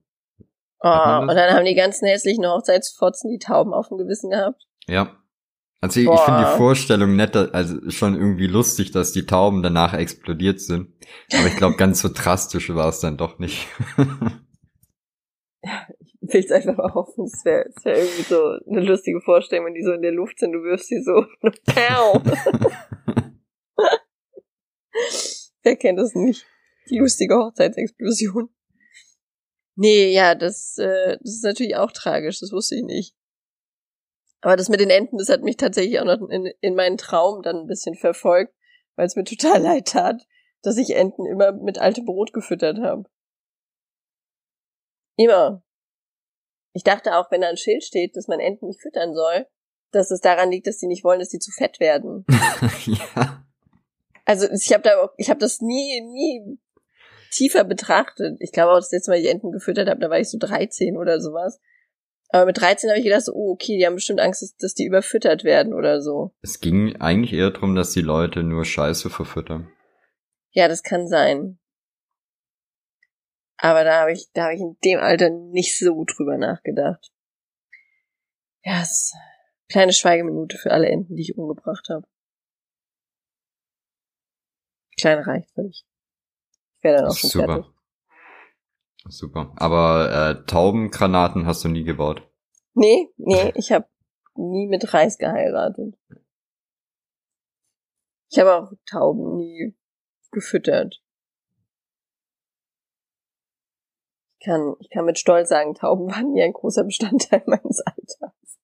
Oh, 0.81 1.21
und 1.21 1.29
dann 1.29 1.55
haben 1.55 1.65
die 1.65 1.75
ganzen 1.75 2.07
hässlichen 2.07 2.45
Hochzeitsfotzen 2.45 3.31
die 3.31 3.39
Tauben 3.39 3.73
auf 3.73 3.89
dem 3.89 3.97
Gewissen 3.97 4.31
gehabt. 4.31 4.67
Ja. 4.87 5.17
Also 5.85 6.01
ich, 6.01 6.09
ich 6.09 6.21
finde 6.21 6.41
die 6.41 6.57
Vorstellung 6.57 7.15
netter, 7.15 7.51
also 7.53 7.91
schon 7.91 8.15
irgendwie 8.15 8.47
lustig, 8.47 8.91
dass 8.93 9.13
die 9.13 9.27
Tauben 9.27 9.63
danach 9.63 9.93
explodiert 9.93 10.59
sind. 10.59 10.95
Aber 11.31 11.47
ich 11.47 11.57
glaube, 11.59 11.77
ganz 11.77 12.01
so 12.01 12.09
drastisch 12.09 12.71
war 12.75 12.89
es 12.89 13.01
dann 13.01 13.19
doch 13.19 13.39
nicht. 13.39 13.69
Ich 16.27 16.33
will 16.33 16.43
es 16.43 16.51
einfach 16.51 16.77
mal 16.79 16.95
hoffen. 16.95 17.27
Es 17.27 17.45
wäre 17.45 17.67
wär 17.83 17.99
irgendwie 17.99 18.23
so 18.23 18.59
eine 18.67 18.81
lustige 18.81 19.21
Vorstellung, 19.21 19.67
wenn 19.67 19.75
die 19.75 19.83
so 19.83 19.93
in 19.93 20.01
der 20.01 20.13
Luft 20.13 20.39
sind, 20.39 20.53
du 20.53 20.63
wirfst 20.63 20.89
sie 20.89 21.03
so. 21.03 21.27
Wer 25.63 25.77
kennt 25.77 25.99
das 25.99 26.15
nicht? 26.15 26.47
Die 26.89 26.99
lustige 26.99 27.35
Hochzeitsexplosion. 27.35 28.49
Nee, 29.77 30.15
ja, 30.15 30.35
das, 30.35 30.79
äh, 30.79 31.19
das 31.21 31.35
ist 31.35 31.45
natürlich 31.45 31.77
auch 31.77 31.93
tragisch, 31.93 32.41
das 32.41 32.53
wusste 32.53 32.77
ich 32.77 32.85
nicht. 32.85 33.15
Aber 34.45 34.57
das 34.57 34.69
mit 34.69 34.79
den 34.79 34.91
Enten, 34.91 35.17
das 35.17 35.31
hat 35.31 35.41
mich 35.41 35.57
tatsächlich 35.57 35.99
auch 36.01 36.05
noch 36.05 36.29
in, 36.29 36.45
in 36.61 36.75
meinen 36.75 36.99
Traum 36.99 37.41
dann 37.41 37.61
ein 37.61 37.67
bisschen 37.67 37.95
verfolgt, 37.95 38.55
weil 38.95 39.07
es 39.07 39.17
mir 39.17 39.25
total 39.25 39.63
leid 39.63 39.89
tat, 39.89 40.27
dass 40.61 40.77
ich 40.77 40.95
Enten 40.95 41.25
immer 41.25 41.53
mit 41.53 41.79
altem 41.79 42.05
Brot 42.05 42.35
gefüttert 42.35 42.79
habe. 42.79 43.05
Immer. 45.17 45.65
Ich 46.75 46.85
dachte 46.85 47.17
auch, 47.17 47.31
wenn 47.31 47.41
da 47.41 47.49
ein 47.49 47.57
Schild 47.57 47.85
steht, 47.85 48.17
dass 48.17 48.29
man 48.29 48.39
Enten 48.39 48.67
nicht 48.67 48.83
füttern 48.83 49.15
soll, 49.15 49.47
dass 49.93 50.11
es 50.11 50.21
daran 50.21 50.51
liegt, 50.51 50.67
dass 50.67 50.77
die 50.77 50.89
nicht 50.89 51.05
wollen, 51.05 51.21
dass 51.21 51.31
die 51.31 51.39
zu 51.39 51.51
fett 51.51 51.81
werden. 51.81 52.27
ja. 52.85 53.47
Also 54.27 54.51
ich 54.51 54.75
habe 54.75 54.83
da, 54.83 55.09
ich 55.17 55.31
habe 55.31 55.41
das 55.41 55.63
nie, 55.63 56.03
nie 56.03 56.59
tiefer 57.31 57.65
betrachtet. 57.65 58.37
Ich 58.41 58.53
glaube 58.53 58.73
auch 58.73 58.79
das 58.79 58.93
letzte 58.93 59.11
Mal, 59.11 59.21
ich 59.21 59.31
Enten 59.31 59.53
gefüttert 59.53 59.89
habe, 59.89 60.01
da 60.01 60.11
war 60.11 60.19
ich 60.19 60.29
so 60.29 60.37
13 60.37 60.99
oder 60.99 61.19
sowas. 61.23 61.61
Aber 62.35 62.47
mit 62.47 62.59
13 62.61 62.91
habe 62.91 62.99
ich 62.99 63.05
gedacht, 63.05 63.25
so, 63.25 63.33
oh, 63.33 63.53
okay, 63.53 63.79
die 63.79 63.87
haben 63.87 63.95
bestimmt 63.95 64.19
Angst, 64.19 64.57
dass, 64.59 64.75
die 64.75 64.87
überfüttert 64.87 65.45
werden 65.45 65.73
oder 65.73 66.03
so. 66.03 66.35
Es 66.43 66.59
ging 66.59 66.97
eigentlich 66.97 67.33
eher 67.33 67.53
darum, 67.53 67.77
dass 67.77 67.93
die 67.93 68.01
Leute 68.01 68.43
nur 68.43 68.65
Scheiße 68.65 69.09
verfüttern. 69.09 69.71
Ja, 70.51 70.67
das 70.67 70.83
kann 70.83 71.07
sein. 71.07 71.61
Aber 73.57 73.85
da 73.85 74.01
habe 74.01 74.11
ich, 74.11 74.33
da 74.33 74.47
habe 74.47 74.55
ich 74.55 74.61
in 74.61 74.77
dem 74.85 74.99
Alter 74.99 75.31
nicht 75.31 75.79
so 75.79 76.05
drüber 76.05 76.37
nachgedacht. 76.37 77.13
Ja, 78.65 78.83
es 78.83 78.91
ist 78.91 79.15
eine 79.15 79.67
kleine 79.69 79.93
Schweigeminute 79.93 80.59
für 80.59 80.73
alle 80.73 80.89
Enten, 80.89 81.15
die 81.15 81.23
ich 81.23 81.39
umgebracht 81.39 81.89
habe. 81.89 82.05
Klein 84.97 85.21
reicht 85.21 85.53
völlig. 85.53 85.87
Ich 86.79 86.83
wäre 86.83 86.97
dann 86.97 87.07
auch 87.07 87.17
schon 87.17 87.31
Super. 87.31 87.47
fertig. 87.47 87.74
Super. 89.09 89.53
Aber 89.57 90.11
äh, 90.11 90.47
Taubengranaten 90.47 91.47
hast 91.47 91.65
du 91.65 91.69
nie 91.69 91.85
gebaut. 91.85 92.23
Nee, 92.75 93.09
nee, 93.17 93.53
ich 93.57 93.73
habe 93.73 93.87
nie 94.35 94.67
mit 94.67 94.93
Reis 94.93 95.19
geheiratet. 95.19 95.95
Ich 98.31 98.39
habe 98.39 98.55
auch 98.55 98.73
Tauben 98.91 99.37
nie 99.37 99.77
gefüttert. 100.33 101.01
Ich 104.39 104.47
kann, 104.47 104.75
ich 104.81 104.91
kann 104.91 105.05
mit 105.05 105.19
Stolz 105.19 105.49
sagen, 105.49 105.75
Tauben 105.75 106.07
waren 106.11 106.33
nie 106.33 106.43
ein 106.43 106.53
großer 106.53 106.85
Bestandteil 106.85 107.43
meines 107.47 107.81
Alltags. 107.81 108.59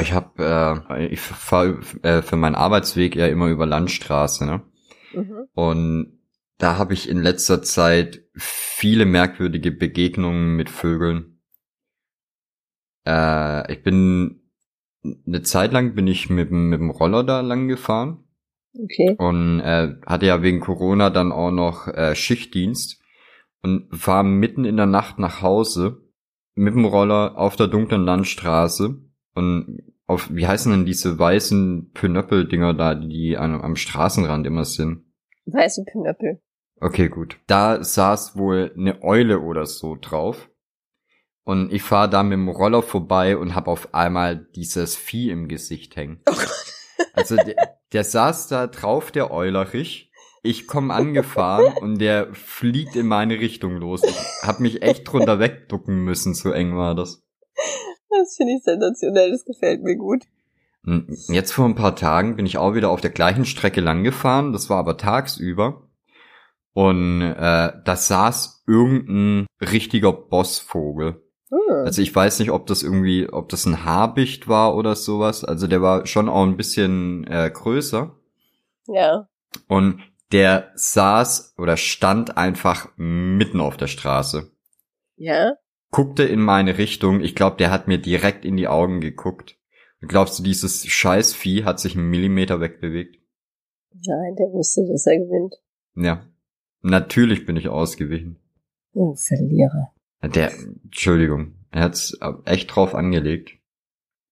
Ich 0.00 0.12
habe, 0.12 0.84
äh, 0.90 1.06
ich 1.06 1.20
fahre 1.20 1.80
äh, 2.02 2.20
für 2.20 2.36
meinen 2.36 2.54
Arbeitsweg 2.54 3.16
ja 3.16 3.26
immer 3.26 3.48
über 3.48 3.64
Landstraße, 3.64 4.44
ne? 4.44 4.62
Mhm. 5.14 5.48
Und 5.54 6.17
da 6.58 6.76
habe 6.76 6.92
ich 6.94 7.08
in 7.08 7.22
letzter 7.22 7.62
Zeit 7.62 8.24
viele 8.36 9.06
merkwürdige 9.06 9.70
Begegnungen 9.72 10.56
mit 10.56 10.68
Vögeln. 10.70 11.40
Äh, 13.06 13.72
ich 13.72 13.82
bin 13.82 14.42
eine 15.26 15.42
Zeit 15.42 15.72
lang 15.72 15.94
bin 15.94 16.06
ich 16.06 16.28
mit, 16.28 16.50
dem- 16.50 16.68
mit 16.68 16.80
dem 16.80 16.90
Roller 16.90 17.24
da 17.24 17.40
lang 17.40 17.68
gefahren 17.68 18.24
Okay. 18.76 19.14
und 19.18 19.60
äh, 19.60 19.94
hatte 20.06 20.26
ja 20.26 20.42
wegen 20.42 20.60
Corona 20.60 21.10
dann 21.10 21.32
auch 21.32 21.50
noch 21.50 21.88
äh, 21.88 22.14
Schichtdienst 22.14 23.00
und 23.62 23.88
war 23.90 24.22
mitten 24.22 24.64
in 24.64 24.76
der 24.76 24.86
Nacht 24.86 25.18
nach 25.18 25.40
Hause 25.42 26.02
mit 26.54 26.74
dem 26.74 26.84
Roller 26.84 27.38
auf 27.38 27.56
der 27.56 27.68
dunklen 27.68 28.04
Landstraße 28.04 29.00
und 29.34 29.82
auf, 30.06 30.28
wie 30.34 30.46
heißen 30.46 30.72
denn 30.72 30.84
diese 30.84 31.18
weißen 31.18 31.92
Pinöppel-Dinger 31.92 32.74
da, 32.74 32.94
die 32.94 33.36
am, 33.36 33.60
am 33.60 33.76
Straßenrand 33.76 34.46
immer 34.46 34.64
sind? 34.64 35.04
Weiße 35.46 35.84
Pinöppel. 35.84 36.40
Okay, 36.80 37.08
gut. 37.08 37.38
Da 37.46 37.82
saß 37.82 38.36
wohl 38.36 38.72
eine 38.76 39.02
Eule 39.02 39.40
oder 39.40 39.66
so 39.66 39.96
drauf. 40.00 40.48
Und 41.44 41.72
ich 41.72 41.82
fahre 41.82 42.10
da 42.10 42.22
mit 42.22 42.34
dem 42.34 42.48
Roller 42.48 42.82
vorbei 42.82 43.36
und 43.36 43.54
hab 43.54 43.68
auf 43.68 43.94
einmal 43.94 44.36
dieses 44.54 44.96
Vieh 44.96 45.30
im 45.30 45.48
Gesicht 45.48 45.96
hängen. 45.96 46.20
Oh 46.28 46.34
Gott. 46.34 46.48
Also 47.12 47.36
der, 47.36 47.78
der 47.92 48.04
saß 48.04 48.48
da 48.48 48.66
drauf, 48.66 49.10
der 49.12 49.30
Eulerich. 49.30 50.10
Ich 50.42 50.66
komm 50.66 50.90
angefahren 50.90 51.72
und 51.80 52.00
der 52.00 52.34
fliegt 52.34 52.96
in 52.96 53.06
meine 53.06 53.38
Richtung 53.38 53.76
los. 53.76 54.02
Ich 54.04 54.16
hab 54.42 54.60
mich 54.60 54.82
echt 54.82 55.10
drunter 55.10 55.38
wegducken 55.38 56.04
müssen, 56.04 56.34
so 56.34 56.50
eng 56.50 56.76
war 56.76 56.94
das. 56.94 57.22
Das 58.10 58.36
finde 58.36 58.54
ich 58.54 58.62
sensationell, 58.64 59.30
das 59.30 59.44
gefällt 59.44 59.82
mir 59.82 59.96
gut. 59.96 60.24
Und 60.84 61.08
Jetzt 61.28 61.52
vor 61.52 61.66
ein 61.66 61.74
paar 61.74 61.96
Tagen 61.96 62.36
bin 62.36 62.46
ich 62.46 62.58
auch 62.58 62.74
wieder 62.74 62.90
auf 62.90 63.00
der 63.00 63.10
gleichen 63.10 63.44
Strecke 63.44 63.80
lang 63.80 64.04
gefahren. 64.04 64.52
Das 64.52 64.70
war 64.70 64.78
aber 64.78 64.96
tagsüber. 64.96 65.87
Und 66.78 67.22
äh, 67.22 67.72
da 67.84 67.96
saß 67.96 68.62
irgendein 68.68 69.48
richtiger 69.60 70.12
Bossvogel. 70.12 71.20
Hm. 71.50 71.74
Also 71.84 72.02
ich 72.02 72.14
weiß 72.14 72.38
nicht, 72.38 72.52
ob 72.52 72.68
das 72.68 72.84
irgendwie, 72.84 73.28
ob 73.28 73.48
das 73.48 73.66
ein 73.66 73.84
Habicht 73.84 74.46
war 74.46 74.76
oder 74.76 74.94
sowas. 74.94 75.44
Also 75.44 75.66
der 75.66 75.82
war 75.82 76.06
schon 76.06 76.28
auch 76.28 76.44
ein 76.44 76.56
bisschen 76.56 77.26
äh, 77.26 77.50
größer. 77.52 78.14
ja. 78.86 79.26
Und 79.66 80.02
der 80.30 80.70
saß 80.76 81.54
oder 81.58 81.76
stand 81.76 82.36
einfach 82.36 82.90
mitten 82.96 83.60
auf 83.60 83.76
der 83.76 83.88
Straße. 83.88 84.52
Ja. 85.16 85.54
Guckte 85.90 86.22
in 86.22 86.40
meine 86.40 86.78
Richtung. 86.78 87.22
Ich 87.22 87.34
glaube, 87.34 87.56
der 87.56 87.72
hat 87.72 87.88
mir 87.88 87.98
direkt 87.98 88.44
in 88.44 88.56
die 88.56 88.68
Augen 88.68 89.00
geguckt. 89.00 89.56
Und 90.00 90.06
glaubst 90.06 90.38
du, 90.38 90.44
dieses 90.44 90.86
Scheißvieh 90.86 91.64
hat 91.64 91.80
sich 91.80 91.96
einen 91.96 92.08
Millimeter 92.08 92.60
wegbewegt? 92.60 93.16
Nein, 93.94 94.36
der 94.38 94.52
wusste, 94.52 94.86
dass 94.86 95.06
er 95.06 95.18
gewinnt. 95.18 95.56
Ja. 95.96 96.24
Natürlich 96.82 97.46
bin 97.46 97.56
ich 97.56 97.68
ausgewichen. 97.68 98.38
Ja, 98.92 99.12
Verlierer. 99.14 99.92
Der, 100.22 100.52
Entschuldigung, 100.84 101.54
er 101.70 101.82
hat's 101.82 102.16
echt 102.44 102.74
drauf 102.74 102.94
angelegt. 102.94 103.52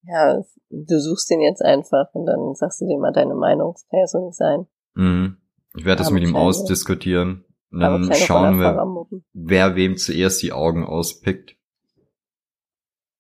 Ja, 0.03 0.43
du 0.71 1.01
suchst 1.01 1.31
den 1.31 1.41
jetzt 1.41 1.63
einfach 1.63 2.13
und 2.15 2.27
dann 2.27 2.55
sagst 2.55 2.81
du 2.81 2.87
dir 2.87 2.99
mal 2.99 3.13
deine 3.13 3.35
Meinung. 3.35 3.73
Das 3.75 3.87
kann 3.89 4.01
ja 4.01 4.07
so 4.07 4.25
nicht 4.25 4.37
sein. 4.37 4.67
Mhm. 4.95 5.37
Ich 5.77 5.85
werde 5.85 5.99
das 5.99 6.09
Aber 6.09 6.15
mit 6.15 6.23
ihm 6.25 6.31
kleine- 6.31 6.45
ausdiskutieren. 6.47 7.45
Und 7.73 7.81
dann 7.81 8.13
schauen 8.15 8.59
wir, 8.61 9.07
wer 9.33 9.75
wem 9.77 9.97
zuerst 9.97 10.43
die 10.43 10.53
Augen 10.53 10.85
auspickt. 10.85 11.57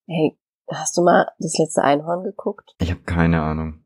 Hey, 0.07 0.39
hast 0.71 0.97
du 0.97 1.03
mal 1.03 1.29
das 1.39 1.59
letzte 1.59 1.83
Einhorn 1.83 2.23
geguckt? 2.25 2.75
Ich 2.81 2.91
habe 2.91 3.03
keine 3.03 3.43
Ahnung. 3.43 3.83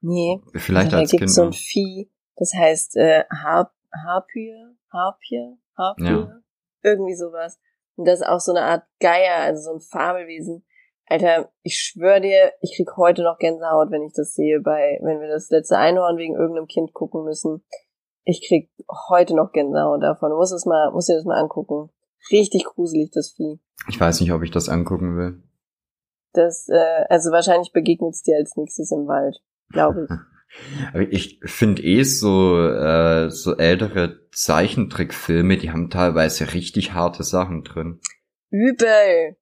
Nee. 0.00 0.40
Vielleicht 0.54 0.92
also, 0.92 0.96
als 0.98 1.10
da 1.10 1.16
Kind. 1.16 1.20
gibt's 1.20 1.34
so 1.36 1.42
ein 1.42 1.48
noch. 1.50 1.54
Vieh, 1.56 2.10
das 2.36 2.52
heißt 2.54 2.96
äh, 2.96 3.24
Harp, 3.30 3.72
Harpie, 3.92 4.54
Harpie, 4.92 5.56
Harpie, 5.76 6.04
Ja. 6.04 6.40
irgendwie 6.82 7.14
sowas. 7.14 7.58
Und 7.96 8.06
das 8.06 8.20
ist 8.20 8.26
auch 8.26 8.40
so 8.40 8.52
eine 8.52 8.62
Art 8.62 8.84
Geier, 9.00 9.36
also 9.36 9.62
so 9.62 9.74
ein 9.74 9.80
Fabelwesen. 9.80 10.64
Alter, 11.06 11.50
ich 11.62 11.76
schwöre 11.78 12.20
dir, 12.20 12.52
ich 12.60 12.76
krieg 12.76 12.96
heute 12.96 13.22
noch 13.24 13.38
Gänsehaut, 13.38 13.90
wenn 13.90 14.02
ich 14.04 14.12
das 14.14 14.32
sehe, 14.34 14.60
bei, 14.60 14.98
wenn 15.02 15.20
wir 15.20 15.28
das 15.28 15.50
letzte 15.50 15.76
Einhorn 15.76 16.16
wegen 16.18 16.36
irgendeinem 16.36 16.68
Kind 16.68 16.92
gucken 16.94 17.24
müssen. 17.24 17.64
Ich 18.24 18.46
krieg 18.46 18.70
heute 19.08 19.34
noch 19.34 19.50
Gänsehaut 19.52 20.02
davon. 20.02 20.30
Du 20.30 20.36
musst 20.36 20.52
es 20.52 20.66
mal, 20.66 20.92
musst 20.92 21.08
dir 21.08 21.16
das 21.16 21.24
mal 21.24 21.40
angucken. 21.40 21.90
Richtig 22.30 22.64
gruselig, 22.64 23.10
das 23.12 23.32
Vieh. 23.32 23.58
Ich 23.88 23.98
weiß 24.00 24.20
nicht, 24.20 24.32
ob 24.32 24.42
ich 24.42 24.50
das 24.52 24.68
angucken 24.68 25.16
will. 25.16 25.42
Das, 26.32 26.68
äh, 26.68 27.04
also 27.08 27.32
wahrscheinlich 27.32 27.72
begegnet 27.72 28.14
es 28.14 28.22
dir 28.22 28.36
als 28.36 28.54
nächstes 28.56 28.92
im 28.92 29.08
Wald, 29.08 29.42
glaube 29.70 30.04
ich. 30.04 30.10
Aber 30.92 31.02
ich 31.02 31.40
finde 31.44 31.82
eh 31.82 32.02
so, 32.02 32.58
äh, 32.58 33.30
so 33.30 33.56
ältere 33.56 34.20
Zeichentrickfilme, 34.32 35.56
die 35.56 35.70
haben 35.70 35.90
teilweise 35.90 36.52
richtig 36.54 36.92
harte 36.92 37.22
Sachen 37.22 37.62
drin. 37.64 38.00
Übel. 38.50 39.36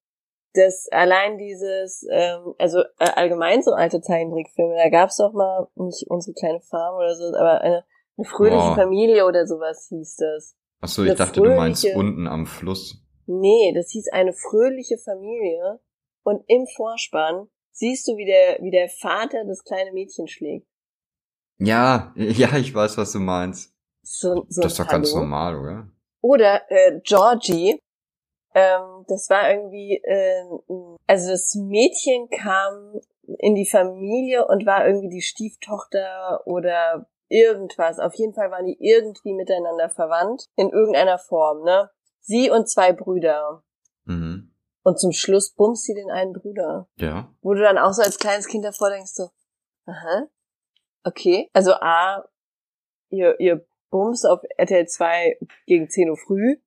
Das 0.53 0.87
allein 0.91 1.37
dieses, 1.37 2.05
ähm, 2.11 2.53
also 2.57 2.79
äh, 2.97 3.09
allgemein 3.15 3.61
so 3.61 3.71
alte 3.71 4.01
Zeichentrickfilme, 4.01 4.75
da 4.75 4.89
gab's 4.89 5.17
doch 5.17 5.31
mal, 5.31 5.67
nicht 5.75 6.05
unsere 6.07 6.33
kleine 6.33 6.59
Farm 6.61 6.95
oder 6.95 7.15
so, 7.15 7.25
aber 7.37 7.61
eine, 7.61 7.85
eine 8.17 8.25
fröhliche 8.27 8.57
Boah. 8.57 8.75
Familie 8.75 9.25
oder 9.27 9.45
sowas 9.45 9.87
hieß 9.89 10.15
das. 10.15 10.55
Achso, 10.81 11.03
ich 11.03 11.09
Eine 11.09 11.17
dachte, 11.17 11.41
du 11.41 11.49
meinst 11.49 11.83
fröhliche- 11.85 11.97
unten 11.99 12.27
am 12.27 12.47
Fluss. 12.47 13.03
Nee, 13.27 13.73
das 13.75 13.91
hieß 13.91 14.07
eine 14.11 14.33
fröhliche 14.33 14.97
Familie. 14.97 15.79
Und 16.23 16.43
im 16.47 16.65
Vorspann 16.75 17.47
siehst 17.71 18.07
du, 18.07 18.17
wie 18.17 18.25
der, 18.25 18.57
wie 18.63 18.71
der 18.71 18.89
Vater 18.89 19.45
das 19.45 19.63
kleine 19.63 19.91
Mädchen 19.93 20.27
schlägt. 20.27 20.67
Ja, 21.59 22.13
ja, 22.15 22.57
ich 22.57 22.73
weiß, 22.73 22.97
was 22.97 23.11
du 23.11 23.19
meinst. 23.19 23.73
So, 24.01 24.45
so 24.49 24.61
das 24.61 24.73
ist 24.73 24.79
doch 24.79 24.87
ganz 24.87 25.13
normal, 25.13 25.55
oder? 25.55 25.87
Oder 26.21 26.61
äh, 26.69 26.99
Georgie. 27.03 27.79
Ähm, 28.55 29.05
das 29.07 29.29
war 29.29 29.49
irgendwie, 29.51 30.01
äh, 30.03 30.43
also 31.05 31.29
das 31.29 31.53
Mädchen 31.55 32.29
kam 32.29 32.99
in 33.37 33.53
die 33.53 33.69
Familie 33.69 34.47
und 34.47 34.65
war 34.65 34.87
irgendwie 34.87 35.09
die 35.09 35.21
Stieftochter 35.21 36.41
oder 36.45 37.07
irgendwas. 37.27 37.99
Auf 37.99 38.15
jeden 38.15 38.33
Fall 38.33 38.49
waren 38.49 38.65
die 38.65 38.77
irgendwie 38.79 39.33
miteinander 39.33 39.89
verwandt 39.89 40.45
in 40.55 40.69
irgendeiner 40.69 41.19
Form, 41.19 41.63
ne? 41.63 41.91
Sie 42.21 42.49
und 42.49 42.67
zwei 42.67 42.91
Brüder. 42.91 43.63
Mhm. 44.05 44.51
Und 44.81 44.99
zum 44.99 45.11
Schluss 45.11 45.53
bumst 45.53 45.83
sie 45.83 45.93
den 45.93 46.09
einen 46.09 46.33
Bruder. 46.33 46.89
Ja. 46.95 47.31
Wo 47.41 47.53
du 47.53 47.61
dann 47.61 47.77
auch 47.77 47.93
so 47.93 48.01
als 48.01 48.17
kleines 48.17 48.47
Kind 48.47 48.65
davor 48.65 48.89
denkst, 48.89 49.11
so, 49.13 49.29
aha, 49.85 50.27
okay. 51.03 51.49
Also 51.53 51.73
A, 51.73 52.25
ihr, 53.09 53.39
ihr 53.39 53.65
bumst 53.89 54.25
auf 54.25 54.41
RTL 54.57 54.87
2 54.87 55.39
gegen 55.65 55.89
10 55.89 56.09
Uhr 56.09 56.17
früh. 56.17 56.57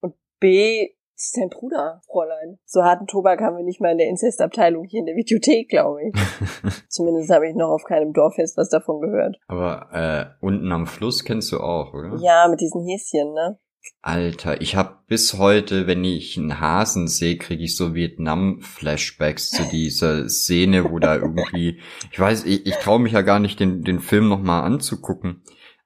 Und 0.00 0.14
B, 0.40 0.90
das 1.16 1.26
ist 1.26 1.36
dein 1.38 1.48
Bruder, 1.48 2.02
Fräulein. 2.06 2.58
So 2.66 2.84
harten 2.84 3.06
Tobak 3.06 3.40
haben 3.40 3.56
wir 3.56 3.64
nicht 3.64 3.80
mal 3.80 3.92
in 3.92 3.98
der 3.98 4.08
Inzestabteilung 4.08 4.84
hier 4.84 5.00
in 5.00 5.06
der 5.06 5.16
Videothek, 5.16 5.70
glaube 5.70 6.00
ich. 6.08 6.14
Zumindest 6.88 7.30
habe 7.30 7.48
ich 7.48 7.54
noch 7.54 7.70
auf 7.70 7.84
keinem 7.84 8.12
Dorffest 8.12 8.58
was 8.58 8.68
davon 8.68 9.00
gehört. 9.00 9.38
Aber 9.48 9.88
äh, 9.92 10.44
unten 10.44 10.70
am 10.72 10.86
Fluss 10.86 11.24
kennst 11.24 11.52
du 11.52 11.60
auch, 11.60 11.94
oder? 11.94 12.16
Ja, 12.20 12.48
mit 12.48 12.60
diesen 12.60 12.86
Häschen, 12.86 13.32
ne? 13.32 13.58
Alter, 14.02 14.60
ich 14.60 14.76
hab 14.76 15.06
bis 15.08 15.34
heute, 15.34 15.86
wenn 15.86 16.04
ich 16.04 16.36
einen 16.36 16.60
Hasen 16.60 17.08
sehe, 17.08 17.38
kriege 17.38 17.64
ich 17.64 17.76
so 17.76 17.94
Vietnam-Flashbacks 17.94 19.50
zu 19.50 19.64
dieser 19.64 20.28
Szene, 20.28 20.90
wo 20.90 20.98
da 20.98 21.16
irgendwie, 21.16 21.80
ich 22.12 22.18
weiß, 22.18 22.44
ich, 22.44 22.66
ich 22.66 22.74
traue 22.76 23.00
mich 23.00 23.12
ja 23.12 23.22
gar 23.22 23.40
nicht, 23.40 23.58
den, 23.58 23.82
den 23.82 23.98
Film 24.00 24.28
nochmal 24.28 24.62
anzugucken, 24.62 25.42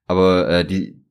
aber 0.06 0.48
äh, 0.48 0.64
die, 0.66 1.02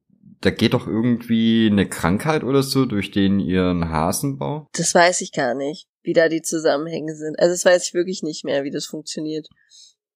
da 0.41 0.51
geht 0.51 0.73
doch 0.73 0.87
irgendwie 0.87 1.67
eine 1.71 1.87
Krankheit 1.87 2.43
oder 2.43 2.63
so 2.63 2.85
durch 2.85 3.11
den 3.11 3.39
ihren 3.39 3.89
Hasenbau. 3.89 4.67
Das 4.73 4.93
weiß 4.93 5.21
ich 5.21 5.31
gar 5.31 5.55
nicht, 5.55 5.87
wie 6.03 6.13
da 6.13 6.29
die 6.29 6.41
Zusammenhänge 6.41 7.15
sind. 7.15 7.39
Also 7.39 7.53
das 7.53 7.65
weiß 7.65 7.87
ich 7.87 7.93
wirklich 7.93 8.23
nicht 8.23 8.45
mehr, 8.45 8.63
wie 8.63 8.71
das 8.71 8.85
funktioniert. 8.85 9.47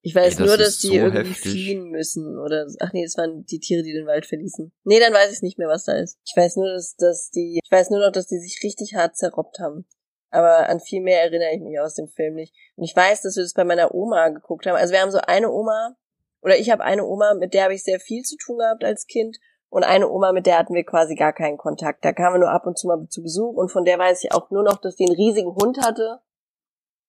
Ich 0.06 0.14
weiß 0.14 0.38
Ey, 0.38 0.46
nur, 0.46 0.58
dass 0.58 0.80
die 0.80 0.88
so 0.88 0.92
irgendwie 0.92 1.30
heftig. 1.30 1.50
fliehen 1.50 1.90
müssen 1.90 2.38
oder 2.38 2.66
ach 2.80 2.92
nee, 2.92 3.02
das 3.02 3.16
waren 3.16 3.46
die 3.46 3.58
Tiere, 3.58 3.82
die 3.82 3.94
den 3.94 4.06
Wald 4.06 4.26
verließen. 4.26 4.70
Nee, 4.84 5.00
dann 5.00 5.14
weiß 5.14 5.32
ich 5.32 5.40
nicht 5.40 5.56
mehr, 5.56 5.66
was 5.66 5.84
da 5.84 5.94
ist. 5.94 6.18
Ich 6.26 6.36
weiß 6.36 6.56
nur, 6.56 6.68
dass, 6.68 6.94
dass 6.96 7.30
die 7.30 7.58
ich 7.64 7.70
weiß 7.70 7.88
nur 7.88 8.00
noch, 8.00 8.12
dass 8.12 8.26
die 8.26 8.38
sich 8.38 8.60
richtig 8.62 8.94
hart 8.94 9.16
zerrobbt 9.16 9.58
haben. 9.60 9.86
Aber 10.28 10.68
an 10.68 10.80
viel 10.80 11.00
mehr 11.00 11.22
erinnere 11.22 11.54
ich 11.54 11.62
mich 11.62 11.80
aus 11.80 11.94
dem 11.94 12.08
Film 12.08 12.34
nicht. 12.34 12.54
Und 12.76 12.84
ich 12.84 12.94
weiß, 12.94 13.22
dass 13.22 13.36
wir 13.36 13.44
das 13.44 13.54
bei 13.54 13.64
meiner 13.64 13.94
Oma 13.94 14.28
geguckt 14.28 14.66
haben. 14.66 14.76
Also 14.76 14.92
wir 14.92 15.00
haben 15.00 15.10
so 15.10 15.20
eine 15.20 15.50
Oma 15.50 15.96
oder 16.42 16.58
ich 16.58 16.70
habe 16.70 16.84
eine 16.84 17.06
Oma, 17.06 17.32
mit 17.32 17.54
der 17.54 17.64
habe 17.64 17.74
ich 17.74 17.82
sehr 17.82 17.98
viel 17.98 18.24
zu 18.24 18.36
tun 18.36 18.58
gehabt 18.58 18.84
als 18.84 19.06
Kind 19.06 19.38
und 19.70 19.84
eine 19.84 20.10
Oma, 20.10 20.32
mit 20.32 20.44
der 20.44 20.58
hatten 20.58 20.74
wir 20.74 20.84
quasi 20.84 21.14
gar 21.14 21.32
keinen 21.32 21.56
Kontakt. 21.56 22.04
Da 22.04 22.12
kamen 22.12 22.34
wir 22.34 22.40
nur 22.40 22.50
ab 22.50 22.66
und 22.66 22.78
zu 22.78 22.88
mal 22.88 23.08
zu 23.08 23.22
Besuch 23.22 23.56
und 23.56 23.72
von 23.72 23.86
der 23.86 23.98
weiß 23.98 24.22
ich 24.22 24.32
auch 24.32 24.50
nur 24.50 24.64
noch, 24.64 24.82
dass 24.82 24.96
die 24.96 25.06
einen 25.06 25.16
riesigen 25.16 25.54
Hund 25.54 25.78
hatte 25.78 26.20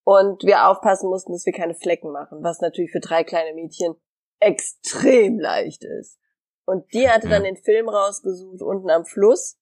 und 0.05 0.43
wir 0.43 0.69
aufpassen 0.69 1.09
mussten, 1.09 1.33
dass 1.33 1.45
wir 1.45 1.53
keine 1.53 1.75
Flecken 1.75 2.11
machen, 2.11 2.43
was 2.43 2.61
natürlich 2.61 2.91
für 2.91 2.99
drei 2.99 3.23
kleine 3.23 3.53
Mädchen 3.53 3.95
extrem 4.39 5.39
leicht 5.39 5.83
ist. 5.83 6.19
Und 6.65 6.93
die 6.93 7.09
hatte 7.09 7.27
dann 7.27 7.43
den 7.43 7.57
Film 7.57 7.89
rausgesucht 7.89 8.61
unten 8.61 8.89
am 8.89 9.03
Fluss 9.05 9.57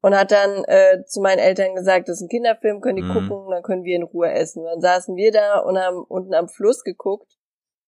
und 0.00 0.16
hat 0.16 0.32
dann 0.32 0.64
äh, 0.64 1.04
zu 1.06 1.20
meinen 1.20 1.38
Eltern 1.38 1.74
gesagt, 1.76 2.08
das 2.08 2.16
ist 2.16 2.22
ein 2.22 2.28
Kinderfilm, 2.28 2.80
können 2.80 2.96
die 2.96 3.02
Mhm. 3.02 3.12
gucken, 3.12 3.50
dann 3.50 3.62
können 3.62 3.84
wir 3.84 3.96
in 3.96 4.02
Ruhe 4.02 4.30
essen. 4.30 4.64
Dann 4.64 4.80
saßen 4.80 5.14
wir 5.16 5.30
da 5.32 5.60
und 5.60 5.78
haben 5.78 6.04
unten 6.08 6.34
am 6.34 6.48
Fluss 6.48 6.82
geguckt, 6.82 7.38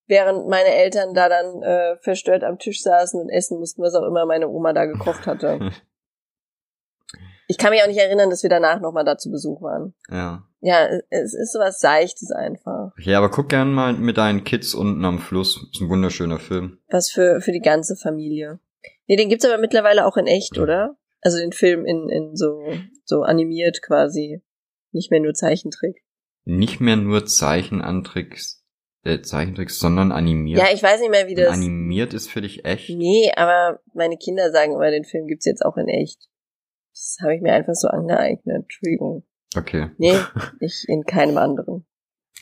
während 0.07 0.49
meine 0.49 0.69
Eltern 0.71 1.15
da 1.15 1.29
dann 1.29 1.63
äh, 1.63 1.97
verstört 1.99 2.45
am 2.45 2.59
Tisch 2.59 2.83
saßen 2.83 3.21
und 3.21 3.29
essen 3.29 3.59
mussten, 3.59 3.83
was 3.83 3.95
auch 3.95 4.07
immer 4.07 4.25
meine 4.25 4.49
Oma 4.49 4.73
da 4.73 4.87
gekocht 4.87 5.27
hatte. 5.27 5.59
Ich 7.49 7.59
kann 7.59 7.71
mich 7.71 7.83
auch 7.83 7.89
nicht 7.89 7.99
erinnern, 7.99 8.31
dass 8.31 8.45
wir 8.45 8.51
danach 8.51 8.79
nochmal 8.81 9.05
da 9.05 9.19
zu 9.19 9.29
Besuch 9.29 9.61
waren. 9.61 9.93
Ja. 10.09 10.45
Ja, 10.63 10.89
es 11.09 11.35
ist 11.35 11.53
sowas 11.53 11.81
Seichtes 11.81 12.31
einfach. 12.33 12.93
Ja, 12.99 13.19
aber 13.19 13.31
guck 13.31 13.49
gern 13.49 13.73
mal 13.73 13.95
mit 13.95 14.19
deinen 14.19 14.45
Kids 14.45 14.75
unten 14.75 15.05
am 15.05 15.19
Fluss. 15.19 15.69
Ist 15.73 15.81
ein 15.81 15.89
wunderschöner 15.89 16.39
Film. 16.39 16.79
Was 16.91 17.11
für, 17.11 17.41
für 17.41 17.53
die 17.53 17.61
ganze 17.61 17.97
Familie. 17.97 18.61
Nee, 19.07 19.17
den 19.17 19.29
gibt's 19.31 19.47
aber 19.47 19.59
mittlerweile 19.59 20.07
auch 20.07 20.17
in 20.17 20.27
echt, 20.27 20.59
oder? 20.59 20.97
Also 21.23 21.39
den 21.39 21.53
Film 21.53 21.87
in, 21.87 22.09
in 22.09 22.37
so, 22.37 22.63
so 23.05 23.23
animiert 23.23 23.81
quasi. 23.83 24.43
Nicht 24.93 25.11
mehr 25.11 25.21
nur 25.21 25.35
Zeichentrick. 25.35 26.03
Nicht 26.45 26.81
mehr 26.81 26.97
nur 26.97 27.27
Zeichenantricks, 27.27 28.65
äh, 29.05 29.21
Zeichentricks, 29.21 29.79
sondern 29.79 30.13
animiert. 30.13 30.59
Ja, 30.59 30.67
ich 30.73 30.83
weiß 30.83 31.01
nicht 31.01 31.11
mehr, 31.11 31.27
wie 31.27 31.35
Und 31.35 31.41
das. 31.41 31.55
Animiert 31.55 32.15
ist 32.15 32.31
für 32.31 32.41
dich 32.41 32.65
echt? 32.65 32.91
Nee, 32.91 33.31
aber 33.37 33.81
meine 33.95 34.17
Kinder 34.17 34.51
sagen 34.51 34.73
immer, 34.73 34.91
den 34.91 35.05
Film 35.05 35.27
gibt's 35.27 35.47
jetzt 35.47 35.65
auch 35.65 35.77
in 35.77 35.89
echt. 35.89 36.29
Das 36.93 37.19
habe 37.23 37.35
ich 37.35 37.41
mir 37.41 37.53
einfach 37.53 37.75
so 37.75 37.89
angeeignet. 37.89 38.63
Entschuldigung. 38.63 39.25
Okay. 39.57 39.91
Nee, 39.99 40.17
ich 40.61 40.85
in 40.89 41.05
keinem 41.05 41.37
anderen. 41.39 41.85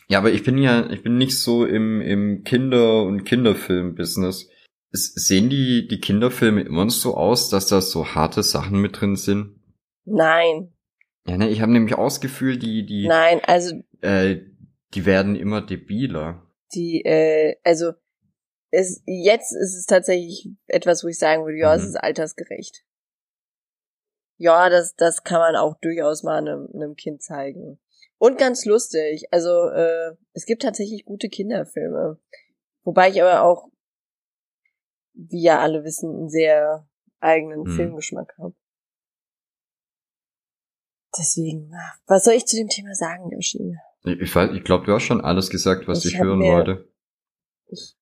Ja, 0.09 0.19
aber 0.19 0.33
ich 0.33 0.43
bin 0.43 0.59
ja, 0.59 0.89
ich 0.91 1.03
bin 1.03 1.19
nicht 1.19 1.39
so 1.39 1.65
im, 1.67 2.01
im 2.01 2.43
Kinder- 2.45 3.03
und 3.03 3.25
Kinderfilm-Business. 3.25 4.49
Es- 4.91 5.13
Sehen 5.15 5.51
die, 5.51 5.87
die 5.87 6.01
Kinderfilme 6.01 6.63
immer 6.63 6.85
noch 6.87 6.91
so 6.93 7.15
aus, 7.15 7.51
dass 7.51 7.67
da 7.67 7.81
so 7.83 8.07
harte 8.15 8.43
Sachen 8.43 8.81
mit 8.81 9.01
drin 9.01 9.17
sind? 9.17 9.61
Nein, 10.07 10.73
Ja, 11.27 11.37
ne, 11.37 11.51
ich 11.51 11.61
habe 11.61 11.73
nämlich 11.73 11.95
Gefühl, 12.21 12.59
die, 12.59 12.87
die, 12.87 13.07
nein, 13.07 13.41
also 13.45 13.75
äh, 14.01 14.37
die 14.95 15.05
werden 15.05 15.37
immer 15.37 15.61
debiler. 15.61 16.47
die, 16.75 17.03
äh, 17.05 17.57
also 17.65 17.93
es, 18.71 19.03
jetzt 19.07 19.53
ist 19.53 19.77
es 19.77 19.85
tatsächlich 19.87 20.49
etwas, 20.67 21.05
wo 21.05 21.09
ich 21.09 21.19
sagen 21.19 21.45
würde, 21.45 21.59
ja, 21.59 21.75
es 21.75 21.83
Mhm. 21.83 21.89
ist 21.89 21.97
altersgerecht. 21.97 22.85
Ja, 24.41 24.71
das, 24.71 24.95
das 24.95 25.25
kann 25.25 25.41
man 25.41 25.57
auch 25.57 25.77
durchaus 25.81 26.23
mal 26.23 26.39
einem, 26.39 26.69
einem 26.73 26.95
Kind 26.95 27.23
zeigen. 27.23 27.81
Und 28.19 28.39
ganz 28.39 28.65
lustig, 28.65 29.27
also 29.33 29.69
äh, 29.69 30.17
es 30.33 30.47
gibt 30.47 30.63
tatsächlich 30.63 31.05
gute 31.05 31.29
Kinderfilme. 31.29 32.19
Wobei 32.85 33.11
ich 33.11 33.21
aber 33.23 33.43
auch, 33.43 33.69
wie 35.15 35.43
ja 35.43 35.59
alle 35.61 35.83
wissen, 35.85 36.15
einen 36.15 36.29
sehr 36.29 36.89
eigenen 37.21 37.63
Mhm. 37.63 37.67
Filmgeschmack 37.77 38.35
habe. 38.39 38.55
Deswegen, 41.19 41.73
was 42.07 42.25
soll 42.25 42.35
ich 42.35 42.47
zu 42.47 42.57
dem 42.57 42.69
Thema 42.69 42.95
sagen, 42.95 43.31
Yoshi? 43.31 43.77
Ich, 44.05 44.21
ich, 44.21 44.37
ich 44.37 44.65
glaube, 44.65 44.87
du 44.87 44.93
hast 44.95 45.03
schon 45.03 45.21
alles 45.21 45.51
gesagt, 45.51 45.89
was 45.89 46.05
Ich 46.05 46.15
ich, 46.15 46.21
hören 46.21 46.39
mir- 46.39 46.53
wollte. 46.53 46.89
Ich, 47.67 47.97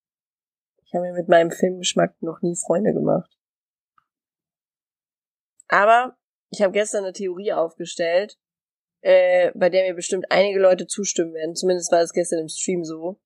ich 0.84 0.95
habe 0.95 1.05
mir 1.07 1.12
mit 1.14 1.28
meinem 1.28 1.51
Filmgeschmack 1.51 2.20
noch 2.20 2.43
nie 2.43 2.57
Freunde 2.57 2.93
gemacht. 2.93 3.30
Aber 5.68 6.16
ich 6.57 6.63
habe 6.63 6.73
gestern 6.73 7.05
eine 7.05 7.13
Theorie 7.13 7.53
aufgestellt, 7.53 8.39
äh, 9.03 9.53
bei 9.55 9.69
der 9.69 9.85
mir 9.87 9.95
bestimmt 9.95 10.25
einige 10.31 10.59
Leute 10.59 10.87
zustimmen 10.87 11.35
werden. 11.35 11.55
Zumindest 11.55 11.93
war 11.93 12.01
es 12.01 12.13
gestern 12.13 12.41
im 12.41 12.49
Stream 12.49 12.83
so. 12.83 13.21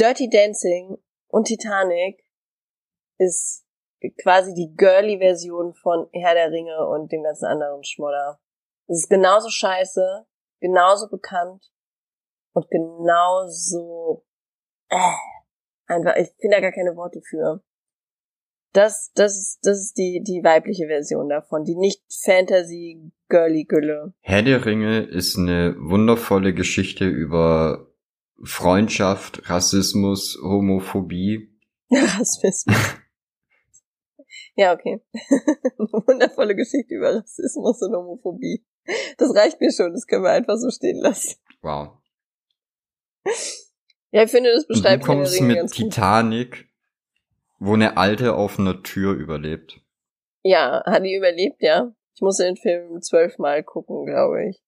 Dirty 0.00 0.30
Dancing 0.30 0.96
und 1.28 1.44
Titanic 1.44 2.24
ist 3.18 3.66
quasi 4.22 4.54
die 4.54 4.74
girly 4.74 5.18
Version 5.18 5.74
von 5.74 6.08
Herr 6.12 6.34
der 6.34 6.50
Ringe 6.50 6.86
und 6.88 7.12
dem 7.12 7.22
ganzen 7.22 7.44
anderen 7.44 7.84
Schmodder. 7.84 8.40
Es 8.86 9.02
ist 9.02 9.10
genauso 9.10 9.50
scheiße, 9.50 10.26
genauso 10.60 11.10
bekannt 11.10 11.70
und 12.54 12.68
genauso 12.70 14.24
äh, 14.88 14.96
einfach, 15.86 16.16
ich 16.16 16.30
finde 16.40 16.56
da 16.56 16.60
gar 16.60 16.72
keine 16.72 16.96
Worte 16.96 17.20
für. 17.20 17.62
Das, 18.72 19.12
das 19.14 19.36
ist, 19.36 19.58
das 19.62 19.78
ist 19.78 19.98
die, 19.98 20.22
die 20.24 20.42
weibliche 20.42 20.86
Version 20.86 21.28
davon, 21.28 21.64
die 21.64 21.76
nicht 21.76 22.02
Fantasy 22.24 23.12
girly 23.28 23.64
Gülle. 23.64 24.14
Herr 24.20 24.42
der 24.42 24.64
Ringe 24.64 25.00
ist 25.02 25.36
eine 25.36 25.76
wundervolle 25.78 26.54
Geschichte 26.54 27.06
über 27.06 27.92
Freundschaft, 28.42 29.48
Rassismus, 29.50 30.38
Homophobie. 30.42 31.50
Rassismus. 31.90 32.76
Ja, 34.54 34.74
okay. 34.74 35.00
Eine 35.14 36.06
wundervolle 36.06 36.54
Geschichte 36.54 36.94
über 36.94 37.14
Rassismus 37.14 37.80
und 37.80 37.94
Homophobie. 37.94 38.64
Das 39.16 39.34
reicht 39.34 39.60
mir 39.60 39.72
schon, 39.72 39.92
das 39.92 40.06
können 40.06 40.24
wir 40.24 40.30
einfach 40.30 40.56
so 40.56 40.70
stehen 40.70 40.98
lassen. 40.98 41.36
Wow. 41.62 41.98
Ja, 44.10 44.24
ich 44.24 44.30
finde, 44.30 44.52
das 44.52 44.66
du 44.66 44.74
beschreibt 44.74 45.02
der 45.02 45.06
kommst 45.06 45.40
mit 45.40 45.56
ganz 45.56 45.74
gut. 45.74 45.92
Wo 47.64 47.74
eine 47.74 47.96
Alte 47.96 48.34
auf 48.34 48.58
einer 48.58 48.82
Tür 48.82 49.14
überlebt. 49.14 49.80
Ja, 50.42 50.82
hat 50.84 51.04
die 51.04 51.14
überlebt, 51.14 51.62
ja. 51.62 51.92
Ich 52.12 52.20
musste 52.20 52.42
den 52.42 52.56
Film 52.56 53.00
zwölfmal 53.00 53.62
gucken, 53.62 54.04
glaube 54.04 54.48
ich. 54.48 54.60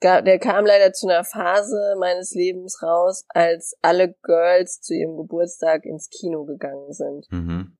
Gab, 0.00 0.24
der 0.26 0.38
kam 0.38 0.64
leider 0.64 0.92
zu 0.92 1.08
einer 1.08 1.24
Phase 1.24 1.96
meines 1.98 2.34
Lebens 2.34 2.80
raus, 2.84 3.24
als 3.30 3.76
alle 3.82 4.14
Girls 4.22 4.80
zu 4.80 4.94
ihrem 4.94 5.16
Geburtstag 5.16 5.84
ins 5.86 6.08
Kino 6.08 6.44
gegangen 6.44 6.92
sind. 6.92 7.26
Mhm. 7.32 7.76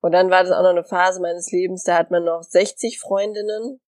Und 0.00 0.12
dann 0.12 0.30
war 0.30 0.42
das 0.42 0.52
auch 0.52 0.62
noch 0.62 0.70
eine 0.70 0.84
Phase 0.84 1.20
meines 1.20 1.52
Lebens, 1.52 1.82
da 1.82 1.98
hat 1.98 2.10
man 2.10 2.24
noch 2.24 2.42
60 2.42 2.98
Freundinnen, 2.98 3.82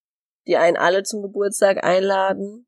die 0.47 0.59
einen 0.59 0.76
alle 0.76 1.03
zum 1.03 1.22
Geburtstag 1.22 1.82
einladen. 1.82 2.66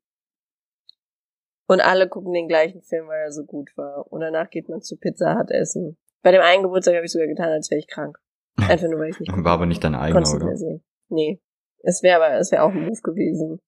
Und 1.67 1.81
alle 1.81 2.09
gucken 2.09 2.33
den 2.33 2.47
gleichen 2.47 2.81
Film, 2.81 3.07
weil 3.09 3.25
er 3.25 3.31
so 3.31 3.43
gut 3.43 3.69
war. 3.75 4.11
Und 4.11 4.21
danach 4.21 4.49
geht 4.49 4.69
man 4.69 4.81
zu 4.81 4.97
Pizza 4.97 5.37
Hut 5.37 5.51
essen. 5.51 5.99
Bei 6.25 6.31
dem 6.31 6.41
einen 6.41 6.63
Geburtstag 6.63 6.95
habe 6.95 7.05
ich 7.05 7.11
sogar 7.11 7.27
getan, 7.27 7.49
als 7.49 7.69
wäre 7.69 7.77
ich 7.77 7.87
krank. 7.87 8.17
Einfach 8.57 8.87
nur, 8.87 8.99
weil 8.99 9.11
ich 9.11 9.19
nicht 9.19 9.31
War 9.31 9.53
aber 9.53 9.67
nicht 9.67 9.83
dein 9.83 9.93
eigener, 9.93 10.27
oder? 10.33 10.57
sehen. 10.57 10.83
Nee. 11.07 11.39
Es 11.83 12.01
wäre 12.01 12.15
aber, 12.15 12.39
es 12.39 12.51
wäre 12.51 12.63
auch 12.63 12.71
ein 12.71 12.83
Move 12.83 12.99
gewesen. 13.03 13.59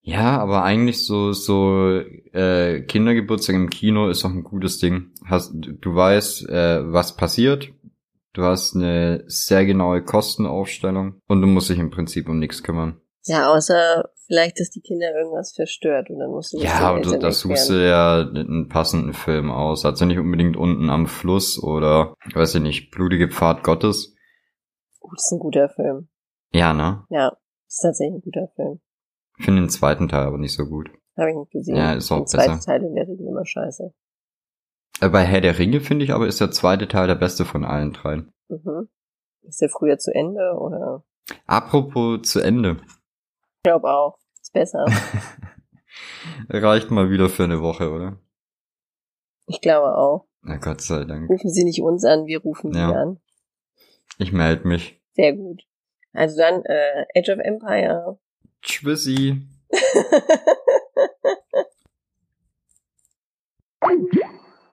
Ja, 0.00 0.38
aber 0.38 0.62
eigentlich 0.62 1.04
so 1.04 1.32
so 1.34 1.98
äh, 2.32 2.80
Kindergeburtstag 2.84 3.54
im 3.54 3.68
Kino 3.68 4.08
ist 4.08 4.24
doch 4.24 4.30
ein 4.30 4.44
gutes 4.44 4.78
Ding. 4.78 5.10
Hast 5.26 5.52
du 5.52 5.72
du 5.72 5.94
weißt, 5.94 6.48
äh, 6.48 6.90
was 6.90 7.16
passiert. 7.16 7.68
Du 8.32 8.44
hast 8.44 8.74
eine 8.74 9.24
sehr 9.26 9.66
genaue 9.66 10.02
Kostenaufstellung 10.02 11.20
und 11.28 11.42
du 11.42 11.46
musst 11.48 11.68
dich 11.68 11.78
im 11.78 11.90
Prinzip 11.90 12.30
um 12.30 12.38
nichts 12.38 12.62
kümmern. 12.62 12.98
Ja, 13.26 13.52
außer 13.52 14.08
vielleicht, 14.30 14.60
dass 14.60 14.70
die 14.70 14.80
Kinder 14.80 15.12
irgendwas 15.12 15.52
verstört 15.52 16.08
und 16.08 16.20
dann 16.20 16.30
musst 16.30 16.52
du 16.52 16.58
Ja, 16.58 16.78
den 16.78 16.84
aber 16.84 16.98
Eltern 16.98 17.20
da 17.20 17.32
suchst 17.32 17.68
du 17.68 17.84
ja 17.84 18.20
einen 18.20 18.68
passenden 18.68 19.12
Film 19.12 19.50
aus. 19.50 19.84
Also 19.84 20.04
nicht 20.04 20.18
unbedingt 20.20 20.56
unten 20.56 20.88
am 20.88 21.08
Fluss 21.08 21.60
oder, 21.60 22.14
weiß 22.32 22.54
ich 22.54 22.62
nicht, 22.62 22.90
blutige 22.92 23.28
Pfad 23.28 23.64
Gottes. 23.64 24.14
Oh, 25.00 25.10
das 25.12 25.24
ist 25.24 25.32
ein 25.32 25.40
guter 25.40 25.68
Film. 25.68 26.08
Ja, 26.52 26.72
ne? 26.72 27.04
Ja, 27.10 27.30
das 27.30 27.74
ist 27.74 27.80
tatsächlich 27.82 28.18
ein 28.18 28.20
guter 28.22 28.48
Film. 28.54 28.80
Ich 29.38 29.44
finde 29.44 29.62
den 29.62 29.68
zweiten 29.70 30.08
Teil 30.08 30.26
aber 30.26 30.38
nicht 30.38 30.54
so 30.54 30.64
gut. 30.66 30.90
Habe 31.16 31.30
ich 31.30 31.36
nicht 31.36 31.50
gesehen. 31.50 31.74
Ja, 31.76 31.94
ist 31.94 32.12
auch 32.12 32.18
Der 32.18 32.26
zweite 32.26 32.50
besser. 32.52 32.66
Teil 32.66 32.82
in 32.84 32.94
der 32.94 33.08
Regel 33.08 33.26
immer 33.26 33.44
scheiße. 33.44 33.92
Äh, 35.00 35.08
bei 35.08 35.24
Herr 35.24 35.40
der 35.40 35.58
Ringe 35.58 35.80
finde 35.80 36.04
ich 36.04 36.12
aber, 36.12 36.28
ist 36.28 36.40
der 36.40 36.52
zweite 36.52 36.86
Teil 36.86 37.08
der 37.08 37.16
beste 37.16 37.44
von 37.44 37.64
allen 37.64 37.92
dreien. 37.92 38.32
Mhm. 38.48 38.88
Ist 39.42 39.60
der 39.60 39.70
früher 39.70 39.98
zu 39.98 40.14
Ende 40.14 40.52
oder? 40.56 41.02
Apropos 41.46 42.22
zu 42.22 42.40
Ende. 42.40 42.76
Ich 43.60 43.64
glaube 43.64 43.92
auch. 43.92 44.16
Ist 44.40 44.54
besser. 44.54 44.86
Reicht 46.48 46.90
mal 46.90 47.10
wieder 47.10 47.28
für 47.28 47.44
eine 47.44 47.60
Woche, 47.60 47.90
oder? 47.90 48.16
Ich 49.46 49.60
glaube 49.60 49.98
auch. 49.98 50.24
Na 50.40 50.56
Gott 50.56 50.80
sei 50.80 51.04
Dank. 51.04 51.28
Rufen 51.28 51.50
Sie 51.50 51.64
nicht 51.64 51.82
uns 51.82 52.06
an, 52.06 52.24
wir 52.24 52.40
rufen 52.40 52.72
Sie 52.72 52.78
Ja. 52.78 52.90
an. 52.92 53.20
Ich 54.16 54.32
melde 54.32 54.66
mich. 54.66 54.98
Sehr 55.12 55.34
gut. 55.34 55.64
Also 56.14 56.38
dann 56.38 56.64
äh, 56.64 57.04
Age 57.14 57.28
of 57.28 57.38
Empire. 57.40 58.18
Tschüssi. 58.62 59.46